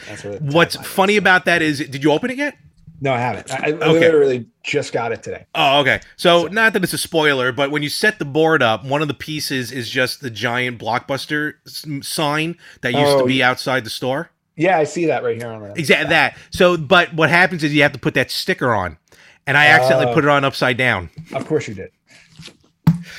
That's 0.08 0.24
what. 0.24 0.41
what's 0.41 0.76
funny 0.78 1.18
about 1.18 1.46
that 1.46 1.62
is, 1.62 1.80
did 1.80 2.04
you 2.04 2.12
open 2.12 2.32
it 2.32 2.38
yet? 2.38 2.58
No, 3.02 3.12
I 3.14 3.20
haven't. 3.20 3.52
I, 3.52 3.56
I 3.68 3.72
Okay. 3.72 4.00
literally 4.00 4.46
just 4.64 4.94
got 4.94 5.12
it 5.12 5.22
today. 5.24 5.46
Oh, 5.56 5.82
okay. 5.82 6.00
So, 6.16 6.48
not 6.48 6.72
that 6.74 6.84
it's 6.84 6.94
a 6.94 6.98
spoiler, 6.98 7.52
but 7.52 7.70
when 7.70 7.84
you 7.84 7.89
set 7.89 8.18
the 8.18 8.24
board 8.26 8.64
up, 8.64 8.86
one 8.86 9.02
of 9.02 9.10
the 9.10 9.14
pieces 9.14 9.72
is 9.74 9.89
just 9.89 10.22
the 10.22 10.30
giant 10.30 10.80
blockbuster 10.80 11.56
sign 12.04 12.58
that 12.82 12.94
used 12.94 13.18
to 13.18 13.24
Oh, 13.24 13.28
be 13.28 13.44
outside 13.44 13.84
the 13.84 13.89
store. 13.89 14.30
Yeah, 14.56 14.78
I 14.78 14.84
see 14.86 15.06
that 15.08 15.24
right 15.24 15.36
here 15.36 15.48
on 15.52 15.62
the 15.64 15.74
Exactly 15.74 16.10
that. 16.10 16.38
So, 16.52 16.78
but 16.78 17.14
what 17.14 17.30
happens 17.30 17.64
is 17.64 17.74
you 17.74 17.82
have 17.82 17.91
to 17.94 18.00
put 18.00 18.14
that 18.14 18.32
sticker 18.32 18.74
on, 18.74 18.98
and 19.46 19.58
I 19.58 19.66
accidentally 19.66 20.12
Oh. 20.12 20.14
put 20.14 20.24
it 20.24 20.30
on 20.30 20.46
upside 20.46 20.78
down. 20.78 21.10
Of 21.34 21.46
course 21.48 21.68
you 21.68 21.74
did. 21.74 21.91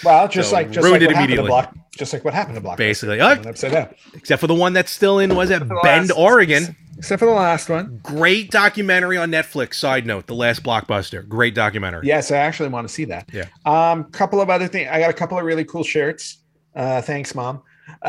Well, 0.05 0.29
just 0.29 0.51
So, 0.51 0.57
like 0.57 0.71
just 0.71 0.85
ruined 0.85 1.03
like 1.03 1.03
it 1.03 1.07
what 1.09 1.17
happened 1.17 1.29
to 1.37 1.41
immediately. 1.43 1.49
block, 1.49 1.75
just 1.97 2.13
like 2.13 2.25
what 2.25 2.35
happened 2.35 2.55
to 2.57 2.61
block. 2.61 2.79
Basically, 2.79 3.19
Put 3.19 3.47
oh, 3.47 3.51
upside 3.51 3.73
down. 3.73 3.95
except 4.15 4.41
for 4.41 4.47
the 4.47 4.55
one 4.55 4.73
that's 4.73 4.91
still 4.93 5.19
in 5.19 5.35
was 5.35 5.51
at 5.51 5.61
Bend, 5.83 6.09
last- 6.09 6.13
Oregon. 6.19 6.77
Except 6.97 7.19
for 7.19 7.27
the 7.27 7.33
last 7.33 7.69
one. 7.69 7.99
Great 8.05 8.51
documentary 8.53 9.17
on 9.19 9.31
Netflix. 9.31 9.75
Side 9.75 10.07
note: 10.07 10.27
The 10.29 10.35
Last 10.35 10.63
Blockbuster. 10.63 11.27
Great 11.29 11.53
documentary. 11.55 12.07
Yes, 12.07 12.31
I 12.31 12.37
actually 12.37 12.69
want 12.69 12.87
to 12.87 12.95
see 12.95 13.05
that. 13.07 13.29
Yeah. 13.33 13.47
Um, 13.67 14.05
couple 14.05 14.41
of 14.41 14.49
other 14.49 14.69
things. 14.69 14.89
I 14.93 15.01
got 15.01 15.11
a 15.11 15.15
couple 15.15 15.37
of 15.37 15.45
really 15.45 15.65
cool 15.65 15.83
shirts. 15.83 16.39
Uh, 16.77 17.03
thanks, 17.03 17.35
mom. 17.35 17.63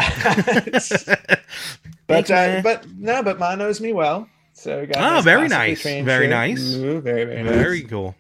but 2.07 2.29
uh, 2.31 2.61
but 2.63 2.85
no, 2.97 3.23
but 3.23 3.39
mom 3.39 3.59
knows 3.59 3.81
me 3.81 3.93
well. 3.93 4.27
So 4.53 4.81
we 4.81 4.87
got 4.87 4.97
Oh, 4.97 5.15
nice 5.15 5.23
very 5.23 5.47
nice. 5.47 5.83
Very 5.83 6.05
shirt. 6.05 6.29
nice. 6.29 6.73
Ooh, 6.75 7.01
very 7.01 7.25
very 7.25 7.43
nice. 7.43 7.53
Very 7.55 7.81
cool. 7.83 8.15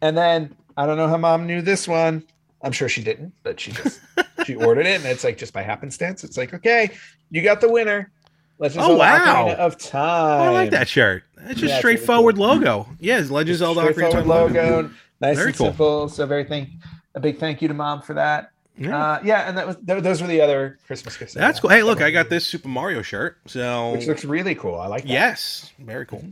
And 0.00 0.16
then 0.16 0.54
I 0.76 0.86
don't 0.86 0.96
know 0.96 1.08
how 1.08 1.16
mom 1.16 1.46
knew 1.46 1.62
this 1.62 1.88
one. 1.88 2.24
I'm 2.62 2.72
sure 2.72 2.88
she 2.88 3.02
didn't, 3.02 3.32
but 3.42 3.60
she 3.60 3.72
just 3.72 4.00
she 4.44 4.54
ordered 4.54 4.86
it, 4.86 4.96
and 5.00 5.06
it's 5.06 5.22
like 5.24 5.38
just 5.38 5.52
by 5.52 5.62
happenstance. 5.62 6.24
It's 6.24 6.36
like, 6.36 6.52
okay, 6.54 6.90
you 7.30 7.42
got 7.42 7.60
the 7.60 7.70
winner. 7.70 8.10
Legends 8.60 8.84
Oh, 8.88 8.92
of 8.94 8.98
wow. 8.98 9.54
Of 9.56 9.78
Time. 9.78 10.42
I 10.42 10.48
like 10.48 10.70
that 10.70 10.88
shirt. 10.88 11.22
It's 11.42 11.60
just 11.60 11.74
Yeah, 11.74 11.78
straightforward 11.78 12.36
really 12.36 12.48
logo. 12.58 12.88
Yes, 12.98 13.30
Legends 13.30 13.60
of 13.60 13.76
Zelda 13.76 13.92
Ocarina 13.92 14.10
Time 14.10 14.26
logo, 14.26 14.90
nice 15.20 15.36
Very 15.36 15.48
and 15.50 15.56
cool. 15.56 15.66
simple. 15.66 16.08
So 16.08 16.26
very 16.26 16.42
thank 16.42 16.70
a 17.14 17.20
big 17.20 17.38
thank 17.38 17.62
you 17.62 17.68
to 17.68 17.74
mom 17.74 18.02
for 18.02 18.14
that. 18.14 18.50
Yeah. 18.76 18.96
Uh, 18.96 19.20
yeah, 19.24 19.48
and 19.48 19.56
that 19.56 19.66
was 19.66 19.76
those 19.82 20.20
were 20.20 20.26
the 20.28 20.40
other 20.40 20.78
Christmas 20.88 21.16
gifts. 21.16 21.34
That's 21.34 21.60
cool. 21.60 21.70
Hey, 21.70 21.84
look, 21.84 22.00
I 22.00 22.10
got 22.10 22.28
this 22.30 22.44
Super 22.46 22.68
Mario 22.68 23.02
shirt. 23.02 23.38
So 23.46 23.92
which 23.92 24.06
looks 24.08 24.24
really 24.24 24.56
cool. 24.56 24.74
I 24.80 24.88
like 24.88 25.02
that. 25.02 25.08
yes, 25.08 25.72
very 25.78 26.06
cool. 26.06 26.24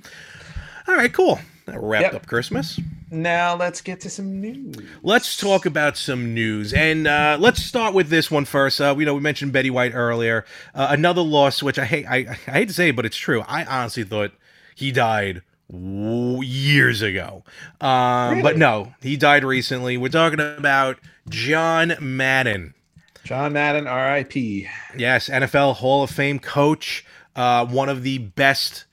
All 0.88 0.96
right, 0.96 1.12
cool. 1.12 1.38
That 1.66 1.80
wrapped 1.80 2.02
Yep. 2.12 2.14
up 2.14 2.26
Christmas. 2.26 2.78
Now 3.10 3.54
let's 3.54 3.80
get 3.80 4.00
to 4.00 4.10
some 4.10 4.40
news. 4.40 4.76
Let's 5.02 5.36
talk 5.36 5.64
about 5.64 5.96
some 5.96 6.34
news, 6.34 6.72
and 6.72 7.06
uh, 7.06 7.36
let's 7.38 7.62
start 7.62 7.94
with 7.94 8.08
this 8.08 8.30
one 8.30 8.44
first. 8.44 8.80
Uh, 8.80 8.96
you 8.98 9.06
know, 9.06 9.14
we 9.14 9.20
mentioned 9.20 9.52
Betty 9.52 9.70
White 9.70 9.94
earlier. 9.94 10.44
Uh, 10.74 10.88
another 10.90 11.20
loss, 11.22 11.62
which 11.62 11.78
I 11.78 11.84
hate. 11.84 12.06
I, 12.06 12.16
I 12.16 12.34
hate 12.50 12.68
to 12.68 12.74
say, 12.74 12.88
it, 12.88 12.96
but 12.96 13.06
it's 13.06 13.16
true. 13.16 13.42
I 13.46 13.64
honestly 13.64 14.02
thought 14.02 14.32
he 14.74 14.90
died 14.90 15.42
years 15.68 17.02
ago, 17.02 17.44
um, 17.80 18.42
but 18.42 18.56
no, 18.56 18.94
he 19.00 19.16
died 19.16 19.44
recently. 19.44 19.96
We're 19.96 20.08
talking 20.08 20.40
about 20.40 20.98
John 21.28 21.94
Madden. 22.00 22.74
John 23.22 23.52
Madden, 23.52 23.86
R.I.P. 23.86 24.68
Yes, 24.96 25.28
NFL 25.28 25.76
Hall 25.76 26.02
of 26.02 26.10
Fame 26.10 26.38
coach, 26.38 27.04
uh, 27.36 27.66
one 27.66 27.88
of 27.88 28.02
the 28.02 28.18
best 28.18 28.84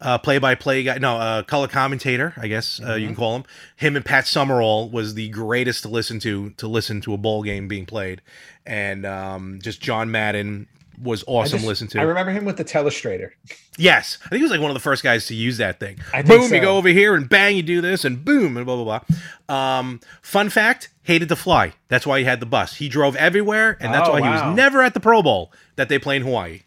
uh, 0.00 0.18
play-by-play 0.18 0.82
guy. 0.84 0.98
No, 0.98 1.16
uh, 1.18 1.42
color 1.42 1.68
commentator, 1.68 2.32
I 2.36 2.48
guess 2.48 2.80
uh, 2.86 2.94
you 2.94 3.06
can 3.06 3.16
call 3.16 3.36
him. 3.36 3.44
Him 3.76 3.96
and 3.96 4.04
Pat 4.04 4.26
Summerall 4.26 4.88
was 4.90 5.14
the 5.14 5.28
greatest 5.28 5.82
to 5.82 5.88
listen 5.88 6.18
to 6.20 6.50
to 6.50 6.66
listen 6.68 7.00
to 7.02 7.14
a 7.14 7.16
bowl 7.18 7.42
game 7.42 7.68
being 7.68 7.86
played, 7.86 8.20
and 8.66 9.04
um, 9.06 9.58
just 9.62 9.80
John 9.80 10.10
Madden 10.10 10.66
was 11.02 11.24
awesome 11.26 11.58
just- 11.58 11.68
listen 11.68 11.88
to. 11.88 11.98
I 12.00 12.02
remember 12.02 12.30
him 12.32 12.44
with 12.44 12.56
the 12.58 12.64
Telestrator. 12.64 13.30
Yes, 13.78 14.18
I 14.24 14.28
think 14.28 14.38
he 14.40 14.42
was 14.42 14.50
like 14.50 14.60
one 14.60 14.70
of 14.70 14.74
the 14.74 14.80
first 14.80 15.02
guys 15.02 15.26
to 15.28 15.34
use 15.34 15.56
that 15.56 15.80
thing. 15.80 15.98
I 16.12 16.20
think 16.22 16.42
boom, 16.42 16.52
you 16.54 16.60
go 16.60 16.76
over 16.76 16.88
here 16.90 17.14
and 17.14 17.26
bang, 17.26 17.56
you 17.56 17.62
do 17.62 17.80
this, 17.80 18.04
and 18.04 18.22
boom, 18.22 18.56
and 18.58 18.66
blah 18.66 18.76
blah 18.82 19.00
blah. 19.48 19.78
Um, 19.78 20.00
fun 20.20 20.50
fact: 20.50 20.90
hated 21.04 21.28
to 21.30 21.36
fly. 21.36 21.72
That's 21.88 22.06
why 22.06 22.18
he 22.18 22.24
had 22.26 22.40
the 22.40 22.46
bus. 22.46 22.74
He 22.76 22.88
drove 22.90 23.16
everywhere, 23.16 23.78
and 23.80 23.94
that's 23.94 24.08
Oh, 24.08 24.12
why 24.12 24.20
he 24.20 24.28
was 24.28 24.54
never 24.56 24.82
at 24.82 24.92
the 24.92 25.00
Pro 25.00 25.22
Bowl 25.22 25.50
that 25.76 25.88
they 25.88 25.98
play 25.98 26.16
in 26.16 26.22
Hawaii. 26.22 26.62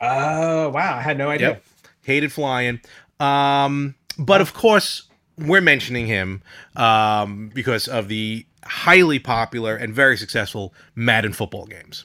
Oh 0.00 0.68
wow, 0.70 0.96
I 0.96 1.00
had 1.02 1.16
no 1.18 1.30
idea. 1.30 1.48
Yep. 1.50 1.62
Hated 2.06 2.32
flying. 2.32 2.80
Um, 3.20 3.96
but 4.16 4.40
of 4.40 4.54
course, 4.54 5.08
we're 5.38 5.60
mentioning 5.60 6.06
him 6.06 6.42
um, 6.76 7.50
because 7.52 7.88
of 7.88 8.08
the 8.08 8.46
highly 8.64 9.18
popular 9.18 9.76
and 9.76 9.92
very 9.92 10.16
successful 10.16 10.72
Madden 10.94 11.32
football 11.32 11.66
games. 11.66 12.04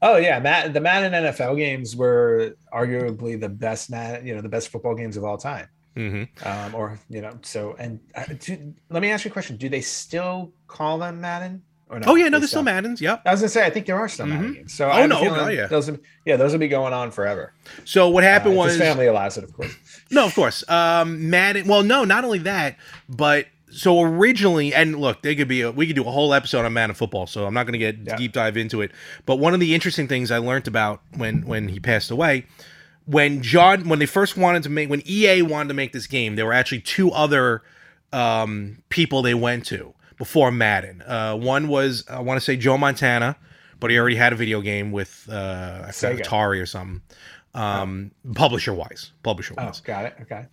Oh 0.00 0.16
yeah, 0.16 0.38
Matt, 0.38 0.74
the 0.74 0.80
Madden 0.80 1.12
NFL 1.12 1.56
games 1.56 1.96
were 1.96 2.54
arguably 2.72 3.40
the 3.40 3.48
best 3.48 3.90
Madden, 3.90 4.26
you 4.26 4.34
know, 4.34 4.40
the 4.40 4.48
best 4.48 4.68
football 4.68 4.94
games 4.94 5.16
of 5.16 5.24
all 5.24 5.38
time. 5.38 5.68
hmm 5.96 6.24
Um, 6.42 6.74
or 6.74 7.00
you 7.08 7.20
know, 7.20 7.38
so 7.42 7.74
and 7.78 7.98
uh, 8.14 8.24
do, 8.38 8.74
let 8.90 9.02
me 9.02 9.10
ask 9.10 9.24
you 9.24 9.30
a 9.30 9.32
question: 9.32 9.56
Do 9.56 9.68
they 9.68 9.80
still 9.80 10.52
call 10.68 10.98
them 10.98 11.20
Madden? 11.20 11.62
Or 11.90 12.00
Oh 12.06 12.14
yeah, 12.16 12.28
no, 12.28 12.38
there's 12.38 12.50
still? 12.50 12.62
Maddens. 12.62 13.00
Yep. 13.00 13.22
I 13.24 13.30
was 13.30 13.40
gonna 13.40 13.48
say, 13.48 13.64
I 13.64 13.70
think 13.70 13.86
there 13.86 13.96
are 13.96 14.08
still 14.08 14.26
Madden 14.26 14.50
Mhm. 14.50 14.54
games. 14.56 14.74
So 14.74 14.90
Oh, 14.90 15.06
no, 15.06 15.18
oh, 15.20 15.48
yeah. 15.48 15.66
those, 15.68 15.90
will- 15.90 15.98
yeah, 16.26 16.36
those 16.36 16.52
will 16.52 16.58
be 16.58 16.68
going 16.68 16.92
on 16.92 17.10
forever. 17.10 17.52
So 17.84 18.08
what 18.10 18.24
happened 18.24 18.54
Uh, 18.54 18.58
was 18.58 18.72
his 18.72 18.80
family 18.80 19.06
allows 19.06 19.38
it, 19.38 19.44
of 19.44 19.52
course. 19.54 19.74
No, 20.10 20.26
of 20.26 20.34
course. 20.34 20.62
Um, 20.68 21.30
Madden. 21.30 21.66
Well, 21.66 21.82
no, 21.82 22.04
not 22.04 22.24
only 22.24 22.38
that, 22.40 22.76
but 23.08 23.46
so 23.70 24.00
originally, 24.02 24.72
and 24.74 24.98
look, 24.98 25.22
they 25.22 25.34
could 25.34 25.48
be. 25.48 25.60
A, 25.62 25.70
we 25.70 25.86
could 25.86 25.96
do 25.96 26.02
a 26.06 26.10
whole 26.10 26.32
episode 26.34 26.64
on 26.64 26.72
Madden 26.72 26.94
football. 26.94 27.26
So 27.26 27.46
I'm 27.46 27.52
not 27.54 27.64
going 27.64 27.72
to 27.74 27.78
get 27.78 27.96
Yeah. 28.04 28.16
deep 28.16 28.32
dive 28.32 28.56
into 28.56 28.80
it. 28.82 28.90
But 29.26 29.36
one 29.36 29.54
of 29.54 29.60
the 29.60 29.74
interesting 29.74 30.08
things 30.08 30.30
I 30.30 30.38
learned 30.38 30.66
about 30.68 31.02
when 31.16 31.42
when 31.46 31.68
he 31.68 31.78
passed 31.80 32.10
away, 32.10 32.44
when 33.06 33.42
John, 33.42 33.88
when 33.88 33.98
they 33.98 34.06
first 34.06 34.36
wanted 34.36 34.62
to 34.64 34.68
make, 34.70 34.88
when 34.90 35.02
EA 35.06 35.42
wanted 35.42 35.68
to 35.68 35.74
make 35.74 35.92
this 35.92 36.06
game, 36.06 36.36
there 36.36 36.44
were 36.46 36.52
actually 36.54 36.80
two 36.80 37.10
other 37.12 37.62
um, 38.12 38.78
people 38.88 39.20
they 39.22 39.34
went 39.34 39.66
to 39.66 39.92
before 40.18 40.50
Madden. 40.50 41.02
Uh, 41.02 41.36
one 41.36 41.68
was 41.68 42.04
I 42.08 42.20
want 42.20 42.38
to 42.38 42.44
say 42.44 42.56
Joe 42.56 42.76
Montana, 42.76 43.36
but 43.80 43.90
he 43.90 43.98
already 43.98 44.16
had 44.16 44.32
a 44.32 44.36
video 44.36 44.60
game 44.60 44.92
with 44.92 45.26
uh, 45.30 45.84
I 45.86 45.90
Sega. 45.90 46.20
Atari 46.20 46.60
or 46.60 46.66
something. 46.66 47.02
Um, 47.54 48.10
publisher 48.34 48.74
wise, 48.74 49.12
publisher 49.22 49.54
Oh, 49.56 49.64
wise. 49.66 49.80
got 49.80 50.04
it. 50.06 50.14
Okay. 50.22 50.46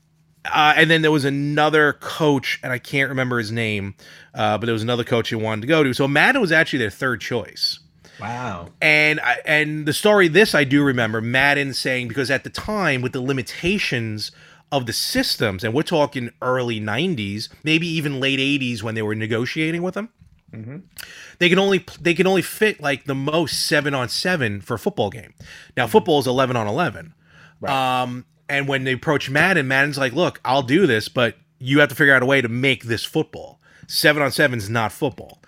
Uh, 0.45 0.73
and 0.77 0.89
then 0.91 1.01
there 1.01 1.11
was 1.11 1.25
another 1.25 1.93
coach, 1.93 2.59
and 2.63 2.71
I 2.71 2.77
can't 2.77 3.09
remember 3.09 3.39
his 3.39 3.51
name, 3.51 3.95
uh, 4.35 4.57
but 4.59 4.67
there 4.67 4.73
was 4.73 4.83
another 4.83 5.03
coach 5.03 5.29
he 5.29 5.35
wanted 5.35 5.61
to 5.61 5.67
go 5.67 5.83
to. 5.83 5.91
So 5.93 6.07
Madden 6.07 6.39
was 6.39 6.51
actually 6.51 6.79
their 6.79 6.91
third 6.91 7.19
choice. 7.19 7.79
Wow. 8.21 8.69
And 8.79 9.19
I, 9.19 9.37
and 9.45 9.85
the 9.87 9.91
story 9.93 10.27
this 10.27 10.55
I 10.55 10.63
do 10.63 10.83
remember 10.83 11.19
Madden 11.19 11.73
saying 11.73 12.07
because 12.07 12.29
at 12.31 12.43
the 12.43 12.49
time 12.49 13.01
with 13.01 13.11
the 13.11 13.21
limitations 13.21 14.31
of 14.75 14.85
the 14.85 14.93
systems 14.93 15.63
and 15.63 15.73
we're 15.73 15.81
talking 15.83 16.29
early 16.41 16.79
90s 16.79 17.49
maybe 17.63 17.87
even 17.87 18.19
late 18.19 18.39
80s 18.39 18.83
when 18.83 18.95
they 18.95 19.01
were 19.01 19.15
negotiating 19.15 19.81
with 19.81 19.93
them. 19.93 20.09
Mhm. 20.53 20.83
they 21.39 21.49
can 21.49 21.59
only 21.59 21.83
they 21.99 22.13
can 22.13 22.27
only 22.27 22.41
fit 22.41 22.79
like 22.79 23.05
the 23.05 23.15
most 23.15 23.65
7 23.65 23.93
on 23.93 24.07
7 24.09 24.61
for 24.61 24.75
a 24.75 24.79
football 24.79 25.09
game. 25.09 25.33
Now 25.75 25.85
football 25.87 26.19
is 26.19 26.27
11 26.27 26.55
on 26.55 26.67
11 26.67 27.13
Right. 27.59 28.01
um 28.01 28.25
and 28.47 28.67
when 28.67 28.83
they 28.83 28.93
approach 28.93 29.29
Madden 29.29 29.67
Madden's 29.67 29.97
like 29.97 30.13
look 30.13 30.39
I'll 30.45 30.61
do 30.61 30.85
this 30.87 31.09
but 31.09 31.35
you 31.59 31.79
have 31.79 31.89
to 31.89 31.95
figure 31.95 32.13
out 32.13 32.21
a 32.23 32.25
way 32.25 32.41
to 32.41 32.47
make 32.49 32.83
this 32.85 33.03
football. 33.03 33.59
7 33.87 34.21
on 34.21 34.31
7 34.31 34.57
is 34.57 34.69
not 34.69 34.91
football. 34.91 35.41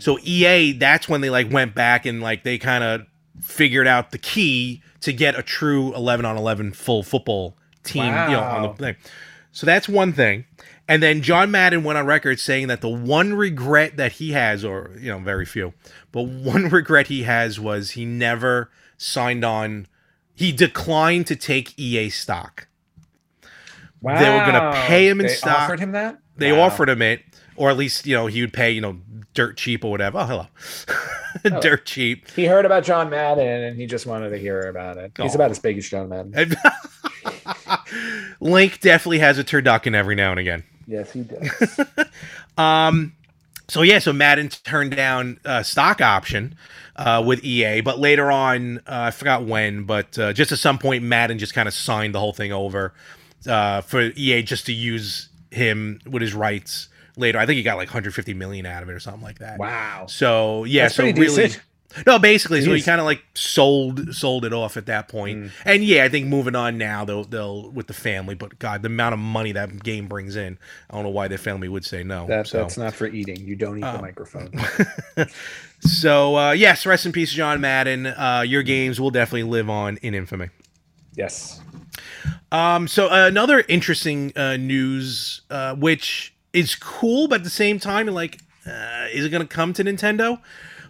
So 0.00 0.18
EA, 0.24 0.72
that's 0.72 1.08
when 1.08 1.20
they 1.20 1.30
like 1.30 1.48
went 1.52 1.72
back 1.74 2.06
and 2.06 2.20
like 2.20 2.42
they 2.42 2.58
kind 2.58 2.82
of 2.82 3.02
figured 3.40 3.86
out 3.86 4.10
the 4.10 4.18
key 4.18 4.82
to 5.00 5.12
get 5.12 5.38
a 5.38 5.42
true 5.44 5.94
11 5.94 6.24
on 6.26 6.36
11 6.36 6.72
full 6.72 7.04
football 7.04 7.56
team, 7.86 8.04
you 8.04 8.10
know, 8.36 8.42
on 8.42 8.62
the 8.62 8.68
thing. 8.74 8.96
So 9.52 9.64
that's 9.66 9.88
one 9.88 10.12
thing. 10.12 10.44
And 10.88 11.02
then 11.02 11.22
John 11.22 11.50
Madden 11.50 11.82
went 11.82 11.98
on 11.98 12.06
record 12.06 12.38
saying 12.38 12.68
that 12.68 12.80
the 12.80 12.88
one 12.88 13.34
regret 13.34 13.96
that 13.96 14.12
he 14.12 14.32
has, 14.32 14.64
or 14.64 14.90
you 15.00 15.10
know, 15.10 15.18
very 15.18 15.44
few, 15.46 15.72
but 16.12 16.22
one 16.22 16.68
regret 16.70 17.06
he 17.08 17.22
has 17.24 17.58
was 17.58 17.92
he 17.92 18.04
never 18.04 18.70
signed 18.98 19.44
on. 19.44 19.86
He 20.34 20.52
declined 20.52 21.26
to 21.28 21.36
take 21.36 21.76
EA 21.78 22.10
stock. 22.10 22.68
Wow. 24.02 24.18
They 24.20 24.28
were 24.30 24.44
gonna 24.52 24.72
pay 24.86 25.08
him 25.08 25.20
in 25.20 25.26
They 25.26 25.32
stock. 25.32 25.60
Offered 25.62 25.80
him 25.80 25.92
that. 25.92 26.18
They 26.36 26.52
Wow. 26.52 26.60
offered 26.60 26.88
him 26.90 27.00
it, 27.02 27.22
or 27.56 27.70
at 27.70 27.76
least 27.76 28.06
you 28.06 28.14
know 28.14 28.26
he 28.26 28.40
would 28.40 28.52
pay 28.52 28.70
you 28.70 28.80
know 28.80 28.98
dirt 29.34 29.56
cheap 29.56 29.84
or 29.84 29.90
whatever. 29.90 30.18
Oh, 30.18 30.26
hello, 31.42 31.60
dirt 31.60 31.86
cheap. 31.86 32.30
He 32.32 32.46
heard 32.46 32.64
about 32.64 32.84
John 32.84 33.10
Madden 33.10 33.64
and 33.64 33.76
he 33.76 33.86
just 33.86 34.06
wanted 34.06 34.30
to 34.30 34.38
hear 34.38 34.68
about 34.68 34.96
it. 34.96 35.12
He's 35.20 35.32
Aw. 35.32 35.36
about 35.36 35.50
as 35.50 35.58
big 35.58 35.78
as 35.78 35.88
John 35.88 36.08
Madden. 36.08 36.56
Link 38.40 38.80
definitely 38.80 39.20
has 39.20 39.38
a 39.38 39.44
turducken 39.44 39.94
every 39.94 40.14
now 40.14 40.30
and 40.30 40.40
again. 40.40 40.64
Yes, 40.86 41.12
he 41.12 41.22
does. 41.22 41.80
Um, 42.58 43.12
so 43.68 43.82
yeah, 43.82 43.98
so 43.98 44.14
Madden 44.14 44.48
turned 44.48 44.96
down 44.96 45.38
uh, 45.44 45.62
stock 45.62 46.00
option 46.00 46.56
uh, 46.96 47.22
with 47.26 47.44
EA, 47.44 47.82
but 47.82 47.98
later 47.98 48.30
on, 48.30 48.78
uh, 48.78 48.80
I 48.86 49.10
forgot 49.10 49.44
when, 49.44 49.84
but 49.84 50.18
uh, 50.18 50.32
just 50.32 50.52
at 50.52 50.58
some 50.58 50.78
point, 50.78 51.02
Madden 51.02 51.38
just 51.38 51.52
kind 51.52 51.68
of 51.68 51.74
signed 51.74 52.14
the 52.14 52.18
whole 52.20 52.32
thing 52.32 52.50
over 52.50 52.94
uh, 53.46 53.82
for 53.82 54.00
EA 54.00 54.42
just 54.42 54.64
to 54.66 54.72
use 54.72 55.28
him 55.50 56.00
with 56.06 56.22
his 56.22 56.32
rights 56.32 56.88
later. 57.16 57.38
I 57.38 57.46
think 57.46 57.56
he 57.56 57.62
got 57.62 57.76
like 57.76 57.88
150 57.88 58.34
million 58.34 58.66
out 58.66 58.82
of 58.82 58.88
it 58.88 58.92
or 58.92 59.00
something 59.00 59.22
like 59.22 59.38
that. 59.40 59.58
wow. 59.58 60.06
So 60.08 60.64
yeah, 60.64 60.84
That's 60.84 60.94
so 60.96 61.04
really, 61.04 61.14
decent. 61.26 61.60
no, 62.06 62.18
basically, 62.18 62.60
so 62.62 62.74
he 62.74 62.82
kind 62.82 63.00
of 63.00 63.06
like 63.06 63.22
sold 63.34 64.14
sold 64.14 64.44
it 64.44 64.52
off 64.52 64.76
at 64.76 64.84
that 64.86 65.08
point. 65.08 65.38
Mm. 65.44 65.50
And 65.64 65.84
yeah, 65.84 66.04
I 66.04 66.08
think 66.10 66.26
moving 66.26 66.54
on 66.54 66.76
now, 66.76 67.04
they'll 67.06 67.24
they'll 67.24 67.70
with 67.70 67.86
the 67.86 67.94
family. 67.94 68.34
But 68.34 68.58
God, 68.58 68.82
the 68.82 68.86
amount 68.88 69.14
of 69.14 69.18
money 69.18 69.52
that 69.52 69.82
game 69.82 70.06
brings 70.06 70.36
in, 70.36 70.58
I 70.90 70.94
don't 70.94 71.04
know 71.04 71.10
why 71.10 71.28
their 71.28 71.38
family 71.38 71.68
would 71.68 71.84
say 71.86 72.02
no. 72.02 72.26
That, 72.26 72.48
so. 72.48 72.58
That's 72.58 72.76
not 72.76 72.92
for 72.92 73.06
eating. 73.06 73.36
You 73.40 73.56
don't 73.56 73.78
eat 73.78 73.84
Oh. 73.84 73.92
the 73.96 74.02
microphone. 74.02 74.50
So 75.80 76.36
uh, 76.36 76.52
yes, 76.52 76.86
rest 76.86 77.04
in 77.06 77.12
peace, 77.12 77.30
John 77.30 77.60
Madden. 77.60 78.06
Uh, 78.06 78.42
your 78.46 78.62
games 78.62 78.98
will 78.98 79.10
definitely 79.10 79.42
live 79.44 79.68
on 79.68 79.98
in 79.98 80.14
infamy. 80.14 80.48
yes. 81.14 81.60
Um, 82.50 82.88
so 82.88 83.08
uh, 83.08 83.26
another 83.26 83.62
interesting 83.68 84.32
uh, 84.36 84.56
news, 84.56 85.42
uh, 85.50 85.74
which 85.74 86.34
is 86.56 86.74
cool, 86.74 87.28
but 87.28 87.36
at 87.40 87.44
the 87.44 87.50
same 87.50 87.78
time, 87.78 88.06
like, 88.06 88.38
uh, 88.66 89.06
is 89.12 89.24
it 89.24 89.28
going 89.28 89.46
to 89.46 89.48
come 89.48 89.72
to 89.74 89.84
Nintendo? 89.84 90.40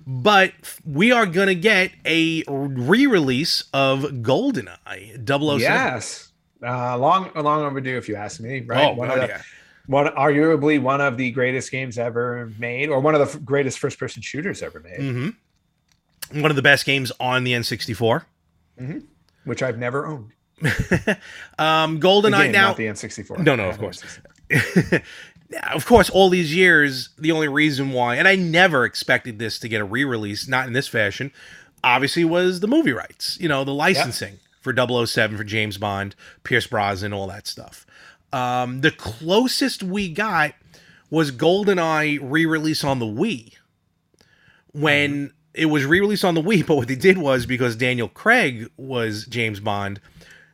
But 0.07 0.53
we 0.85 1.11
are 1.11 1.27
going 1.27 1.49
to 1.49 1.55
get 1.57 1.91
a 2.05 2.45
re-release 2.47 3.65
of 3.73 4.03
GoldenEye 4.03 5.27
007. 5.27 5.59
Yes. 5.61 6.29
Uh, 6.63 6.97
long, 6.97 7.31
long 7.35 7.63
overdue, 7.63 7.97
if 7.97 8.09
you 8.09 8.15
ask 8.15 8.41
me. 8.41 8.61
Right. 8.61 8.87
Oh, 8.87 8.95
one 8.95 9.11
of 9.11 9.17
the, 9.17 9.27
yeah. 9.27 9.43
one, 9.87 10.07
arguably 10.07 10.81
one 10.81 11.01
of 11.01 11.17
the 11.17 11.33
greatest 11.33 11.73
games 11.73 11.99
ever 11.99 12.53
made, 12.59 12.89
or 12.89 13.01
one 13.01 13.15
of 13.17 13.21
the 13.21 13.37
f- 13.39 13.45
greatest 13.45 13.79
first-person 13.81 14.23
shooters 14.23 14.63
ever 14.63 14.79
made, 14.81 15.01
hmm 15.01 16.41
One 16.41 16.51
of 16.51 16.57
the 16.57 16.63
best 16.63 16.87
games 16.87 17.11
on 17.19 17.43
the 17.45 17.53
N64. 17.53 18.25
which 19.45 19.63
I've 19.63 19.79
never 19.79 20.07
owned. 20.07 20.31
Um, 21.59 22.01
GoldenEye 22.01 22.45
game, 22.45 22.53
now. 22.53 22.69
not 22.69 22.77
the 22.77 22.87
N64. 22.87 23.39
No, 23.41 23.57
no, 23.57 23.69
of 23.69 23.79
course. 23.79 24.03
Of 25.73 25.87
course, 25.87 26.11
all 26.11 26.29
these 26.29 26.55
years, 26.55 27.11
the 27.19 27.33
only 27.33 27.49
reason 27.49 27.93
why, 27.93 28.17
and 28.17 28.27
I 28.27 28.35
never 28.37 28.85
expected 28.85 29.39
this 29.39 29.59
to 29.61 29.69
get 29.69 29.81
a 29.81 29.85
re-release, 29.85 30.49
not 30.49 30.67
in 30.67 30.73
this 30.73 30.89
fashion, 30.89 31.31
obviously 31.85 32.25
was 32.25 32.61
the 32.61 32.67
movie 32.67 32.93
rights. 32.93 33.39
You 33.41 33.49
know, 33.49 33.65
the 33.65 33.75
licensing 33.75 34.39
for 34.61 34.75
007 35.07 35.37
for 35.37 35.45
James 35.45 35.79
Bond, 35.79 36.17
Pierce 36.43 36.67
Brosnan, 36.67 37.13
all 37.13 37.29
that 37.29 37.47
stuff. 37.47 37.87
Um, 38.33 38.81
the 38.81 38.91
closest 38.91 39.83
we 39.83 40.09
got 40.09 40.55
was 41.11 41.31
GoldenEye 41.31 42.19
re-release 42.21 42.83
on 42.83 42.99
the 42.99 43.07
Wii. 43.07 43.55
When 44.73 45.33
it 45.55 45.67
was 45.67 45.85
re-released 45.87 46.25
on 46.25 46.35
the 46.35 46.43
Wii, 46.43 46.67
but 46.67 46.77
what 46.77 46.89
they 46.89 46.97
did 46.97 47.19
was 47.19 47.47
because 47.47 47.77
Daniel 47.77 48.09
Craig 48.09 48.69
was 48.77 49.25
James 49.27 49.61
Bond, 49.61 50.01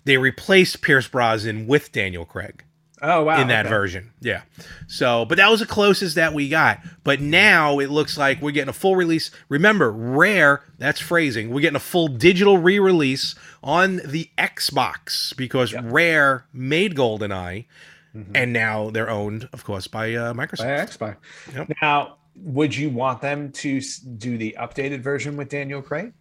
they 0.04 0.18
replaced 0.18 0.82
Pierce 0.82 1.08
Brosnan 1.08 1.66
with 1.66 1.90
Daniel 1.92 2.24
Craig 2.24 2.64
Oh 3.04 3.24
wow. 3.24 3.40
in 3.40 3.48
that 3.48 3.66
okay. 3.66 3.74
version. 3.74 4.12
Yeah. 4.20 4.42
So, 4.86 5.24
but 5.24 5.36
that 5.38 5.50
was 5.50 5.58
the 5.60 5.66
closest 5.66 6.14
that 6.14 6.32
we 6.34 6.48
got. 6.48 6.78
But 7.02 7.20
now 7.20 7.80
it 7.80 7.90
looks 7.90 8.16
like 8.16 8.40
we're 8.40 8.52
getting 8.52 8.68
a 8.68 8.72
full 8.74 8.94
release. 8.94 9.30
Remember, 9.48 9.90
rare, 9.90 10.62
that's 10.78 11.00
phrasing. 11.00 11.50
We're 11.50 11.60
getting 11.62 11.76
a 11.76 11.80
full 11.80 12.06
digital 12.08 12.58
re 12.58 12.78
release 12.78 13.34
on 13.62 13.96
the 14.04 14.30
Xbox 14.38 15.36
because 15.36 15.72
Yep. 15.72 15.84
Rare 15.86 16.46
made 16.52 16.94
GoldenEye 16.94 17.66
Mhm. 18.14 18.30
and 18.34 18.52
now 18.52 18.90
they're 18.90 19.10
owned, 19.10 19.48
of 19.52 19.64
course, 19.64 19.86
by 19.88 20.14
uh, 20.14 20.32
By 20.34 20.46
Microsoft. 20.46 20.96
Xbox. 20.98 21.16
Yep. 21.54 21.72
Now, 21.82 22.18
would 22.36 22.76
you 22.76 22.88
want 22.90 23.20
them 23.20 23.50
to 23.52 23.80
do 24.16 24.38
the 24.38 24.56
updated 24.60 25.00
version 25.00 25.36
with 25.36 25.48
Daniel 25.48 25.82
Craig? 25.82 26.12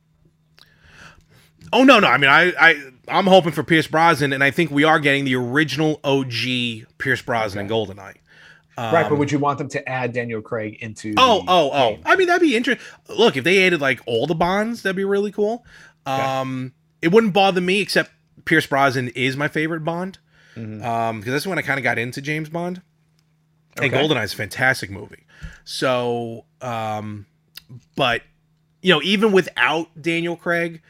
Oh 1.73 1.83
no, 1.83 1.99
no. 1.99 2.07
I 2.07 2.17
mean, 2.17 2.29
I, 2.29 2.51
I, 2.59 2.81
I'm 3.11 3.27
hoping 3.27 3.51
for 3.51 3.63
Pierce 3.63 3.87
Brosnan, 3.87 4.33
and 4.33 4.43
I 4.43 4.51
think 4.51 4.71
we 4.71 4.83
are 4.83 4.99
getting 4.99 5.25
the 5.25 5.35
original 5.35 5.99
OG 6.03 6.87
Pierce 6.97 7.21
Brosnan 7.21 7.61
and 7.65 7.69
GoldenEye. 7.69 8.15
right, 8.77 9.03
but 9.03 9.11
Um, 9.11 9.19
would 9.19 9.31
you 9.31 9.39
want 9.39 9.57
them 9.57 9.67
to 9.69 9.87
add 9.89 10.13
Daniel 10.13 10.41
Craig 10.41 10.77
into? 10.81 11.13
Oh, 11.17 11.43
oh, 11.47 11.69
oh. 11.73 11.89
game? 11.95 12.03
I 12.05 12.15
mean, 12.15 12.27
that'd 12.27 12.41
be 12.41 12.55
interesting. 12.55 12.83
Look, 13.09 13.37
if 13.37 13.43
they 13.43 13.65
added 13.65 13.81
like 13.81 13.99
all 14.05 14.27
the 14.27 14.35
bonds, 14.35 14.81
that'd 14.81 14.95
be 14.95 15.03
really 15.03 15.31
cool. 15.31 15.65
Um, 16.05 16.73
it 17.01 17.09
wouldn't 17.11 17.33
bother 17.33 17.61
me, 17.61 17.79
except 17.81 18.11
Pierce 18.45 18.65
Brosnan 18.65 19.09
is 19.09 19.37
my 19.37 19.47
favorite 19.47 19.83
Bond. 19.83 20.17
Mhm. 20.55 20.83
Um, 20.83 21.19
because 21.19 21.33
that's 21.33 21.47
when 21.47 21.57
I 21.59 21.61
kind 21.61 21.79
of 21.79 21.83
got 21.83 21.97
into 21.99 22.21
James 22.21 22.49
Bond. 22.49 22.81
And 23.77 23.85
Okay. 23.93 23.97
GoldenEye 24.03 24.23
is 24.23 24.33
a 24.33 24.37
fantastic 24.37 24.89
movie. 24.89 25.25
So, 25.63 26.45
um, 26.61 27.25
but 27.95 28.21
you 28.81 28.93
know, 28.93 29.01
even 29.03 29.31
without 29.31 30.01
Daniel 30.01 30.35
Craig, 30.35 30.81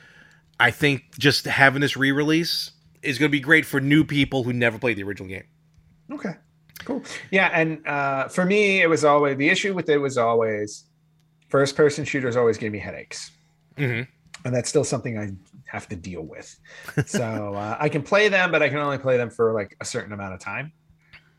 I 0.61 0.69
think 0.69 1.17
just 1.17 1.45
having 1.45 1.81
this 1.81 1.97
re-release 1.97 2.71
is 3.01 3.17
going 3.17 3.29
to 3.29 3.31
be 3.31 3.39
great 3.39 3.65
for 3.65 3.81
new 3.81 4.03
people 4.03 4.43
who 4.43 4.53
never 4.53 4.77
played 4.77 4.95
the 4.95 5.01
original 5.03 5.27
game. 5.27 5.45
Okay, 6.11 6.33
cool. 6.85 7.01
Yeah, 7.31 7.49
and 7.51 7.85
uh, 7.87 8.27
for 8.27 8.45
me, 8.45 8.81
it 8.81 8.87
was 8.87 9.03
always 9.03 9.37
the 9.37 9.49
issue 9.49 9.73
with 9.73 9.89
it 9.89 9.97
was 9.97 10.19
always 10.19 10.85
first 11.49 11.75
person 11.75 12.05
shooters 12.05 12.35
always 12.35 12.57
gave 12.57 12.71
me 12.71 12.79
headaches, 12.79 13.31
hmm 13.77 14.01
and 14.43 14.55
that's 14.55 14.69
still 14.69 14.83
something 14.83 15.17
I 15.17 15.31
have 15.65 15.87
to 15.89 15.95
deal 15.95 16.23
with. 16.23 16.57
so 17.05 17.53
uh, 17.53 17.77
I 17.79 17.89
can 17.89 18.01
play 18.01 18.27
them, 18.27 18.51
but 18.51 18.61
I 18.61 18.69
can 18.69 18.77
only 18.77 18.97
play 18.97 19.17
them 19.17 19.29
for 19.29 19.53
like 19.53 19.75
a 19.81 19.85
certain 19.85 20.13
amount 20.13 20.33
of 20.33 20.39
time. 20.39 20.71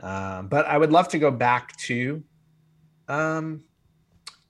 Um, 0.00 0.48
but 0.48 0.66
I 0.66 0.78
would 0.78 0.92
love 0.92 1.08
to 1.08 1.18
go 1.18 1.30
back 1.30 1.76
to 1.78 2.22
um, 3.08 3.64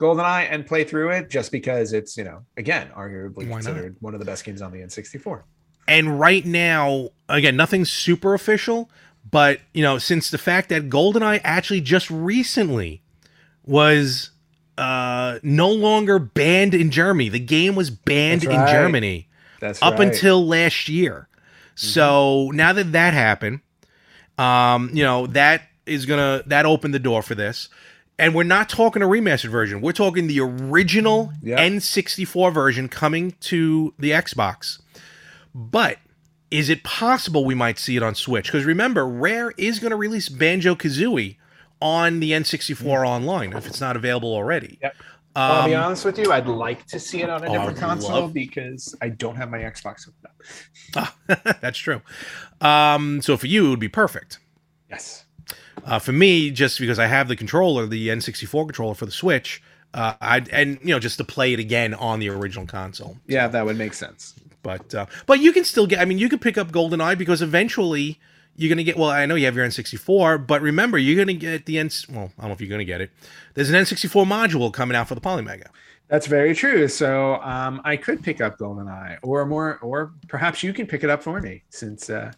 GoldenEye 0.02 0.48
and 0.50 0.66
play 0.66 0.84
through 0.84 1.10
it, 1.10 1.30
just 1.30 1.52
because 1.52 1.92
it's 1.92 2.16
you 2.16 2.24
know 2.24 2.44
again 2.56 2.90
arguably 2.96 3.36
Why 3.36 3.44
not? 3.44 3.54
considered 3.64 3.96
one 4.00 4.14
of 4.14 4.20
the 4.20 4.26
best 4.26 4.44
games 4.44 4.60
on 4.60 4.72
the 4.72 4.78
N64. 4.78 5.42
And 5.88 6.18
right 6.20 6.44
now, 6.44 7.10
again, 7.28 7.56
nothing 7.56 7.84
super 7.84 8.34
official, 8.34 8.90
but 9.30 9.60
you 9.74 9.82
know, 9.82 9.98
since 9.98 10.30
the 10.30 10.38
fact 10.38 10.68
that 10.68 10.88
GoldenEye 10.88 11.40
actually 11.44 11.80
just 11.80 12.10
recently 12.10 13.02
was 13.64 14.30
uh 14.78 15.38
no 15.42 15.70
longer 15.70 16.18
banned 16.18 16.74
in 16.74 16.90
Germany. 16.90 17.28
The 17.28 17.38
game 17.38 17.74
was 17.74 17.90
banned 17.90 18.42
That's 18.42 18.70
in. 18.70 18.74
Germany 18.74 19.28
That's 19.60 19.82
up 19.82 19.98
right. 19.98 20.08
until 20.08 20.46
last 20.46 20.88
year. 20.88 21.28
So 21.74 22.50
now 22.52 22.72
that 22.72 22.92
that 22.92 23.14
happened, 23.14 23.60
um, 24.38 24.90
you 24.92 25.02
know, 25.04 25.26
that 25.28 25.62
is 25.86 26.06
gonna 26.06 26.42
that 26.46 26.66
opened 26.66 26.94
the 26.94 26.98
door 26.98 27.22
for 27.22 27.34
this. 27.34 27.68
And 28.22 28.34
we're 28.34 28.44
not 28.44 28.68
talking 28.68 29.02
a 29.02 29.06
remastered 29.06 29.50
version. 29.50 29.80
We're 29.80 29.92
talking 29.92 30.28
the 30.28 30.40
original 30.40 31.32
Yep. 31.42 31.58
N64 31.58 32.54
version 32.54 32.88
coming 32.88 33.34
to 33.40 33.92
the 33.98 34.10
Xbox. 34.12 34.80
But 35.54 35.98
is 36.50 36.68
it 36.68 36.84
possible 36.84 37.44
we 37.44 37.54
might 37.54 37.78
see 37.78 37.96
it 37.96 38.02
on 38.02 38.14
Switch? 38.14 38.46
Because 38.46 38.64
remember, 38.64 39.06
Rare 39.06 39.52
is 39.58 39.78
going 39.80 39.90
to 39.90 39.96
release 39.96 40.28
Banjo 40.28 40.74
Kazooie 40.74 41.36
on 41.80 42.20
the 42.20 42.30
N64 42.30 43.06
online 43.06 43.54
if 43.54 43.66
it's 43.66 43.80
not 43.80 43.96
available 43.96 44.32
already. 44.32 44.78
Yep. 44.82 44.94
I'll 45.34 45.66
be 45.66 45.74
Um, 45.74 45.84
honest 45.84 46.04
with 46.04 46.18
you, 46.18 46.30
I'd 46.30 46.46
like 46.46 46.86
to 46.88 47.00
see 47.00 47.22
it 47.22 47.30
on 47.30 47.42
a 47.42 47.48
Oh, 47.48 47.52
different 47.54 47.78
console 47.78 48.10
love- 48.20 48.34
because 48.34 48.94
I 49.02 49.08
don't 49.08 49.34
have 49.36 49.50
my 49.50 49.58
Xbox 49.60 50.04
hooked 50.04 50.24
up. 50.94 51.16
That's 51.62 51.78
true. 51.78 52.02
Um, 52.60 53.20
so 53.22 53.36
for 53.36 53.46
you, 53.46 53.66
it 53.66 53.70
would 53.70 53.80
be 53.80 53.88
perfect. 53.88 54.38
Yes. 54.90 55.24
Uh, 55.84 55.98
for 55.98 56.12
me, 56.12 56.50
just 56.50 56.78
because 56.78 56.98
I 56.98 57.06
have 57.06 57.28
the 57.28 57.36
controller, 57.36 57.86
the 57.86 58.08
N64 58.08 58.66
controller 58.66 58.94
for 58.94 59.06
the 59.06 59.12
Switch, 59.12 59.62
uh, 59.94 60.14
I 60.20 60.44
and 60.52 60.78
you 60.82 60.88
know 60.88 60.98
just 60.98 61.18
to 61.18 61.24
play 61.24 61.52
it 61.52 61.58
again 61.58 61.94
on 61.94 62.18
the 62.18 62.30
original 62.30 62.66
console. 62.66 63.18
Yeah, 63.26 63.48
that 63.48 63.64
would 63.64 63.76
make 63.76 63.94
sense. 63.94 64.34
But 64.62 64.94
uh, 64.94 65.06
but 65.26 65.40
you 65.40 65.52
can 65.52 65.64
still 65.64 65.86
get. 65.86 66.00
I 66.00 66.04
mean, 66.04 66.18
you 66.18 66.28
can 66.28 66.38
pick 66.38 66.56
up 66.56 66.72
GoldenEye 66.72 67.18
because 67.18 67.42
eventually 67.42 68.18
you're 68.56 68.68
gonna 68.68 68.84
get. 68.84 68.96
Well, 68.96 69.10
I 69.10 69.26
know 69.26 69.34
you 69.34 69.44
have 69.46 69.56
your 69.56 69.66
N64, 69.66 70.46
but 70.46 70.62
remember, 70.62 70.98
you're 70.98 71.22
gonna 71.22 71.36
get 71.36 71.66
the 71.66 71.78
N. 71.78 71.90
Well, 72.10 72.32
I 72.38 72.42
don't 72.42 72.48
know 72.48 72.54
if 72.54 72.60
you're 72.60 72.70
gonna 72.70 72.84
get 72.84 73.00
it. 73.00 73.10
There's 73.54 73.70
an 73.70 73.76
N64 73.76 74.26
module 74.26 74.72
coming 74.72 74.96
out 74.96 75.08
for 75.08 75.14
the 75.14 75.20
Polymega. 75.20 75.66
That's 76.08 76.26
very 76.26 76.54
true. 76.54 76.88
So 76.88 77.36
um, 77.36 77.80
I 77.84 77.96
could 77.96 78.22
pick 78.22 78.40
up 78.40 78.58
GoldenEye, 78.58 79.18
or 79.22 79.46
more, 79.46 79.78
or 79.80 80.12
perhaps 80.28 80.62
you 80.62 80.72
can 80.72 80.86
pick 80.86 81.04
it 81.04 81.10
up 81.10 81.22
for 81.22 81.40
me, 81.40 81.64
since 81.70 82.08
uh, 82.10 82.32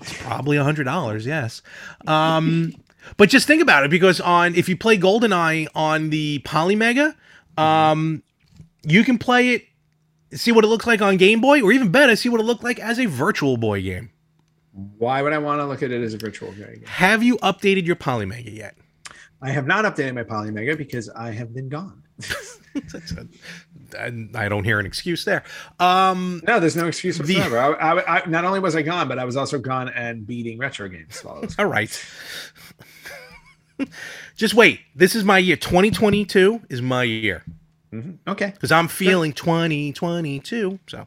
It's 0.00 0.16
probably 0.22 0.56
a 0.56 0.64
hundred 0.64 0.84
dollars, 0.84 1.26
yes. 1.26 1.62
Um, 2.06 2.74
but 3.16 3.28
just 3.28 3.46
think 3.46 3.62
about 3.62 3.84
it 3.84 3.90
because 3.90 4.20
on 4.20 4.54
if 4.54 4.68
you 4.68 4.76
play 4.76 4.98
GoldenEye 4.98 5.68
on 5.74 6.10
the 6.10 6.40
Polymega, 6.40 7.14
um, 7.56 8.22
you 8.82 9.04
can 9.04 9.18
play 9.18 9.50
it, 9.50 9.64
see 10.32 10.52
what 10.52 10.64
it 10.64 10.68
looks 10.68 10.86
like 10.86 11.00
on 11.00 11.16
Game 11.16 11.40
Boy, 11.40 11.62
or 11.62 11.72
even 11.72 11.90
better, 11.90 12.16
see 12.16 12.28
what 12.28 12.40
it 12.40 12.44
looked 12.44 12.64
like 12.64 12.78
as 12.78 12.98
a 12.98 13.06
Virtual 13.06 13.56
Boy 13.56 13.82
game. 13.82 14.10
why 14.72 15.22
would 15.22 15.32
I 15.32 15.38
want 15.38 15.60
to 15.60 15.66
look 15.66 15.82
at 15.82 15.90
it 15.90 16.02
as 16.02 16.14
a 16.14 16.18
virtual 16.18 16.50
Boy 16.50 16.56
game? 16.58 16.82
Have 16.86 17.22
you 17.22 17.36
updated 17.38 17.86
your 17.86 17.96
Polymega 17.96 18.54
yet? 18.54 18.76
I 19.40 19.50
have 19.50 19.66
not 19.66 19.84
updated 19.84 20.14
my 20.14 20.24
Polymega 20.24 20.76
because 20.76 21.08
I 21.10 21.30
have 21.30 21.54
been 21.54 21.68
gone. 21.68 22.02
I 24.34 24.48
don't 24.48 24.64
hear 24.64 24.78
an 24.80 24.86
excuse 24.86 25.24
there. 25.24 25.44
Um, 25.80 26.42
No, 26.46 26.60
there's 26.60 26.76
no 26.76 26.86
excuse 26.86 27.18
The- 27.18 27.22
whatsoever. 27.36 27.58
I, 27.80 27.92
I, 28.00 28.18
I, 28.22 28.26
not 28.26 28.44
only 28.44 28.60
was 28.60 28.74
I 28.76 28.82
gone, 28.82 29.08
but 29.08 29.18
I 29.18 29.24
was 29.24 29.36
also 29.36 29.58
gone 29.58 29.88
and 29.88 30.26
beating 30.26 30.58
retro 30.58 30.88
games. 30.88 31.22
While 31.22 31.36
I 31.36 31.40
was 31.40 31.54
all 31.58 31.66
right. 31.66 32.04
Just 34.36 34.54
wait. 34.54 34.80
This 34.94 35.14
is 35.14 35.24
my 35.24 35.38
year. 35.38 35.56
2022 35.56 36.62
is 36.68 36.80
my 36.82 37.02
year 37.02 37.44
Mhm. 37.92 38.18
Okay. 38.26 38.50
because 38.50 38.72
I'm 38.72 38.88
feeling 38.88 39.32
2022. 39.32 40.78
So. 40.88 41.06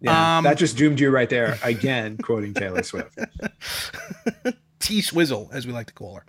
Yeah, 0.00 0.38
Um, 0.38 0.44
that 0.44 0.58
just 0.58 0.76
doomed 0.76 0.98
you 0.98 1.10
right 1.10 1.28
there. 1.30 1.58
Again, 1.62 2.16
quoting 2.18 2.54
Taylor 2.54 2.82
Swift. 2.82 3.16
T 4.80 5.00
Swizzle, 5.00 5.48
as 5.52 5.64
we 5.66 5.72
like 5.72 5.86
to 5.86 5.92
call 5.92 6.16
her. 6.16 6.24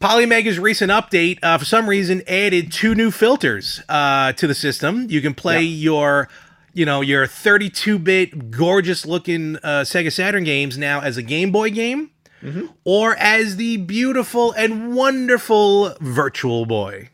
Polymega's 0.00 0.58
recent 0.58 0.90
update, 0.90 1.38
uh, 1.42 1.58
for 1.58 1.66
some 1.66 1.86
reason, 1.88 2.22
added 2.26 2.72
two 2.72 2.94
new 2.94 3.10
filters 3.10 3.82
uh, 3.88 4.32
to 4.32 4.46
the 4.46 4.54
system. 4.54 5.06
You 5.10 5.20
can 5.20 5.34
play 5.34 5.60
your, 5.62 6.28
you 6.72 6.86
know, 6.86 7.02
your 7.02 7.26
32-bit, 7.26 8.50
gorgeous-looking 8.50 9.56
uh, 9.56 9.82
Sega 9.84 10.10
Saturn 10.10 10.44
games 10.44 10.78
now 10.78 11.00
as 11.00 11.18
a 11.18 11.22
Game 11.22 11.52
Boy 11.52 11.70
game, 11.70 12.10
Mhm. 12.42 12.72
or 12.84 13.14
as 13.16 13.56
the 13.56 13.76
beautiful 13.76 14.52
and 14.52 14.94
wonderful 14.96 15.94
Virtual 16.00 16.64
Boy. 16.64 17.10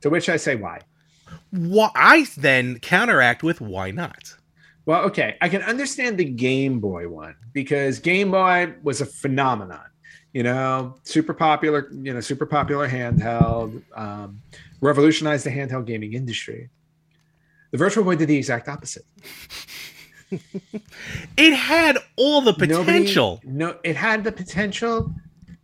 To 0.00 0.10
which 0.10 0.28
I 0.28 0.36
say, 0.38 0.56
why? 0.56 0.80
Why, 1.52 1.90
I 1.94 2.26
then 2.36 2.80
counteract 2.80 3.44
with 3.44 3.60
why 3.60 3.92
not? 3.92 4.34
Well, 4.86 5.02
okay, 5.04 5.36
I 5.40 5.48
can 5.48 5.62
understand 5.62 6.18
the 6.18 6.24
Game 6.24 6.80
Boy 6.80 7.08
one 7.08 7.36
because 7.52 8.00
Game 8.00 8.32
Boy 8.32 8.74
was 8.82 9.00
a 9.00 9.06
phenomenon. 9.06 9.84
You 10.32 10.42
know, 10.42 10.94
super 11.04 11.34
popular. 11.34 11.88
You 11.92 12.14
know, 12.14 12.20
super 12.20 12.46
popular 12.46 12.88
handheld. 12.88 13.82
Um, 13.94 14.40
revolutionized 14.80 15.44
the 15.46 15.50
handheld 15.50 15.86
gaming 15.86 16.14
industry. 16.14 16.68
The 17.70 17.78
Virtual 17.78 18.02
Boy 18.04 18.16
did 18.16 18.28
the 18.28 18.36
exact 18.36 18.68
opposite. 18.68 19.04
It 21.36 21.52
had 21.52 21.98
all 22.16 22.40
the 22.40 22.52
Nobody- 22.52 22.72
potential. 23.00 23.40
no, 23.44 23.76
it 23.84 23.96
had 23.96 24.24
the 24.24 24.32
potential 24.32 25.12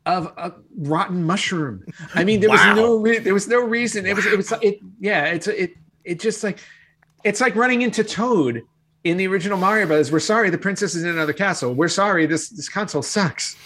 of 0.04 0.26
a 0.36 0.52
rotten 0.76 1.24
mushroom. 1.24 1.84
I 2.14 2.22
mean, 2.24 2.40
there 2.40 2.50
Wow. 2.50 2.74
was 2.74 2.76
no 2.76 2.96
re- 2.96 3.18
there 3.18 3.32
was 3.32 3.48
no 3.48 3.60
reason. 3.64 4.04
It 4.04 4.14
was 4.14 4.26
it 4.26 4.36
was 4.36 4.52
it 4.60 4.78
yeah. 5.00 5.24
It's 5.24 5.46
it 5.46 5.72
it 6.04 6.20
just 6.20 6.44
like 6.44 6.58
it's 7.24 7.40
like 7.40 7.54
running 7.56 7.80
into 7.80 8.04
Toad 8.04 8.62
in 9.04 9.16
the 9.16 9.26
original 9.26 9.56
Mario 9.56 9.86
Brothers. 9.86 10.12
We're 10.12 10.20
sorry, 10.20 10.50
the 10.50 10.58
princess 10.58 10.94
is 10.94 11.02
in 11.02 11.08
another 11.10 11.32
castle. 11.32 11.72
We're 11.74 11.88
sorry, 11.88 12.26
this 12.26 12.50
this 12.50 12.68
console 12.68 13.00
sucks. 13.02 13.56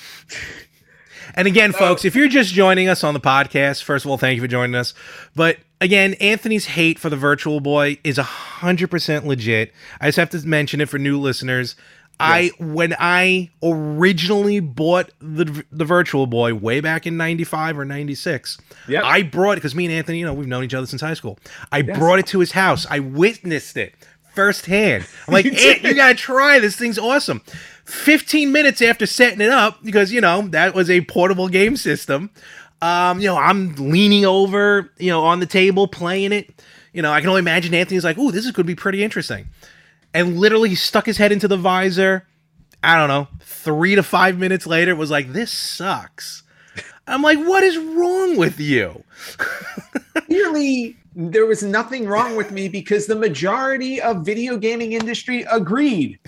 And 1.34 1.48
again, 1.48 1.72
folks, 1.72 2.04
if 2.04 2.14
you're 2.14 2.28
just 2.28 2.52
joining 2.52 2.88
us 2.88 3.02
on 3.04 3.14
the 3.14 3.20
podcast, 3.20 3.82
first 3.82 4.04
of 4.04 4.10
all, 4.10 4.18
thank 4.18 4.36
you 4.36 4.42
for 4.42 4.48
joining 4.48 4.74
us. 4.74 4.94
But 5.34 5.58
again, 5.80 6.14
Anthony's 6.14 6.66
hate 6.66 6.98
for 6.98 7.08
the 7.10 7.16
Virtual 7.16 7.60
Boy 7.60 7.98
is 8.04 8.18
100% 8.18 9.24
legit. 9.24 9.72
I 10.00 10.08
just 10.08 10.18
have 10.18 10.30
to 10.30 10.46
mention 10.46 10.80
it 10.80 10.88
for 10.88 10.98
new 10.98 11.18
listeners. 11.18 11.74
I 12.20 12.50
when 12.60 12.94
I 13.00 13.50
originally 13.62 14.60
bought 14.60 15.10
the 15.20 15.64
the 15.72 15.84
Virtual 15.84 16.26
Boy 16.28 16.54
way 16.54 16.80
back 16.80 17.04
in 17.06 17.16
95 17.16 17.78
or 17.78 17.84
96, 17.84 18.58
Yep. 18.86 19.02
I 19.04 19.22
brought 19.22 19.58
it 19.58 19.62
cuz 19.62 19.74
me 19.74 19.86
and 19.86 19.94
Anthony, 19.94 20.20
you 20.20 20.26
know, 20.26 20.34
we've 20.34 20.46
known 20.46 20.62
each 20.62 20.74
other 20.74 20.86
since 20.86 21.00
high 21.00 21.14
school. 21.14 21.38
I 21.72 21.78
Yes. 21.78 21.98
brought 21.98 22.20
it 22.20 22.26
to 22.28 22.38
his 22.38 22.52
house. 22.52 22.86
I 22.88 23.00
witnessed 23.00 23.76
it 23.76 23.94
firsthand. 24.34 25.04
I'm 25.26 25.32
like, 25.34 25.46
You 25.46 25.52
you 25.52 25.94
got 25.94 26.08
to 26.10 26.14
try 26.14 26.60
this 26.60 26.76
thing's 26.76 26.98
awesome." 26.98 27.40
15 27.84 28.52
minutes 28.52 28.80
after 28.80 29.06
setting 29.06 29.40
it 29.40 29.50
up 29.50 29.82
because 29.82 30.12
you 30.12 30.20
know 30.20 30.42
that 30.48 30.74
was 30.74 30.90
a 30.90 31.00
portable 31.02 31.48
game 31.48 31.76
system. 31.76 32.30
Um 32.80 33.20
you 33.20 33.26
know 33.26 33.36
i'm 33.36 33.74
leaning 33.76 34.24
over 34.24 34.90
you 34.98 35.10
know 35.10 35.22
on 35.24 35.40
the 35.40 35.46
table 35.46 35.86
playing 35.86 36.32
it. 36.32 36.62
You 36.92 37.02
know 37.02 37.12
i 37.12 37.20
can 37.20 37.28
only 37.28 37.40
imagine 37.40 37.74
anthony's 37.74 38.04
like 38.04 38.18
ooh 38.18 38.30
this 38.32 38.44
is 38.44 38.52
going 38.52 38.64
to 38.64 38.72
be 38.72 38.74
pretty 38.74 39.02
interesting. 39.02 39.48
And 40.14 40.38
literally 40.38 40.68
he 40.70 40.74
stuck 40.74 41.06
his 41.06 41.16
head 41.16 41.32
into 41.32 41.48
the 41.48 41.56
visor. 41.56 42.26
I 42.82 42.96
don't 42.96 43.08
know 43.08 43.28
three 43.40 43.94
to 43.94 44.02
five 44.02 44.38
minutes 44.38 44.66
later 44.66 44.92
it 44.92 44.98
was 44.98 45.10
like 45.10 45.32
this 45.32 45.50
sucks. 45.50 46.42
I'm 47.06 47.22
like 47.22 47.38
what 47.38 47.62
is 47.62 47.78
wrong 47.78 48.36
with 48.36 48.60
you? 48.60 49.02
Clearly, 50.26 50.96
there 51.14 51.46
was 51.46 51.62
nothing 51.62 52.06
wrong 52.06 52.36
with 52.36 52.52
me 52.52 52.68
because 52.68 53.06
the 53.06 53.14
majority 53.14 54.00
of 54.00 54.24
video 54.24 54.56
gaming 54.56 54.92
industry 54.92 55.44
agreed. 55.50 56.18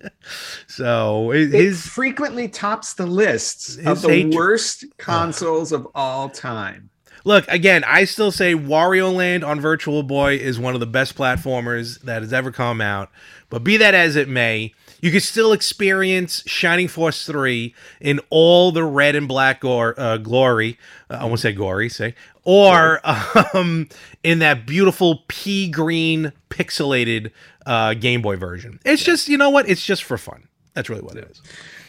so 0.66 1.30
it- 1.32 1.54
It 1.54 1.60
his 1.62 1.86
frequently 1.86 2.48
tops 2.48 2.94
the 2.94 3.06
lists 3.06 3.76
of 3.78 4.02
the 4.02 4.08
hatred- 4.08 4.34
worst 4.34 4.84
consoles 4.96 5.72
of 5.72 5.86
all 5.94 6.28
time. 6.28 6.90
Look, 7.24 7.46
again, 7.48 7.84
I 7.84 8.04
still 8.04 8.30
say 8.30 8.54
Wario 8.54 9.12
Land 9.12 9.44
on 9.44 9.60
Virtual 9.60 10.02
Boy 10.02 10.36
is 10.36 10.58
one 10.58 10.74
of 10.74 10.80
the 10.80 10.86
best 10.86 11.14
platformers 11.16 12.00
that 12.02 12.22
has 12.22 12.32
ever 12.32 12.50
come 12.52 12.80
out. 12.80 13.10
But 13.50 13.64
be 13.64 13.76
that 13.76 13.92
as 13.92 14.14
it 14.16 14.28
may, 14.28 14.72
you 15.00 15.10
can 15.10 15.20
still 15.20 15.52
experience 15.52 16.42
Shining 16.46 16.88
Force 16.88 17.26
3 17.26 17.74
in 18.00 18.20
all 18.30 18.72
the 18.72 18.84
red 18.84 19.14
and 19.16 19.26
black 19.28 19.60
gore, 19.60 19.94
uh, 19.98 20.16
glory. 20.18 20.78
Uh, 21.10 21.18
I 21.20 21.24
won't 21.24 21.40
say 21.40 21.52
gory, 21.52 21.88
say. 21.88 22.14
Or 22.44 23.00
um, 23.54 23.88
in 24.22 24.38
that 24.38 24.64
beautiful 24.66 25.24
pea 25.28 25.68
green 25.68 26.32
pixelated 26.50 27.30
uh, 27.68 27.94
Game 27.94 28.22
Boy 28.22 28.36
version. 28.36 28.80
It's 28.84 29.04
just, 29.04 29.28
you 29.28 29.36
know 29.36 29.50
what? 29.50 29.68
It's 29.68 29.84
just 29.84 30.02
for 30.04 30.18
fun. 30.18 30.48
That's 30.74 30.88
really 30.88 31.02
what 31.02 31.16
it 31.16 31.28
is. 31.30 31.42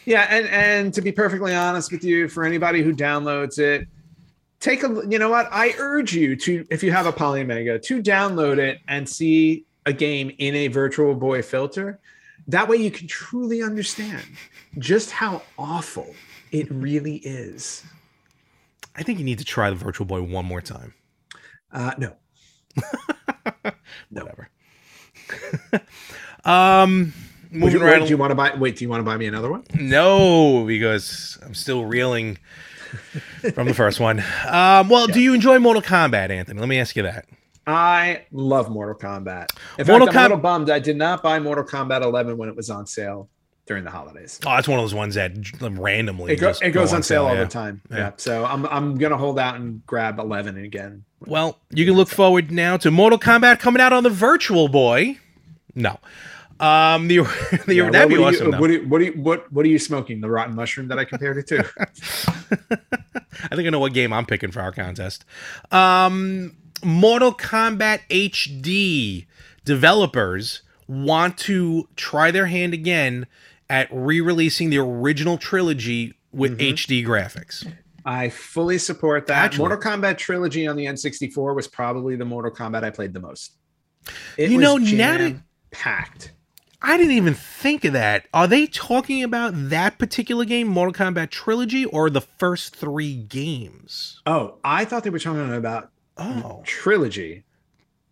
Yeah, 0.06 0.28
and 0.30 0.48
and 0.48 0.94
to 0.96 1.02
be 1.02 1.12
perfectly 1.12 1.54
honest 1.54 1.92
with 1.92 2.04
you, 2.04 2.28
for 2.28 2.44
anybody 2.44 2.82
who 2.82 2.94
downloads 2.94 3.60
it, 3.60 3.88
take 4.60 4.84
a 4.84 5.04
you 5.08 5.20
know 5.20 5.30
what? 5.30 5.48
I 5.52 5.74
urge 5.78 6.14
you 6.14 6.36
to, 6.38 6.66
if 6.72 6.82
you 6.82 6.92
have 6.92 7.06
a 7.06 7.12
Polymega, 7.12 7.82
to 7.84 8.02
download 8.02 8.58
it 8.58 8.80
and 8.88 9.08
see 9.08 9.66
a 9.86 9.94
game 9.94 10.32
in 10.40 10.56
a 10.56 10.68
Virtual 10.68 11.14
Boy 11.14 11.42
filter. 11.44 12.00
That 12.48 12.68
way, 12.68 12.78
you 12.78 12.90
can 12.90 13.08
truly 13.08 13.62
understand 13.62 14.26
just 14.80 15.12
how 15.12 15.44
awful 15.60 16.16
it 16.52 16.68
really 16.72 17.18
is. 17.18 17.84
I 18.96 19.04
think 19.04 19.20
you 19.20 19.26
need 19.26 19.38
to 19.38 19.46
try 19.46 19.70
the 19.70 19.76
Virtual 19.76 20.08
Boy 20.08 20.24
one 20.24 20.46
more 20.46 20.62
time. 20.62 20.96
Uh, 21.72 21.92
no, 22.00 22.16
No. 24.12 24.22
Whatever. 24.24 24.50
um, 26.46 27.14
moving 27.52 27.80
you, 27.80 27.86
right 27.86 28.00
wait, 28.00 28.08
do 28.08 28.10
you 28.10 28.18
want 28.18 28.32
to 28.32 28.36
buy? 28.36 28.56
Wait, 28.56 28.78
do 28.78 28.86
you 28.86 28.90
want 28.90 29.02
to 29.02 29.06
buy 29.06 29.18
me 29.18 29.28
another 29.28 29.50
one? 29.50 29.64
No, 29.74 30.66
because 30.66 31.38
I'm 31.44 31.54
still 31.54 31.86
reeling 31.86 32.38
from 33.54 33.68
the 33.68 33.74
first 33.74 34.00
one. 34.00 34.24
Um, 34.48 34.90
well, 34.90 35.08
do 35.08 35.20
you 35.20 35.34
enjoy 35.34 35.60
Mortal 35.60 35.82
Kombat, 35.82 36.30
Anthony? 36.30 36.60
Let 36.60 36.70
me 36.70 36.80
ask 36.80 36.96
you 36.96 37.04
that. 37.04 37.26
I 37.68 38.26
love 38.32 38.70
Mortal 38.70 38.96
Kombat. 38.96 39.52
In 39.78 39.86
Mortal 39.86 40.08
fact, 40.08 40.18
I'm 40.18 40.22
a 40.22 40.24
little 40.24 40.38
bummed 40.38 40.70
I 40.70 40.80
did 40.80 40.98
not 40.98 41.22
buy 41.22 41.40
Mortal 41.40 41.64
Kombat 41.64 42.02
11 42.02 42.38
when 42.38 42.50
it 42.50 42.56
was 42.56 42.70
on 42.70 42.88
sale 42.88 43.30
during 43.68 43.84
the 43.84 43.92
holidays. 43.92 44.40
Oh, 44.46 44.56
that's 44.56 44.68
one 44.68 44.80
of 44.80 44.84
those 44.84 44.96
ones 44.96 45.14
that 45.14 45.32
randomly 45.62 46.34
It, 46.34 46.38
go, 46.38 46.50
it 46.50 46.72
goes 46.72 46.90
go 46.90 46.96
on 46.96 47.04
sale 47.04 47.28
all 47.28 47.36
yeah. 47.36 47.44
the 47.44 47.50
time. 47.50 47.82
Yeah. 47.92 47.98
Yeah. 47.98 48.12
So 48.18 48.44
I'm 48.44 48.66
I'm 48.66 48.98
gonna 48.98 49.18
hold 49.18 49.38
out 49.38 49.56
and 49.56 49.86
grab 49.86 50.18
11 50.18 50.58
again. 50.58 51.06
Well, 51.26 51.60
you 51.70 51.86
can 51.86 51.96
look 51.96 52.10
forward 52.10 52.52
now 52.52 52.78
to 52.78 52.92
Mortal 52.92 53.20
Kombat 53.20 53.60
coming 53.60 53.82
out 53.82 53.92
on 53.94 54.04
the 54.04 54.10
Virtual 54.10 54.68
Boy. 54.68 55.18
No, 55.76 56.00
um, 56.60 57.08
the, 57.08 57.18
the 57.68 57.76
Yeah, 57.76 57.90
that'd 57.90 58.10
be 58.10 58.18
what, 58.18 58.34
awesome. 58.36 58.54
Are 58.54 58.56
you, 58.56 58.62
what, 58.62 58.70
are 58.70 58.74
you, 58.74 58.88
what, 58.88 59.02
you, 59.02 59.12
what 59.22 59.52
what 59.54 59.66
are 59.66 59.70
you 59.70 59.80
smoking? 59.80 60.22
The 60.22 60.30
rotten 60.30 60.56
mushroom 60.56 60.88
that 60.90 60.98
I 61.00 61.06
compared 61.06 61.38
it 61.38 61.48
to? 61.48 61.60
I 63.52 63.56
think 63.56 63.68
I 63.68 63.70
know 63.70 63.80
what 63.80 63.94
game 63.94 64.12
I'm 64.14 64.26
picking 64.26 64.52
for 64.52 64.62
our 64.62 64.72
contest. 64.72 65.26
Um, 65.72 66.56
Mortal 66.84 67.34
Kombat 67.34 68.00
HD 68.10 69.26
developers 69.66 70.62
want 70.88 71.38
to 71.38 71.88
try 71.96 72.32
their 72.32 72.48
hand 72.48 72.74
again 72.74 73.28
at 73.70 73.88
re-releasing 73.92 74.70
the 74.72 74.80
original 74.80 75.38
trilogy 75.38 76.16
with 76.32 76.58
Mhm. 76.60 76.74
HD 76.74 77.06
graphics. 77.06 77.72
I 78.10 78.30
fully 78.30 78.80
support 78.80 79.28
that. 79.28 79.38
Actually- 79.46 79.68
Mortal 79.70 79.78
Kombat 79.78 80.18
trilogy 80.18 80.66
on 80.66 80.76
the 80.76 80.86
N64 80.86 81.54
was 81.56 81.68
probably 81.68 82.16
the 82.16 82.26
Mortal 82.26 82.52
Kombat 82.52 82.84
I 82.84 82.90
played 82.90 83.14
the 83.14 83.20
most. 83.20 83.54
It 84.36 84.50
You 84.50 84.58
was 84.58 84.64
know, 84.64 84.78
now 84.78 85.36
packed. 85.70 86.32
I 86.82 86.98
didn't 86.98 87.12
even 87.14 87.36
think 87.36 87.86
of 87.86 87.94
that. 87.94 88.26
Are 88.34 88.48
they 88.48 88.66
talking 88.66 89.22
about 89.22 89.52
that 89.56 90.00
particular 90.00 90.44
game, 90.46 90.68
Mortal 90.68 90.94
Kombat 90.94 91.30
trilogy, 91.30 91.86
or 91.86 92.10
the 92.10 92.22
first 92.22 92.76
three 92.76 93.16
games? 93.16 94.22
Oh, 94.26 94.56
I 94.64 94.86
thought 94.86 95.04
they 95.04 95.10
were 95.12 95.20
talking 95.20 95.54
about 95.54 95.92
Oh, 96.18 96.64
trilogy. 96.66 97.44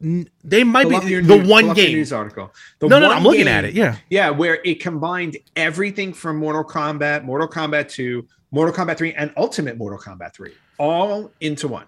N- 0.04 0.30
they 0.44 0.64
might 0.64 0.88
Pull 0.88 1.00
be 1.02 1.06
the 1.16 1.22
new- 1.24 1.40
pull 1.42 1.50
one 1.50 1.74
game. 1.74 1.94
news 1.94 2.14
article. 2.14 2.54
The 2.80 2.88
No, 2.88 3.00
no, 3.00 3.08
no, 3.10 3.14
I'm 3.16 3.24
looking 3.24 3.46
game- 3.46 3.48
at 3.48 3.66
it. 3.66 3.74
Yeah. 3.74 3.96
Yeah, 4.12 4.30
where 4.30 4.60
it 4.64 4.80
combined 4.80 5.38
everything 5.56 6.14
from 6.14 6.38
Mortal 6.38 6.64
Kombat, 6.64 7.24
Mortal 7.24 7.48
Kombat 7.48 7.90
2, 7.90 8.28
Mortal 8.52 8.74
Kombat 8.74 8.98
3, 8.98 9.14
and 9.14 9.34
Ultimate 9.38 9.78
Mortal 9.78 10.00
Kombat 10.00 10.34
3, 10.34 10.52
all 10.78 11.32
into 11.42 11.68
one. 11.68 11.88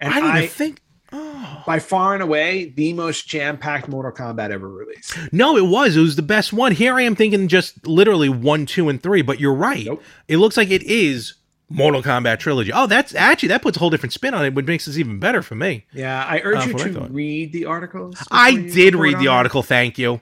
And 0.00 0.12
I 0.12 0.20
didn't 0.20 0.30
I, 0.36 0.46
think. 0.46 0.80
Oh. 1.12 1.62
by 1.66 1.78
far 1.78 2.14
and 2.14 2.22
away, 2.22 2.72
the 2.74 2.92
most 2.94 3.28
jam-packed 3.28 3.86
Mortal 3.86 4.12
Kombat 4.12 4.50
ever 4.50 4.68
released. 4.68 5.16
No, 5.30 5.56
it 5.56 5.66
was. 5.66 5.96
It 5.96 6.00
was 6.00 6.16
the 6.16 6.22
best 6.22 6.52
one. 6.52 6.72
Here 6.72 6.94
I 6.94 7.02
am 7.02 7.14
thinking 7.14 7.48
just 7.48 7.86
literally 7.86 8.28
one, 8.28 8.66
two, 8.66 8.88
and 8.88 9.02
three. 9.02 9.22
But 9.22 9.38
you're 9.38 9.54
right. 9.54 9.84
Nope. 9.84 10.02
It 10.26 10.38
looks 10.38 10.56
like 10.56 10.70
it 10.70 10.82
is 10.82 11.34
Mortal 11.68 12.02
Kombat 12.02 12.38
trilogy. 12.38 12.72
Oh, 12.72 12.86
that's 12.86 13.14
actually 13.14 13.48
that 13.50 13.62
puts 13.62 13.76
a 13.76 13.80
whole 13.80 13.90
different 13.90 14.12
spin 14.12 14.34
on 14.34 14.44
it, 14.44 14.54
which 14.54 14.66
makes 14.66 14.86
this 14.86 14.98
even 14.98 15.18
better 15.18 15.42
for 15.42 15.54
me. 15.54 15.86
Yeah, 15.92 16.24
I 16.24 16.40
urge 16.42 16.66
That's 16.66 16.84
you 16.84 16.92
to 16.94 17.00
read 17.02 17.52
the 17.52 17.66
articles. 17.66 18.16
I 18.30 18.56
did 18.56 18.94
read 18.94 19.18
the 19.18 19.26
it. 19.26 19.28
article. 19.28 19.62
Thank 19.62 19.98
you. 19.98 20.20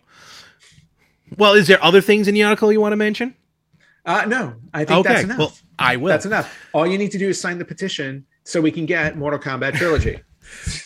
Well, 1.37 1.55
is 1.55 1.69
there 1.69 1.83
other 1.83 2.01
things 2.01 2.27
in 2.29 2.35
the 2.35 2.43
article 2.43 2.73
you 2.73 2.81
want 2.81 2.93
to 2.93 2.97
mention? 2.97 3.37
Uh, 4.07 4.25
no, 4.27 4.55
I 4.75 4.85
think 4.85 5.05
that's 5.07 5.25
enough. 5.25 5.39
Well, 5.39 5.53
I 5.79 5.97
will. 5.97 6.09
That's 6.09 6.27
enough. 6.27 6.57
All 6.73 6.87
you 6.87 6.99
need 6.99 7.11
to 7.13 7.19
do 7.19 7.29
is 7.29 7.41
sign 7.41 7.59
the 7.59 7.65
petition 7.65 8.25
so 8.45 8.61
we 8.61 8.71
can 8.71 8.87
get 8.87 9.17
Mortal 9.17 9.39
Kombat 9.39 9.75
trilogy. 9.75 10.21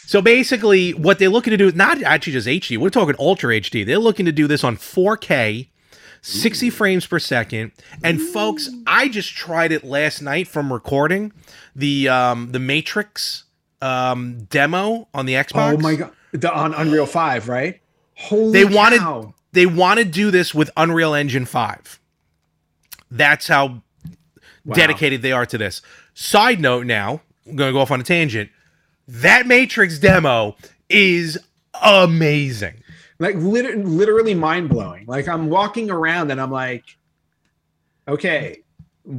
So 0.06 0.20
basically, 0.20 0.92
what 0.92 1.18
they're 1.18 1.30
looking 1.30 1.52
to 1.52 1.56
do 1.56 1.66
is 1.66 1.74
not 1.74 2.02
actually 2.02 2.34
just 2.34 2.46
HD. 2.46 2.76
We're 2.76 2.90
talking 2.90 3.14
Ultra 3.18 3.54
HD. 3.58 3.86
They're 3.86 3.98
looking 3.98 4.26
to 4.26 4.32
do 4.32 4.46
this 4.46 4.62
on 4.62 4.76
4K, 4.76 5.70
60 6.20 6.68
frames 6.68 7.06
per 7.06 7.18
second. 7.18 7.72
And 8.02 8.20
folks, 8.20 8.68
I 8.86 9.08
just 9.08 9.34
tried 9.34 9.72
it 9.72 9.82
last 9.82 10.20
night 10.20 10.48
from 10.48 10.70
recording 10.70 11.32
the 11.74 12.10
um, 12.10 12.52
the 12.52 12.58
Matrix 12.58 13.44
um, 13.80 14.44
demo 14.50 15.08
on 15.14 15.24
the 15.24 15.32
Xbox. 15.32 15.74
oh 15.74 15.78
my 15.78 15.94
god, 15.96 16.12
the 16.32 16.52
on 16.52 16.74
Unreal 16.74 17.06
Five, 17.06 17.48
right? 17.48 17.80
Holy 18.16 18.52
They 18.52 18.64
wanted- 18.66 19.32
They 19.52 19.64
want 19.66 19.98
to 19.98 20.04
do 20.04 20.30
this 20.30 20.54
with 20.54 20.70
Unreal 20.76 21.14
Engine 21.14 21.46
5. 21.46 22.00
That's 23.16 23.46
how 23.48 23.82
Wow. 24.66 24.74
dedicated 24.74 25.20
they 25.22 25.32
are 25.32 25.44
to 25.46 25.58
this. 25.58 25.82
Side 26.14 26.58
note 26.60 26.86
now, 26.86 27.20
I'm 27.46 27.54
going 27.56 27.68
to 27.68 27.72
go 27.72 27.80
off 27.80 27.90
on 27.90 28.00
a 28.00 28.04
tangent. 28.04 28.50
That 29.06 29.46
Matrix 29.46 29.98
demo 29.98 30.56
is 30.88 31.38
amazing. 31.82 32.74
like 33.18 33.34
lit- 33.36 33.78
literally 33.78 34.34
mind 34.34 34.68
blowing. 34.70 35.04
Like 35.06 35.28
I'm 35.28 35.48
walking 35.48 35.90
around 35.90 36.30
and 36.30 36.40
I'm 36.40 36.50
like, 36.50 36.84
okay, 38.08 38.62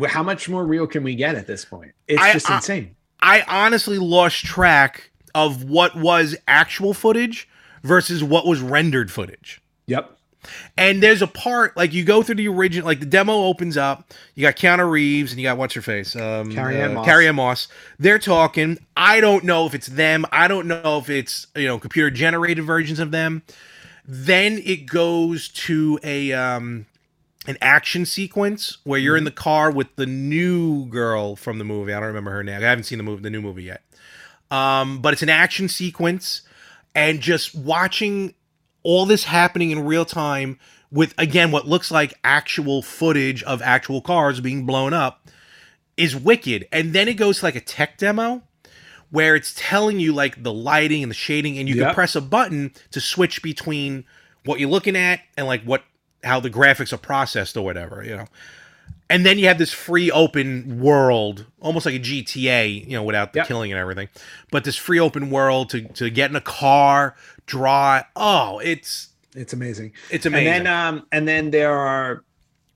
how 0.07 0.23
much 0.23 0.49
more 0.49 0.65
real 0.65 0.87
can 0.87 1.03
we 1.03 1.15
get 1.15 1.35
at 1.35 1.47
this 1.47 1.63
point? 1.63 1.91
It's 2.07 2.21
I- 2.21 2.33
just 2.33 2.49
I- 2.49 2.55
insane. 2.57 2.95
I 3.21 3.43
honestly 3.47 3.97
lost 3.97 4.43
track 4.45 5.11
of 5.33 5.63
what 5.63 5.95
was 5.95 6.35
actual 6.47 6.93
footage 6.93 7.47
versus 7.83 8.23
what 8.23 8.45
was 8.45 8.59
rendered 8.61 9.11
footage. 9.11 9.61
Yep. 9.87 10.14
And 10.77 11.01
there's 11.01 11.21
a 11.21 11.27
part 11.27 11.75
like 11.77 11.93
you 11.93 12.03
go 12.03 12.23
through 12.23 12.35
the 12.35 12.47
original, 12.47 12.85
like 12.85 12.99
the 12.99 13.05
demo 13.05 13.33
opens 13.33 13.77
up. 13.77 14.13
You 14.35 14.43
got 14.43 14.55
Keanu 14.55 14.89
Reeves 14.89 15.31
and 15.31 15.39
you 15.39 15.47
got 15.47 15.57
what's 15.57 15.73
her 15.73 15.81
face, 15.81 16.15
um, 16.15 16.51
Carrie 16.51 16.81
Ann 16.81 16.91
uh, 16.91 16.93
Moss. 16.95 17.05
Carrie 17.05 17.27
Ann 17.27 17.35
Moss. 17.35 17.67
They're 17.99 18.19
talking. 18.19 18.79
I 18.97 19.21
don't 19.21 19.43
know 19.43 19.65
if 19.65 19.73
it's 19.73 19.87
them. 19.87 20.25
I 20.31 20.47
don't 20.47 20.67
know 20.67 20.97
if 20.97 21.09
it's 21.09 21.47
you 21.55 21.67
know 21.67 21.79
computer 21.79 22.09
generated 22.09 22.65
versions 22.65 22.99
of 22.99 23.11
them. 23.11 23.43
Then 24.07 24.61
it 24.63 24.85
goes 24.85 25.49
to 25.49 25.99
a 26.03 26.31
um, 26.33 26.85
an 27.47 27.57
action 27.61 28.05
sequence 28.05 28.77
where 28.83 28.99
you're 28.99 29.17
in 29.17 29.23
the 29.23 29.31
car 29.31 29.71
with 29.71 29.95
the 29.95 30.05
new 30.05 30.85
girl 30.85 31.35
from 31.35 31.57
the 31.57 31.63
movie. 31.63 31.93
I 31.93 31.99
don't 31.99 32.07
remember 32.07 32.31
her 32.31 32.43
name. 32.43 32.57
I 32.57 32.65
haven't 32.65 32.85
seen 32.85 32.97
the 32.97 33.03
movie, 33.03 33.21
the 33.21 33.29
new 33.29 33.41
movie 33.41 33.63
yet. 33.63 33.81
Um, 34.51 34.99
but 35.01 35.13
it's 35.13 35.23
an 35.23 35.29
action 35.29 35.67
sequence, 35.67 36.41
and 36.93 37.19
just 37.19 37.55
watching 37.55 38.35
all 38.85 39.05
this 39.05 39.25
happening 39.25 39.71
in 39.71 39.83
real 39.83 40.05
time 40.05 40.57
with 40.91 41.13
again 41.17 41.51
what 41.51 41.67
looks 41.67 41.91
like 41.91 42.13
actual 42.23 42.81
footage 42.81 43.43
of 43.43 43.61
actual 43.61 43.99
cars 43.99 44.39
being 44.39 44.65
blown 44.65 44.93
up 44.93 45.27
is 45.97 46.15
wicked. 46.15 46.67
And 46.71 46.93
then 46.93 47.07
it 47.07 47.15
goes 47.15 47.39
to 47.39 47.45
like 47.45 47.55
a 47.55 47.61
tech 47.61 47.97
demo 47.97 48.43
where 49.09 49.35
it's 49.35 49.53
telling 49.55 49.99
you 49.99 50.13
like 50.13 50.43
the 50.43 50.53
lighting 50.53 51.03
and 51.03 51.09
the 51.09 51.15
shading, 51.15 51.57
and 51.57 51.67
you 51.67 51.75
can 51.75 51.93
press 51.93 52.15
a 52.15 52.21
button 52.21 52.73
to 52.91 52.99
switch 53.01 53.41
between 53.41 54.05
what 54.45 54.59
you're 54.59 54.69
looking 54.69 54.95
at 54.95 55.21
and 55.37 55.47
like 55.47 55.63
what 55.63 55.83
how 56.23 56.39
the 56.39 56.49
graphics 56.49 56.91
are 56.91 56.97
processed 56.97 57.55
or 57.55 57.63
whatever, 57.63 58.03
you 58.03 58.15
know. 58.15 58.27
And 59.09 59.25
then 59.25 59.37
you 59.37 59.47
have 59.47 59.57
this 59.59 59.71
free 59.71 60.09
open 60.09 60.79
world, 60.79 61.45
almost 61.59 61.85
like 61.85 61.95
a 61.95 61.99
GTA, 61.99 62.85
you 62.87 62.93
know, 62.93 63.03
without 63.03 63.33
the 63.33 63.39
Yep. 63.39 63.47
killing 63.47 63.71
and 63.71 63.79
everything. 63.79 64.09
But 64.51 64.63
this 64.63 64.75
free 64.75 64.99
open 64.99 65.29
world 65.29 65.69
to 65.71 65.81
to 65.89 66.09
get 66.09 66.29
in 66.31 66.35
a 66.35 66.41
car, 66.41 67.15
draw. 67.45 68.01
Oh, 68.15 68.59
it's 68.59 69.09
It's 69.35 69.53
amazing. 69.53 69.91
it's 70.09 70.25
amazing. 70.25 70.47
And 70.47 70.65
then 70.65 70.73
um 70.73 71.07
and 71.11 71.27
then 71.27 71.51
there 71.51 71.73
are 71.77 72.23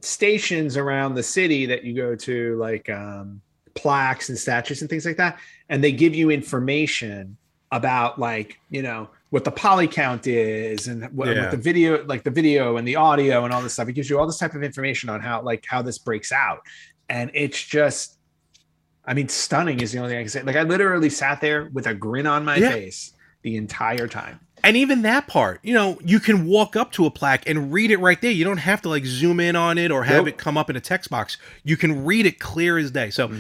stations 0.02 0.78
around 0.78 1.16
the 1.16 1.24
city 1.24 1.66
that 1.66 1.84
you 1.84 1.94
go 1.96 2.16
to 2.16 2.58
like 2.58 2.90
um 2.90 3.42
plaques 3.76 4.30
and 4.30 4.38
statues 4.38 4.82
and 4.82 4.90
things 4.90 5.06
like 5.06 5.18
that 5.18 5.40
and 5.70 5.84
they 5.84 5.92
give 5.92 6.14
you 6.16 6.30
information 6.32 7.38
about 7.72 8.20
like, 8.20 8.58
you 8.70 8.82
know, 8.82 9.10
what 9.32 9.44
the 9.44 9.52
poly 9.52 9.88
count 9.88 10.26
is 10.28 10.88
and 10.88 11.06
what, 11.16 11.28
Yeah. 11.28 11.42
what 11.44 11.52
the 11.52 11.58
video 11.58 12.04
like 12.06 12.24
the 12.24 12.32
video 12.32 12.78
and 12.78 12.88
the 12.88 12.96
audio 12.96 13.44
and 13.46 13.54
all 13.54 13.62
this 13.62 13.74
stuff. 13.74 13.88
It 13.88 13.94
gives 13.94 14.10
you 14.10 14.20
all 14.20 14.26
this 14.26 14.38
type 14.38 14.56
of 14.56 14.64
information 14.64 15.10
on 15.10 15.20
how 15.22 15.42
like 15.42 15.66
how 15.68 15.82
this 15.82 15.98
breaks 16.00 16.32
out. 16.32 16.62
And 17.10 17.30
it's 17.34 17.62
just 17.64 18.18
I 19.06 19.14
mean 19.14 19.28
stunning 19.30 19.82
is 19.82 19.92
the 19.92 20.00
only 20.00 20.12
thing 20.12 20.20
I 20.20 20.24
can 20.24 20.30
say. 20.30 20.42
Like 20.44 20.56
I 20.56 20.64
literally 20.64 21.10
sat 21.10 21.42
there 21.42 21.70
with 21.74 21.88
a 21.88 21.94
grin 21.94 22.28
on 22.28 22.44
my 22.46 22.56
Yeah. 22.58 22.72
face 22.72 23.14
the 23.44 23.56
entire 23.56 24.08
time. 24.08 24.40
And 24.62 24.76
even 24.76 25.04
that 25.04 25.28
part, 25.28 25.62
you 25.64 25.74
know, 25.74 25.98
you 26.04 26.20
can 26.20 26.46
walk 26.46 26.76
up 26.76 26.92
to 26.94 27.06
a 27.06 27.12
plaque 27.12 27.48
and 27.48 27.72
read 27.72 27.92
it 27.92 27.98
right 28.02 28.20
there. 28.22 28.30
You 28.32 28.44
don't 28.44 28.58
have 28.58 28.82
to 28.82 28.90
like 28.90 29.06
zoom 29.06 29.40
in 29.40 29.56
on 29.56 29.78
it 29.78 29.90
or 29.90 30.04
have 30.04 30.18
Nope. 30.26 30.28
it 30.28 30.38
come 30.38 30.58
up 30.58 30.70
in 30.70 30.76
a 30.76 30.82
text 30.82 31.10
box. 31.10 31.38
You 31.64 31.78
can 31.78 32.04
read 32.04 32.26
it 32.26 32.40
clear 32.40 32.78
as 32.78 32.92
day. 32.92 33.10
So 33.10 33.32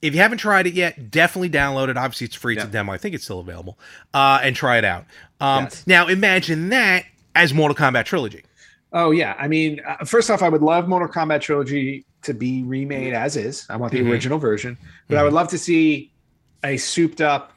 if 0.00 0.14
you 0.14 0.20
haven't 0.20 0.38
tried 0.38 0.68
it 0.68 0.74
yet, 0.74 1.10
definitely 1.10 1.50
download 1.50 1.88
it. 1.88 1.96
Obviously, 1.96 2.26
it's 2.26 2.36
free. 2.36 2.54
Yeah. 2.54 2.66
demo. 2.66 2.92
I 2.92 2.96
think 2.98 3.16
it's 3.16 3.24
still 3.24 3.40
available. 3.40 3.76
Uh, 4.14 4.38
and 4.40 4.54
try 4.54 4.78
it 4.78 4.84
out. 4.84 5.04
Um, 5.40 5.64
Yes. 5.64 5.86
Now, 5.86 6.06
imagine 6.08 6.68
that 6.70 7.04
as 7.34 7.54
Mortal 7.54 7.76
Kombat 7.76 8.04
Trilogy. 8.04 8.42
Oh 8.92 9.10
yeah, 9.10 9.34
I 9.38 9.48
mean, 9.48 9.80
uh, 9.86 10.04
first 10.04 10.30
off, 10.30 10.42
I 10.42 10.48
would 10.48 10.62
love 10.62 10.88
Mortal 10.88 11.08
Kombat 11.08 11.42
trilogy 11.42 12.06
to 12.22 12.32
be 12.32 12.62
remade 12.62 13.12
as 13.12 13.36
is. 13.36 13.66
I 13.68 13.76
want 13.76 13.92
the 13.92 14.00
Mhm. 14.00 14.10
original 14.10 14.38
version, 14.38 14.78
but 15.08 15.18
I 15.18 15.22
would 15.22 15.34
love 15.34 15.48
to 15.48 15.58
see 15.58 16.10
a 16.64 16.76
souped 16.78 17.20
up, 17.20 17.52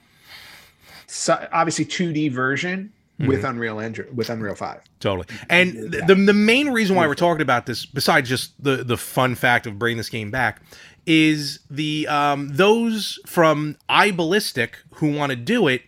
so- 1.08 1.48
obviously 1.54 1.86
2D 1.86 2.30
version 2.30 2.92
with 3.20 3.44
Unreal 3.44 3.80
Engine 3.80 4.08
with 4.16 4.30
Unreal 4.32 4.56
Five. 4.56 4.82
Totally. 5.00 5.28
And 5.50 5.94
Yeah. 5.94 6.06
the, 6.06 6.16
the 6.16 6.34
main 6.34 6.70
reason 6.70 6.96
why 6.96 7.06
we're 7.08 7.14
talking 7.14 7.42
about 7.44 7.66
this, 7.68 7.86
besides 7.86 8.28
just 8.28 8.52
the, 8.64 8.78
the 8.84 8.98
fun 8.98 9.36
fact 9.36 9.68
of 9.68 9.78
bringing 9.80 9.98
this 9.98 10.10
game 10.10 10.32
back, 10.32 10.60
is 11.06 11.60
the 11.70 12.08
um, 12.08 12.50
those 12.50 13.20
from 13.28 13.78
iBallistic 13.90 14.70
who 14.96 15.12
want 15.16 15.30
to 15.30 15.36
do 15.36 15.68
it 15.68 15.84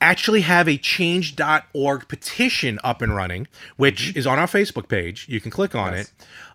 actually 0.00 0.40
have 0.42 0.68
a 0.68 0.76
change.org 0.76 2.08
petition 2.08 2.78
up 2.82 3.02
and 3.02 3.14
running, 3.14 3.46
which 3.76 4.14
is 4.16 4.26
on 4.26 4.38
our 4.38 4.46
Facebook 4.46 4.88
page. 4.88 5.26
You 5.28 5.40
can 5.40 5.50
click 5.50 5.74
on 5.74 5.92
Yes. 5.94 6.12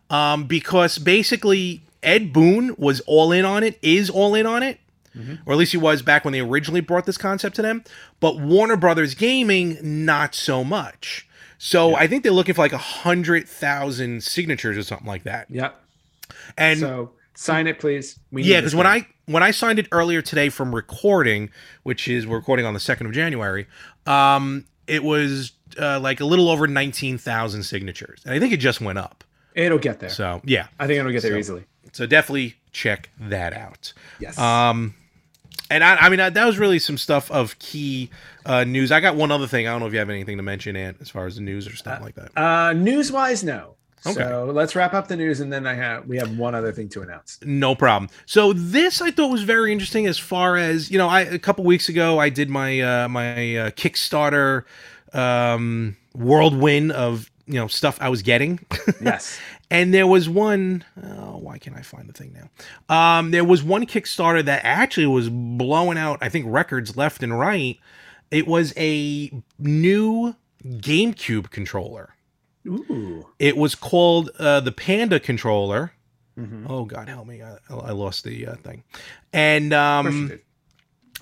it. 0.09 0.13
Um, 0.13 0.45
because 0.45 0.97
basically 0.97 1.81
Ed 2.03 2.31
Boon 2.33 2.75
was 2.77 2.99
all 3.01 3.31
in 3.31 3.45
on 3.45 3.63
it, 3.63 3.79
is 3.81 4.09
all 4.09 4.35
in 4.35 4.45
on 4.45 4.61
it, 4.63 4.79
or 5.45 5.53
at 5.53 5.57
least 5.57 5.71
he 5.71 5.77
was 5.77 6.01
back 6.01 6.25
when 6.25 6.31
they 6.33 6.41
originally 6.41 6.81
brought 6.81 7.05
this 7.05 7.17
concept 7.17 7.55
to 7.55 7.61
them. 7.61 7.83
But 8.19 8.37
Warner 8.39 8.75
Brothers 8.77 9.13
Gaming, 9.15 9.77
not 9.81 10.35
so 10.35 10.63
much. 10.63 11.27
So 11.57 11.91
Yeah. 11.91 11.95
I 11.97 12.07
think 12.07 12.23
they're 12.23 12.31
looking 12.33 12.53
for 12.53 12.61
like 12.61 12.73
a 12.73 12.77
hundred 12.77 13.47
thousand 13.47 14.23
signatures 14.23 14.77
or 14.77 14.83
something 14.83 15.07
like 15.07 15.23
that. 15.23 15.47
Yep. 15.49 15.81
And 16.57 16.79
so 16.79 17.11
sign 17.35 17.67
it, 17.67 17.79
please. 17.79 18.19
We 18.31 18.43
yeah, 18.43 18.59
because 18.61 18.75
when. 18.75 18.87
I 18.87 19.07
when 19.27 19.41
I 19.41 19.49
signed 19.51 19.79
it 19.79 19.87
earlier 19.91 20.21
today 20.21 20.49
from 20.49 20.73
recording, 20.75 21.49
which 21.81 22.07
is 22.07 22.27
we're 22.27 22.37
recording 22.37 22.65
on 22.65 22.73
the 22.75 22.79
second 22.79 23.07
of 23.07 23.13
January, 23.13 23.65
um, 24.05 24.65
it 24.85 25.03
was 25.03 25.51
uh, 25.79 25.99
like 25.99 26.19
a 26.19 26.25
little 26.25 26.47
over 26.49 26.67
nineteen 26.67 27.17
thousand 27.17 27.63
signatures, 27.63 28.21
and 28.25 28.33
I 28.35 28.39
think 28.39 28.53
it 28.53 28.57
just 28.57 28.81
went 28.81 28.99
up. 28.99 29.23
it'll 29.55 29.79
get 29.79 29.99
there. 29.99 30.09
So 30.09 30.41
yeah, 30.45 30.67
I 30.79 30.85
think 30.87 30.99
it'll 30.99 31.11
get 31.11 31.23
there 31.23 31.31
So- 31.31 31.37
easily. 31.39 31.63
so 31.91 32.05
definitely 32.05 32.55
check 32.71 33.09
that 33.19 33.53
out. 33.53 33.93
Yes. 34.19 34.37
Um, 34.37 34.93
and 35.71 35.83
I, 35.83 35.95
I 35.95 36.09
mean 36.09 36.17
that, 36.19 36.35
that 36.35 36.45
was 36.45 36.59
really 36.59 36.77
some 36.77 36.97
stuff 36.97 37.31
of 37.31 37.57
key 37.57 38.11
uh, 38.45 38.63
news. 38.65 38.91
I 38.91 38.99
got 38.99 39.15
one 39.15 39.31
other 39.31 39.47
thing. 39.47 39.65
I 39.67 39.71
don't 39.71 39.79
know 39.79 39.87
if 39.87 39.93
you 39.93 39.99
have 39.99 40.09
anything 40.11 40.37
to 40.37 40.43
mention, 40.43 40.75
Ant, 40.75 40.97
as 41.01 41.09
far 41.09 41.25
as 41.25 41.37
the 41.37 41.41
news 41.41 41.65
or 41.67 41.75
stuff 41.75 41.99
like 42.01 42.13
that. 42.15 42.37
uh, 42.37 42.73
news 42.73 43.11
wise, 43.11 43.43
no. 43.43 43.73
Okay. 44.05 44.13
So 44.23 44.45
let's 44.45 44.75
wrap 44.75 44.93
up 44.93 45.07
the 45.07 45.15
news, 45.15 45.39
and 45.39 45.51
then 45.51 45.65
I 45.65 45.73
have 45.73 46.07
we 46.07 46.17
have 46.17 46.37
one 46.37 46.53
other 46.55 46.71
thing 46.71 46.89
to 46.89 47.01
announce. 47.01 47.39
No 47.43 47.75
problem. 47.75 48.09
So 48.25 48.53
this 48.53 49.01
I 49.01 49.11
thought 49.11 49.31
was 49.31 49.43
very 49.43 49.71
interesting 49.71 50.05
as 50.05 50.17
far 50.17 50.57
as 50.57 50.91
you 50.91 50.97
know. 50.97 51.07
I 51.07 51.21
a 51.21 51.39
couple 51.39 51.63
weeks 51.63 51.89
ago 51.89 52.19
I 52.19 52.29
did 52.29 52.49
my 52.49 52.79
uh, 52.81 53.07
my 53.09 53.31
uh, 53.57 53.69
Kickstarter 53.71 54.63
um, 55.13 55.97
whirlwind 56.13 56.91
of 56.91 57.29
you 57.47 57.55
know 57.55 57.67
stuff 57.67 57.97
I 58.01 58.09
was 58.09 58.21
getting, 58.21 58.59
Yes. 59.01 59.39
and 59.69 59.93
there 59.93 60.07
was 60.07 60.27
one 60.27 60.83
oh 61.03 61.37
why 61.37 61.57
can't 61.57 61.77
I 61.77 61.81
find 61.81 62.07
the 62.09 62.13
thing 62.13 62.33
now? 62.89 63.17
Um, 63.19 63.31
there 63.31 63.43
was 63.43 63.63
one 63.63 63.85
Kickstarter 63.85 64.43
that 64.45 64.61
actually 64.63 65.07
was 65.07 65.29
blowing 65.29 65.97
out 65.97 66.19
I 66.21 66.29
think 66.29 66.45
records 66.47 66.97
left 66.97 67.23
and 67.23 67.37
right. 67.37 67.79
It 68.31 68.47
was 68.47 68.73
a 68.75 69.31
new 69.59 70.35
GameCube 70.65 71.51
controller. 71.51 72.14
Ooh. 72.67 73.27
It 73.39 73.57
was 73.57 73.75
called 73.75 74.29
uh, 74.39 74.59
the 74.59 74.71
Panda 74.71 75.19
controller. 75.19 75.91
Mhm. 76.37 76.65
Oh 76.69 76.83
God, 76.85 77.07
help 77.07 77.27
me! 77.27 77.41
I, 77.41 77.57
I 77.69 77.91
lost 77.91 78.23
the 78.25 78.47
uh, 78.47 78.55
thing. 78.55 78.83
And 79.31 79.73
Of 79.73 80.03
course 80.05 80.15
you 80.15 80.21
um, 80.21 80.39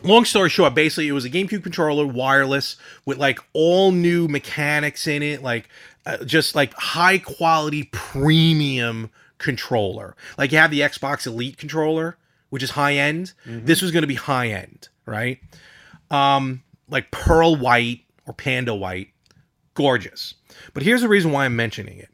long 0.03 0.25
story 0.25 0.49
short, 0.49 0.73
basically, 0.73 1.07
it 1.07 1.11
was 1.11 1.25
a 1.25 1.29
GameCube 1.29 1.61
controller, 1.63 2.05
wireless, 2.05 2.77
with 3.05 3.17
like 3.17 3.39
all 3.53 3.91
new 3.91 4.27
mechanics 4.27 5.05
in 5.07 5.21
it, 5.21 5.43
like 5.43 5.69
uh, 6.05 6.17
just 6.25 6.55
like 6.55 6.73
high 6.73 7.17
quality 7.19 7.83
premium 7.91 9.11
controller. 9.37 10.15
Like 10.37 10.51
you 10.51 10.57
have 10.57 10.71
the 10.71 10.79
Xbox 10.81 11.27
Elite 11.27 11.57
controller, 11.57 12.17
which 12.49 12.63
is 12.63 12.71
high 12.71 12.95
end. 12.95 13.33
Mhm. 13.45 13.65
This 13.65 13.81
was 13.81 13.91
going 13.91 14.01
to 14.03 14.07
be 14.07 14.15
high 14.15 14.47
end, 14.49 14.89
right? 15.05 15.39
Um, 16.09 16.63
like 16.89 17.11
pearl 17.11 17.55
white 17.55 18.01
or 18.25 18.33
panda 18.33 18.73
white, 18.73 19.09
gorgeous. 19.73 20.35
But 20.73 20.83
here's 20.83 21.01
the 21.01 21.09
reason 21.09 21.31
why 21.31 21.45
I'm 21.45 21.55
mentioning 21.55 21.99
it. 21.99 22.09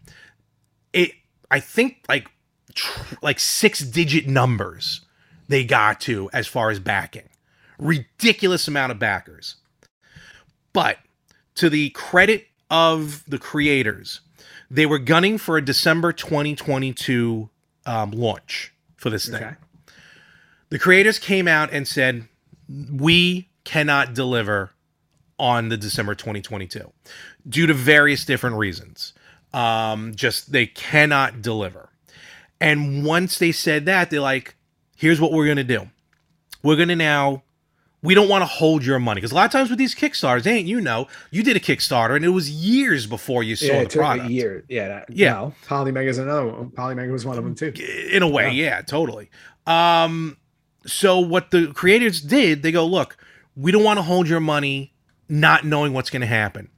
It, 0.94 1.12
I 1.52 1.60
think, 1.60 2.06
like, 2.08 2.30
tr- 2.74 3.16
like 3.22 3.40
six 3.40 3.80
digit 3.80 4.28
numbers 4.28 5.02
they 5.48 5.64
got 5.64 6.00
to 6.02 6.30
as 6.32 6.48
far 6.48 6.70
as 6.70 6.80
backing. 6.80 7.28
Ridiculous 7.78 8.68
amount 8.68 8.92
of 8.92 9.00
backers. 9.00 9.56
But 10.74 11.00
to 11.56 11.70
the 11.70 11.90
credit 11.90 12.48
of 12.70 13.24
the 13.28 13.40
creators, 13.40 14.22
they 14.70 14.86
were 14.86 15.00
gunning 15.00 15.38
for 15.38 15.58
a 15.58 15.62
December 15.62 16.14
2022 16.14 17.50
um, 17.86 18.12
launch 18.12 18.72
for 18.96 19.10
this 19.10 19.28
thing. 19.28 19.44
Okay. 19.44 19.56
The 20.70 20.80
creators 20.80 21.18
came 21.18 21.48
out 21.48 21.74
and 21.74 21.88
said, 21.88 22.28
We 22.70 23.50
cannot 23.64 24.14
deliver 24.14 24.72
on 25.40 25.70
the 25.70 25.78
December 25.78 26.14
2022 26.14 26.92
due 27.50 27.68
to 27.68 27.74
various 27.74 28.26
different 28.26 28.58
reasons. 28.58 29.14
Um, 29.54 30.14
just 30.16 30.52
they 30.52 30.68
cannot 30.68 31.42
deliver. 31.42 31.90
And 32.62 33.04
once 33.04 33.40
they 33.40 33.52
said 33.52 33.86
that, 33.86 34.10
they're 34.10 34.20
like, 34.20 34.56
here's 34.96 35.20
what 35.20 35.32
we're 35.32 35.46
going 35.46 35.58
to 35.58 35.64
do. 35.64 35.90
We're 36.62 36.76
going 36.76 36.90
to 36.90 36.96
now, 36.96 37.44
we 38.04 38.14
don't 38.14 38.28
want 38.28 38.42
to 38.42 38.46
hold 38.46 38.86
your 38.86 39.00
money. 39.00 39.20
Because 39.20 39.32
a 39.32 39.36
lot 39.36 39.46
of 39.46 39.52
times 39.52 39.70
with 39.70 39.80
these 39.80 39.96
Kickstarters, 39.96 40.46
ain't 40.46 40.68
you 40.68 40.82
know, 40.82 41.08
you 41.32 41.42
did 41.42 41.56
a 41.56 41.60
Kickstarter 41.60 42.16
and 42.16 42.26
it 42.26 42.30
was 42.30 42.50
years 42.50 43.08
before 43.08 43.42
you 43.42 43.56
saw 43.56 43.74
yeah, 43.74 43.84
the 43.86 43.90
product. 43.90 44.30
a 44.30 44.32
year. 44.32 44.64
Yeah. 44.68 44.88
That, 44.90 45.10
Yeah. 45.10 45.34
Well, 45.34 45.56
Polymega 45.66 46.08
is 46.08 46.18
another 46.18 46.48
one. 46.48 46.70
Polymega 46.72 47.12
was 47.12 47.26
one 47.26 47.38
of 47.38 47.44
them 47.44 47.56
too. 47.56 47.74
in 48.12 48.24
a 48.24 48.28
way 48.28 48.52
yeah. 48.52 48.82
totally 48.82 49.30
um 49.68 50.38
so 50.86 51.20
what 51.20 51.52
the 51.52 51.68
creators 51.74 52.22
did 52.22 52.64
they 52.64 52.72
go 52.72 52.86
look 52.86 53.18
we 53.56 53.72
don't 53.72 53.84
want 53.84 53.98
to 53.98 54.04
hold 54.04 54.28
your 54.28 54.40
money 54.40 54.94
not 55.28 55.64
knowing 55.64 55.94
what's 55.94 56.10
going 56.10 56.22
to 56.22 56.28
happen 56.28 56.70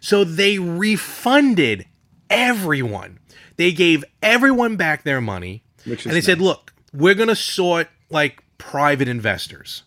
so 0.00 0.24
they 0.24 0.58
refunded 0.58 1.86
everyone. 2.30 3.18
They 3.56 3.72
gave 3.72 4.04
everyone 4.22 4.76
back 4.76 5.02
their 5.02 5.20
money. 5.20 5.62
And 5.84 5.98
they 5.98 6.20
said 6.20 6.40
look 6.40 6.72
we're 6.92 7.14
going 7.14 7.28
to 7.28 7.36
sort 7.36 7.88
like 8.10 8.42
private 8.58 9.08
investors. 9.08 9.82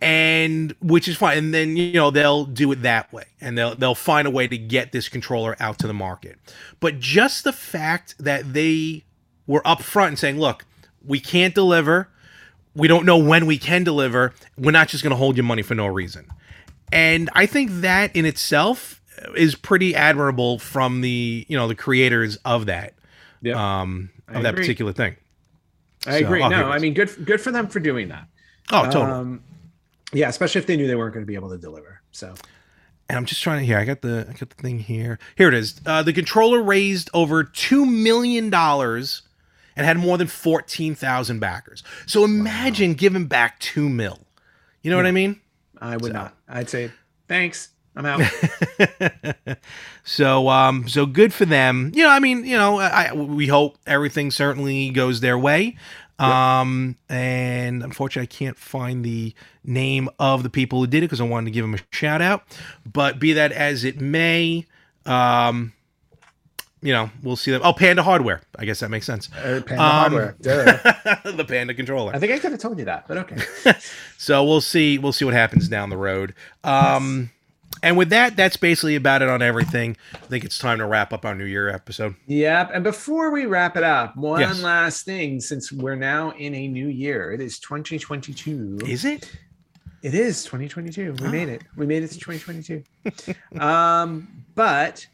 And 0.00 0.74
which 0.80 1.06
is 1.06 1.16
fine. 1.16 1.38
And 1.38 1.54
then 1.54 1.76
you 1.76 1.92
know 1.92 2.10
they'll 2.10 2.44
do 2.44 2.72
it 2.72 2.82
that 2.82 3.12
way. 3.12 3.24
And 3.40 3.56
they'll 3.56 3.74
they'll 3.74 3.94
find 3.94 4.26
a 4.26 4.30
way 4.30 4.48
to 4.48 4.58
get 4.58 4.92
this 4.92 5.08
controller 5.08 5.56
out 5.60 5.78
to 5.80 5.86
the 5.86 5.94
market. 5.94 6.38
But 6.80 6.98
just 6.98 7.44
the 7.44 7.52
fact 7.52 8.16
that 8.18 8.52
they 8.52 9.04
were 9.46 9.60
upfront 9.60 10.08
and 10.08 10.18
saying 10.18 10.38
look 10.38 10.64
we 11.04 11.20
can't 11.20 11.54
deliver. 11.54 12.08
We 12.74 12.88
don't 12.88 13.04
know 13.04 13.18
when 13.18 13.46
we 13.46 13.58
can 13.58 13.84
deliver. 13.84 14.32
We're 14.56 14.70
not 14.70 14.88
just 14.88 15.02
going 15.02 15.10
to 15.10 15.16
hold 15.16 15.36
your 15.36 15.44
money 15.44 15.62
for 15.62 15.74
no 15.74 15.86
reason. 15.86 16.26
And 16.90 17.30
i 17.34 17.46
think 17.46 17.70
that 17.70 18.14
in 18.14 18.26
itself 18.26 19.01
is 19.36 19.54
pretty 19.54 19.94
admirable 19.94 20.58
from 20.58 21.00
the 21.00 21.46
you 21.48 21.56
know 21.56 21.68
the 21.68 21.74
creators 21.74 22.36
of 22.44 22.66
that 22.66 22.94
Yeah. 23.42 23.80
um 23.80 24.10
I 24.28 24.34
of 24.36 24.42
that 24.42 24.50
agree. 24.54 24.62
particular 24.64 24.92
thing 24.92 25.16
I 26.06 26.20
so- 26.20 26.26
agree. 26.26 26.42
oh, 26.42 26.48
no, 26.48 26.68
I 26.70 26.78
mean, 26.78 26.94
good 26.94 27.10
good 27.24 27.40
for 27.40 27.50
them 27.52 27.68
for 27.68 27.80
doing 27.80 28.08
that. 28.08 28.26
oh 28.72 28.84
totally 28.86 29.04
Um, 29.12 29.42
yeah, 30.12 30.28
especially 30.28 30.60
if 30.60 30.66
they 30.66 30.76
knew 30.76 30.86
they 30.86 30.94
weren't 30.96 31.14
going 31.14 31.24
to 31.24 31.26
be 31.28 31.36
able 31.36 31.48
to 31.50 31.58
deliver. 31.58 32.02
So 32.10 32.34
and 33.08 33.16
I'm 33.18 33.24
just 33.24 33.42
trying 33.42 33.60
to 33.60 33.66
here. 33.66 33.78
I 33.78 33.84
got 33.84 34.00
the 34.02 34.26
I 34.28 34.32
got 34.32 34.50
the 34.50 34.62
thing 34.62 34.78
here. 34.78 35.18
Here 35.36 35.48
it 35.48 35.54
is. 35.54 35.80
Uh, 35.86 36.02
the 36.02 36.12
controller 36.12 36.62
raised 36.62 37.10
over 37.14 37.44
two 37.44 37.84
million 37.86 38.48
dollars 38.50 39.22
and 39.76 39.86
had 39.86 39.96
more 39.98 40.18
than 40.18 40.26
fourteen 40.28 40.94
thousand 40.94 41.38
backers. 41.40 41.82
So 42.06 42.24
imagine 42.24 42.94
giving 42.94 43.26
back 43.26 43.58
two 43.58 43.88
mil. 43.88 44.20
You 44.82 44.90
know 44.90 44.96
what 44.96 45.06
I 45.06 45.12
mean? 45.12 45.40
I 45.80 45.96
would 45.96 46.12
So- 46.12 46.18
not. 46.18 46.36
I'd 46.48 46.68
say 46.70 46.90
thanks. 47.28 47.68
I'm 47.94 48.06
out. 48.06 48.22
so 50.04 50.48
um 50.48 50.88
so 50.88 51.06
good 51.06 51.32
for 51.34 51.44
them. 51.44 51.92
You 51.94 52.04
know, 52.04 52.10
I 52.10 52.18
mean, 52.18 52.44
you 52.44 52.56
know, 52.56 52.78
I 52.78 53.12
we 53.12 53.46
hope 53.46 53.76
everything 53.86 54.30
certainly 54.30 54.90
goes 54.90 55.20
their 55.20 55.38
way. 55.38 55.76
Um 56.18 56.96
and 57.08 57.82
unfortunately 57.82 58.28
I 58.28 58.34
can't 58.34 58.56
find 58.58 59.04
the 59.04 59.34
name 59.64 60.08
of 60.18 60.42
the 60.42 60.50
people 60.50 60.78
who 60.80 60.86
did 60.86 60.98
it 60.98 61.06
because 61.06 61.20
I 61.20 61.24
wanted 61.24 61.46
to 61.46 61.50
give 61.50 61.64
them 61.64 61.74
a 61.74 61.78
shout 61.90 62.22
out. 62.22 62.44
But 62.90 63.18
be 63.18 63.32
that 63.34 63.52
as 63.52 63.84
it 63.84 64.00
may, 64.00 64.66
um 65.04 65.72
you 66.84 66.92
know, 66.92 67.10
we'll 67.22 67.36
see 67.36 67.52
them. 67.52 67.60
Oh, 67.64 67.72
Panda 67.72 68.02
Hardware. 68.02 68.40
I 68.58 68.64
guess 68.64 68.80
that 68.80 68.90
makes 68.90 69.06
sense. 69.06 69.30
Uh, 69.32 69.60
Panda 69.64 69.74
Um, 69.74 69.78
hardware. 69.90 70.36
Duh. 70.40 70.72
the 71.30 71.44
Panda 71.44 71.74
controller. 71.74 72.12
I 72.12 72.18
think 72.18 72.32
I 72.32 72.40
could 72.40 72.50
have 72.50 72.60
told 72.60 72.76
you 72.78 72.86
that, 72.86 73.06
but 73.06 73.18
okay. 73.18 73.36
So 74.18 74.42
we'll 74.44 74.60
see. 74.60 74.98
We'll 74.98 75.12
see 75.12 75.24
what 75.24 75.34
happens 75.34 75.68
down 75.68 75.90
the 75.90 75.96
road. 75.96 76.34
Um, 76.64 77.30
and 77.82 77.96
with 77.96 78.10
that, 78.10 78.36
that's 78.36 78.56
basically 78.56 78.94
about 78.96 79.22
it 79.22 79.28
on 79.28 79.42
everything. 79.42 79.96
I 80.14 80.18
think 80.18 80.44
it's 80.44 80.58
time 80.58 80.78
to 80.78 80.86
wrap 80.86 81.12
up 81.12 81.24
our 81.24 81.34
New 81.34 81.44
Year 81.44 81.68
episode. 81.68 82.14
Yep. 82.26 82.70
And 82.74 82.84
before 82.84 83.30
we 83.30 83.46
wrap 83.46 83.76
it 83.76 83.82
up, 83.82 84.16
one 84.16 84.40
Yes. 84.40 84.62
last 84.62 85.04
thing 85.04 85.40
since 85.40 85.72
we're 85.72 85.96
now 85.96 86.30
in 86.32 86.54
a 86.54 86.68
new 86.68 86.88
year. 86.88 87.32
It 87.32 87.40
is 87.40 87.58
2022. 87.58 88.78
Is 88.86 89.04
it? 89.04 89.30
It 90.02 90.14
is 90.14 90.44
2022. 90.44 91.12
We 91.20 91.26
Oh. 91.26 91.30
made 91.30 91.48
it. 91.48 91.62
We 91.76 91.86
made 91.86 92.02
it 92.02 92.08
to 92.12 92.18
2022. 92.18 92.82
um, 93.60 94.26
but 94.54 95.06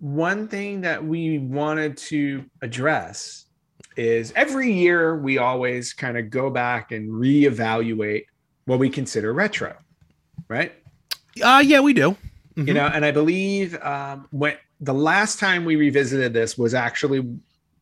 one 0.00 0.46
thing 0.48 0.82
that 0.82 1.04
we 1.04 1.38
wanted 1.38 1.96
to 1.96 2.44
address 2.62 3.46
is 3.96 4.32
every 4.36 4.72
year 4.72 5.16
we 5.18 5.38
always 5.38 5.92
kind 5.92 6.16
of 6.16 6.30
go 6.30 6.50
back 6.50 6.92
and 6.92 7.10
reevaluate 7.10 8.24
what 8.66 8.78
we 8.78 8.88
consider 8.88 9.32
retro, 9.32 9.74
right? 10.48 10.72
Uh, 11.42 11.62
yeah, 11.64 11.80
we 11.80 11.92
do. 11.92 12.16
You 12.56 12.64
Mhm. 12.64 12.74
know, 12.74 12.86
and 12.86 13.04
I 13.04 13.10
believe 13.12 13.80
um, 13.82 14.26
when 14.30 14.54
the 14.80 14.94
last 14.94 15.38
time 15.38 15.64
we 15.64 15.76
revisited 15.76 16.32
this 16.32 16.58
was 16.58 16.74
actually 16.74 17.26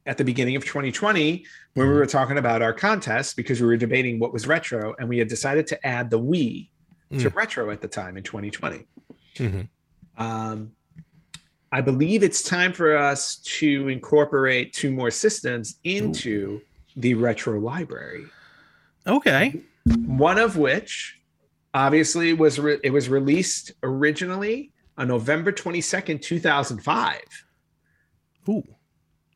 at 0.05 0.19
the 0.19 0.25
beginning 0.25 0.55
of 0.57 0.65
2020 0.65 1.45
when 1.75 1.89
we 1.89 1.95
were 1.95 2.07
talking 2.07 2.39
about 2.39 2.63
our 2.63 2.73
contest 2.73 3.37
because 3.37 3.61
we 3.61 3.67
were 3.67 3.77
debating 3.77 4.19
what 4.19 4.33
was 4.33 4.47
retro 4.47 4.95
and 4.99 5.09
we 5.09 5.19
had 5.19 5.29
decided 5.29 5.67
to 5.69 5.87
add 5.87 6.11
the 6.11 6.19
Wii 6.19 6.69
to 7.19 7.29
retro 7.31 7.71
at 7.71 7.81
the 7.81 7.89
time 7.89 8.17
in 8.17 8.23
2020. 8.23 8.87
Mhm. 9.37 9.69
Um, 10.19 10.73
I 11.73 11.81
believe 11.81 12.23
it's 12.23 12.43
time 12.43 12.73
for 12.73 12.97
us 12.97 13.37
to 13.59 13.89
incorporate 13.89 14.73
two 14.73 14.91
more 14.91 15.11
systems 15.11 15.79
into 15.85 16.61
the 16.97 17.15
retro 17.15 17.59
library. 17.61 18.25
Okay. 19.07 19.61
One 20.07 20.39
of 20.39 20.57
which, 20.57 21.19
obviously, 21.77 22.33
was 22.33 22.59
re- 22.59 22.81
it 22.83 22.91
was 22.91 23.09
released 23.09 23.73
originally 23.83 24.73
on 24.99 25.09
November 25.09 25.53
22nd, 25.53 26.23
2005, 26.23 27.21
Ooh. 28.49 28.63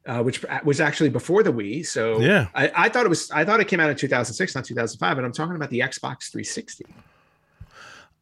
uh, 0.07 0.23
which 0.23 0.43
was 0.65 0.81
actually 0.81 1.11
before 1.11 1.43
the 1.43 1.53
Wii. 1.53 1.85
So 1.87 2.19
Yeah. 2.21 2.49
I, 2.55 2.73
I 2.75 2.89
thought 2.89 3.05
it 3.05 3.11
was 3.11 3.31
I 3.31 3.45
thought 3.45 3.61
it 3.61 3.69
came 3.69 3.79
out 3.81 3.91
in 3.91 3.97
2006, 3.97 4.55
not 4.55 4.65
2005, 4.65 5.19
and 5.19 5.27
I'm 5.27 5.33
talking 5.33 5.55
about 5.55 5.71
the 5.71 5.81
Xbox 5.81 6.31
360. 6.33 6.87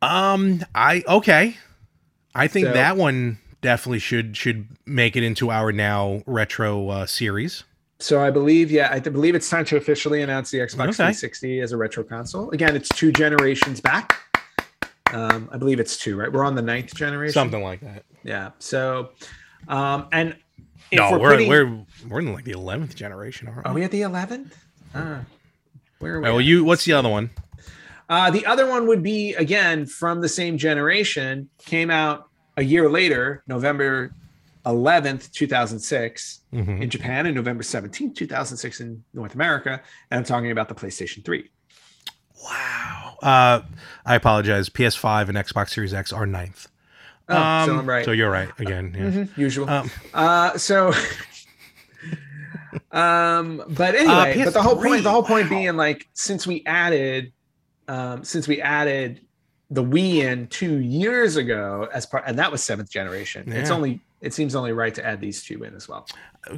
Um, 0.02 0.64
I 0.74 1.02
okay. 1.08 1.56
I 2.34 2.48
think 2.48 2.66
So- 2.66 2.72
that 2.72 2.96
one 2.96 3.38
definitely 3.60 3.98
should 4.00 4.36
should 4.36 4.66
make 4.86 5.16
it 5.16 5.22
into 5.22 5.50
our 5.50 5.72
now 5.72 6.22
retro 6.26 6.88
uh, 6.88 7.06
series. 7.06 7.64
So 8.00 8.22
I 8.22 8.30
believe, 8.30 8.70
yeah, 8.70 8.90
I 8.92 9.00
believe 9.00 9.34
it's 9.34 9.50
time 9.50 9.64
to 9.66 9.76
officially 9.76 10.22
announce 10.22 10.50
the 10.50 10.58
Xbox 10.58 10.88
Okay. 10.88 10.92
360 10.94 11.60
as 11.60 11.72
a 11.72 11.76
retro 11.76 12.04
console. 12.04 12.50
Again, 12.50 12.76
it's 12.76 12.88
two 12.90 13.10
generations 13.10 13.80
back. 13.80 14.14
Um, 15.12 15.48
I 15.52 15.56
believe 15.56 15.80
it's 15.80 15.96
two, 15.96 16.16
right? 16.16 16.30
We're 16.32 16.44
on 16.44 16.54
the 16.54 16.62
ninth 16.62 16.94
generation. 16.94 17.32
Something 17.32 17.62
like 17.62 17.80
that. 17.80 18.04
Yeah. 18.22 18.50
So, 18.60 19.10
um, 19.66 20.06
and 20.12 20.36
if 20.90 20.98
no, 20.98 21.10
we're, 21.12 21.18
we're 21.18 21.30
putting- 21.32 21.48
we're 21.48 21.84
we're 22.08 22.18
in 22.20 22.32
like 22.32 22.44
the 22.44 22.52
eleventh 22.52 22.94
generation, 22.94 23.48
aren't 23.48 23.66
are 23.66 23.74
we? 23.74 23.80
we 23.80 23.84
at 23.84 23.90
the 23.90 24.02
11th? 24.02 24.52
Uh, 24.94 25.20
where 25.98 26.14
are 26.16 26.20
we? 26.20 26.28
Oh, 26.28 26.32
well, 26.34 26.40
you. 26.40 26.64
What's 26.64 26.84
the 26.84 26.92
other 26.92 27.08
one? 27.08 27.30
Uh, 28.08 28.30
the 28.30 28.46
other 28.46 28.66
one 28.66 28.86
would 28.86 29.02
be 29.02 29.34
again 29.34 29.86
from 29.86 30.20
the 30.20 30.28
same 30.28 30.56
generation. 30.56 31.48
Came 31.66 31.90
out 31.90 32.28
a 32.56 32.62
year 32.62 32.88
later, 32.88 33.42
November 33.46 34.12
11th, 34.68 35.32
2006 35.32 36.40
Mhm. 36.52 36.82
in 36.82 36.90
Japan, 36.90 37.26
and 37.26 37.34
November 37.34 37.62
17th, 37.62 38.14
2006 38.14 38.80
in 38.80 39.02
North 39.14 39.34
America. 39.34 39.80
And 40.10 40.18
I'm 40.18 40.24
talking 40.24 40.50
about 40.50 40.68
the 40.68 40.74
PlayStation 40.74 41.24
3. 41.24 41.50
Wow. 42.44 43.16
Uh, 43.22 43.62
I 44.06 44.14
apologize. 44.14 44.68
PS5 44.68 45.28
and 45.28 45.38
Xbox 45.38 45.70
Series 45.70 45.92
X 45.94 46.12
are 46.12 46.26
ninth. 46.26 46.68
Oh, 47.30 47.66
so 47.66 47.78
I'm 47.78 47.86
right. 47.88 48.04
So 48.04 48.12
you're 48.12 48.30
right 48.30 48.48
again. 48.58 48.94
Yeah. 48.96 49.10
Mhm, 49.10 49.36
usual. 49.36 49.68
Um, 49.68 49.90
Uh, 50.14 50.56
so, 50.56 50.92
um, 52.92 53.62
but 53.68 53.94
anyway, 53.94 54.42
but 54.44 54.54
the 54.54 54.62
whole 54.62 54.76
point, 54.76 55.02
the 55.02 55.10
whole 55.10 55.22
point 55.22 55.46
Uh, 55.46 55.54
wow. 55.54 55.58
being 55.60 55.76
like, 55.76 56.06
since 56.14 56.46
we 56.46 56.62
added, 56.66 57.32
um, 57.86 58.24
since 58.24 58.48
we 58.48 58.60
added 58.62 59.20
the 59.70 59.84
Wii 59.84 60.22
in 60.22 60.46
two 60.46 60.78
years 60.78 61.36
ago 61.36 61.88
as 61.92 62.06
part, 62.06 62.24
and 62.26 62.38
that 62.38 62.50
was 62.50 62.62
seventh 62.62 62.90
generation. 62.90 63.52
It's 63.52 63.70
only, 63.70 64.00
it 64.20 64.34
seems 64.34 64.54
only 64.54 64.72
right 64.72 64.94
to 64.94 65.04
add 65.04 65.20
these 65.20 65.42
two 65.42 65.62
in 65.62 65.74
as 65.74 65.88
well. 65.88 66.06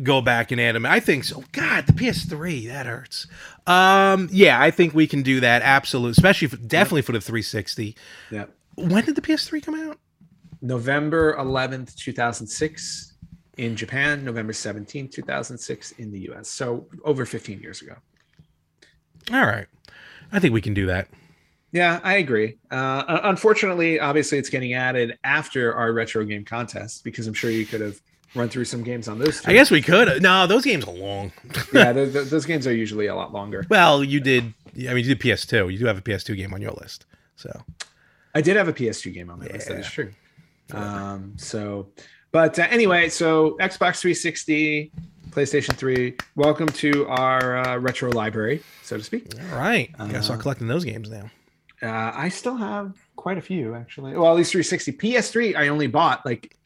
go 0.03 0.21
back 0.21 0.51
and 0.51 0.61
add 0.61 0.75
them. 0.75 0.87
I 0.87 1.01
think 1.01 1.25
so. 1.25 1.45
God, 1.53 1.87
the 1.87 1.93
PS3 1.93 2.69
that 2.69 2.87
hurts. 2.87 3.27
Um, 3.67 4.29
yeah, 4.33 4.61
I 4.61 4.71
think 4.71 4.95
we 4.95 5.07
can 5.07 5.23
do 5.23 5.41
that. 5.41 5.63
Absolutely, 5.63 6.13
especially 6.13 6.49
for, 6.49 6.57
definitely 6.57 7.03
for 7.03 7.13
the 7.13 7.21
360. 7.21 7.97
Yeah. 8.31 8.47
When 8.77 9.05
did 9.05 9.15
the 9.15 9.21
PS3 9.21 9.63
come 9.63 9.75
out? 9.75 9.99
November 10.63 11.37
11th, 11.37 11.95
2006 11.97 13.15
in 13.57 13.77
Japan, 13.77 14.25
November 14.25 14.53
17th, 14.53 15.13
2006 15.13 15.93
in 15.93 16.11
the 16.11 16.31
US. 16.31 16.49
So 16.49 16.87
over 17.05 17.27
15 17.27 17.61
years 17.61 17.83
ago. 17.83 17.95
All 19.33 19.47
right, 19.47 19.67
I 20.33 20.39
think 20.39 20.55
we 20.55 20.61
can 20.63 20.75
do 20.75 20.87
that. 20.87 21.09
Yeah, 21.73 22.01
I 22.03 22.17
agree. 22.17 22.57
Uh, 22.71 23.21
unfortunately, 23.25 24.01
obviously, 24.01 24.39
it's 24.39 24.49
getting 24.49 24.75
added 24.75 25.19
after 25.23 25.75
our 25.75 25.93
retro 25.93 26.25
game 26.25 26.45
contest 26.45 27.05
because 27.05 27.27
I'm 27.27 27.35
sure 27.35 27.51
you 27.51 27.65
could 27.67 27.81
have 27.81 28.01
run 28.35 28.49
through 28.49 28.65
some 28.65 28.83
games 28.83 29.07
on 29.09 29.19
those. 29.19 29.41
Two. 29.41 29.51
I 29.51 29.55
guess 29.55 29.71
we 29.71 29.81
could. 29.83 30.21
No, 30.23 30.47
those 30.47 30.65
games 30.65 30.85
are 30.85 30.93
long. 30.95 31.33
yeah, 31.73 31.93
th- 31.95 32.13
th- 32.13 32.29
those 32.29 32.45
games 32.47 32.67
are 32.67 32.75
usually 32.75 33.07
a 33.07 33.15
lot 33.15 33.33
longer. 33.33 33.65
Well, 33.71 34.03
you 34.03 34.19
did. 34.21 34.53
I 34.89 34.95
mean, 34.95 34.99
you 35.05 35.15
did 35.15 35.21
PS2. 35.21 35.73
You 35.73 35.79
do 35.79 35.87
have 35.87 35.99
a 35.99 36.03
PS2 36.03 36.37
game 36.37 36.53
on 36.55 36.61
your 36.61 36.73
list. 36.73 37.07
So 37.37 37.51
I 38.35 38.41
did 38.41 38.57
have 38.57 38.69
a 38.69 38.73
PS2 38.73 39.13
game 39.15 39.31
on 39.31 39.39
my 39.39 39.47
list. 39.47 39.69
That 39.69 39.79
Yeah. 39.79 39.83
true. 39.89 40.11
Um, 40.73 41.35
so, 41.37 41.89
but 42.33 42.59
uh, 42.59 42.67
anyway, 42.71 43.09
so 43.09 43.57
Xbox 43.61 44.01
360, 44.01 44.93
PlayStation 45.31 45.75
3. 45.75 46.17
Welcome 46.37 46.69
to 46.69 47.07
our 47.09 47.57
uh, 47.59 47.77
retro 47.79 48.11
library, 48.13 48.63
so 48.83 48.97
to 48.97 49.03
speak. 49.03 49.33
all 49.53 49.59
right, 49.59 49.91
I 49.99 50.07
gotta 50.07 50.23
start 50.23 50.39
Uh, 50.39 50.43
collecting 50.43 50.69
those 50.69 50.85
games 50.85 51.11
now. 51.11 51.31
Uh, 51.83 52.13
I 52.15 52.29
still 52.29 52.57
have 52.57 52.95
quite 53.17 53.39
a 53.39 53.41
few 53.41 53.75
actually. 53.75 54.13
Well, 54.15 54.31
at 54.31 54.37
least 54.37 54.53
360. 54.53 54.93
PS3, 54.93 55.57
I 55.57 55.69
only 55.69 55.87
bought 55.87 56.25
like 56.27 56.57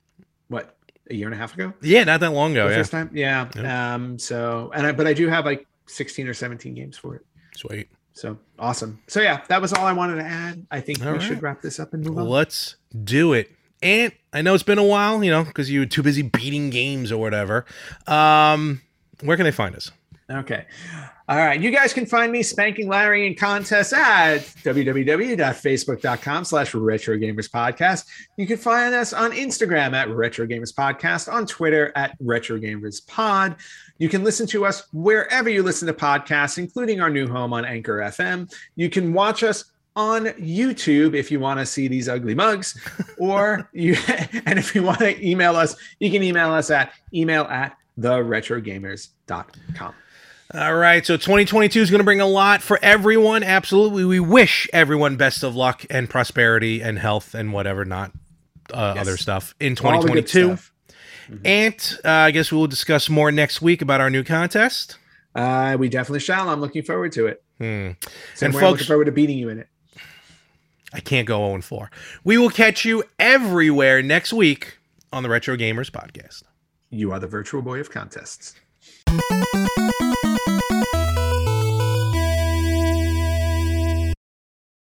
what 0.48 0.76
a 1.10 1.14
year 1.14 1.26
and 1.26 1.34
a 1.34 1.38
half 1.38 1.54
ago. 1.54 1.72
Yeah, 1.82 2.04
not 2.04 2.20
that 2.20 2.30
long 2.32 2.52
ago. 2.52 2.68
Yeah, 2.68 2.76
first 2.76 2.90
time. 2.90 3.10
Yeah. 3.12 3.48
Um. 3.94 4.18
So, 4.18 4.70
and 4.74 4.86
I, 4.86 4.92
but 4.92 5.06
I 5.06 5.12
do 5.12 5.28
have 5.28 5.44
like 5.44 5.66
16 5.86 6.26
or 6.28 6.34
17 6.34 6.74
games 6.74 6.96
for 6.96 7.14
it. 7.16 7.22
sweet. 7.56 7.88
So 8.16 8.38
awesome. 8.60 9.00
So 9.08 9.20
yeah, 9.20 9.40
that 9.48 9.60
was 9.60 9.72
all 9.72 9.84
I 9.86 9.92
wanted 9.92 10.16
to 10.16 10.22
add. 10.24 10.64
I 10.70 10.80
think 10.80 11.00
All 11.04 11.10
we 11.12 11.18
right. 11.18 11.22
should 11.26 11.42
wrap 11.42 11.60
this 11.62 11.80
up 11.80 11.94
and 11.94 12.04
move 12.04 12.16
on. 12.16 12.28
Let's 12.28 12.76
do 13.02 13.32
it. 13.32 13.50
And 13.82 14.12
I 14.32 14.40
know 14.40 14.54
it's 14.54 14.62
been 14.62 14.78
a 14.78 14.84
while, 14.84 15.22
you 15.24 15.32
know, 15.32 15.42
because 15.42 15.68
you 15.68 15.80
were 15.80 15.86
too 15.86 16.02
busy 16.04 16.22
beating 16.22 16.70
games 16.70 17.10
or 17.10 17.18
whatever. 17.20 17.66
Um, 18.06 18.80
where 19.20 19.36
can 19.36 19.42
they 19.44 19.50
find 19.50 19.74
us? 19.74 19.90
Okay. 20.30 20.64
All 21.28 21.36
right. 21.36 21.60
You 21.60 21.70
guys 21.70 21.92
can 21.92 22.06
find 22.06 22.32
me 22.32 22.42
spanking 22.42 22.88
Larry 22.88 23.26
in 23.26 23.34
contests 23.34 23.92
at 23.92 24.38
www.facebook.com 24.38 26.44
slash 26.44 26.74
retro 26.74 27.18
gamers 27.18 27.50
podcast. 27.50 28.06
You 28.38 28.46
can 28.46 28.56
find 28.56 28.94
us 28.94 29.12
on 29.12 29.32
Instagram 29.32 29.92
at 29.92 30.08
retro 30.08 30.46
gamers 30.46 30.72
podcast, 30.72 31.30
on 31.30 31.46
Twitter 31.46 31.92
at 31.94 32.16
retro 32.20 32.58
gamers 32.58 33.06
pod. 33.06 33.56
You 33.98 34.08
can 34.08 34.24
listen 34.24 34.46
to 34.48 34.64
us 34.64 34.84
wherever 34.92 35.50
you 35.50 35.62
listen 35.62 35.86
to 35.88 35.94
podcasts, 35.94 36.56
including 36.56 37.02
our 37.02 37.10
new 37.10 37.28
home 37.28 37.52
on 37.52 37.66
Anchor 37.66 37.98
FM. 37.98 38.50
You 38.76 38.88
can 38.88 39.12
watch 39.12 39.42
us 39.42 39.66
on 39.94 40.24
YouTube 40.24 41.14
if 41.14 41.30
you 41.30 41.38
want 41.38 41.60
to 41.60 41.66
see 41.66 41.86
these 41.86 42.08
ugly 42.08 42.34
mugs, 42.34 42.80
or 43.18 43.68
you 43.72 43.94
and 44.46 44.58
if 44.58 44.74
you 44.74 44.82
want 44.82 45.00
to 45.00 45.26
email 45.26 45.54
us, 45.54 45.76
you 46.00 46.10
can 46.10 46.22
email 46.22 46.52
us 46.52 46.70
at 46.70 46.92
email 47.12 47.44
at 47.44 47.76
theretrogamers.com. 47.98 49.94
All 50.54 50.74
right, 50.76 51.04
so 51.04 51.16
2022 51.16 51.80
is 51.80 51.90
going 51.90 51.98
to 51.98 52.04
bring 52.04 52.20
a 52.20 52.26
lot 52.26 52.62
for 52.62 52.78
everyone. 52.80 53.42
Absolutely, 53.42 54.04
we 54.04 54.20
wish 54.20 54.68
everyone 54.72 55.16
best 55.16 55.42
of 55.42 55.56
luck 55.56 55.84
and 55.90 56.08
prosperity 56.08 56.80
and 56.80 56.96
health 56.96 57.34
and 57.34 57.52
whatever 57.52 57.84
not 57.84 58.12
uh, 58.72 58.92
Yes. 58.94 59.02
other 59.08 59.16
stuff 59.16 59.54
in 59.58 59.76
All 59.82 60.00
the 60.00 60.06
good 60.12 60.26
2022. 60.28 60.46
stuff. 60.56 60.72
And 61.44 61.98
uh, 62.04 62.08
I 62.08 62.30
guess 62.30 62.52
we 62.52 62.58
will 62.58 62.68
discuss 62.68 63.08
more 63.08 63.32
next 63.32 63.62
week 63.62 63.82
about 63.82 64.00
our 64.00 64.10
new 64.10 64.22
contest. 64.22 64.98
Uh, 65.34 65.76
we 65.78 65.88
definitely 65.88 66.20
shall. 66.20 66.48
I'm 66.48 66.60
looking 66.60 66.82
forward 66.84 67.10
to 67.12 67.26
it. 67.26 67.42
Hmm. 67.58 67.64
Same 67.64 68.46
And 68.46 68.54
way 68.54 68.60
I'm 68.60 68.60
folks- 68.60 68.62
looking 68.72 68.86
forward 68.86 69.04
to 69.06 69.12
beating 69.12 69.38
you 69.38 69.48
in 69.48 69.58
it. 69.58 69.68
I 70.92 71.00
can't 71.00 71.26
go 71.26 71.48
0 71.48 71.62
4. 71.62 71.90
We 72.22 72.38
will 72.38 72.50
catch 72.50 72.84
you 72.84 73.02
everywhere 73.18 74.02
next 74.02 74.32
week 74.32 74.78
on 75.12 75.24
the 75.24 75.28
Retro 75.28 75.56
Gamers 75.56 75.90
Podcast. 75.90 76.44
You 76.90 77.10
are 77.10 77.18
the 77.18 77.26
virtual 77.26 77.60
boy 77.62 77.80
of 77.80 77.90
contests. 77.90 78.54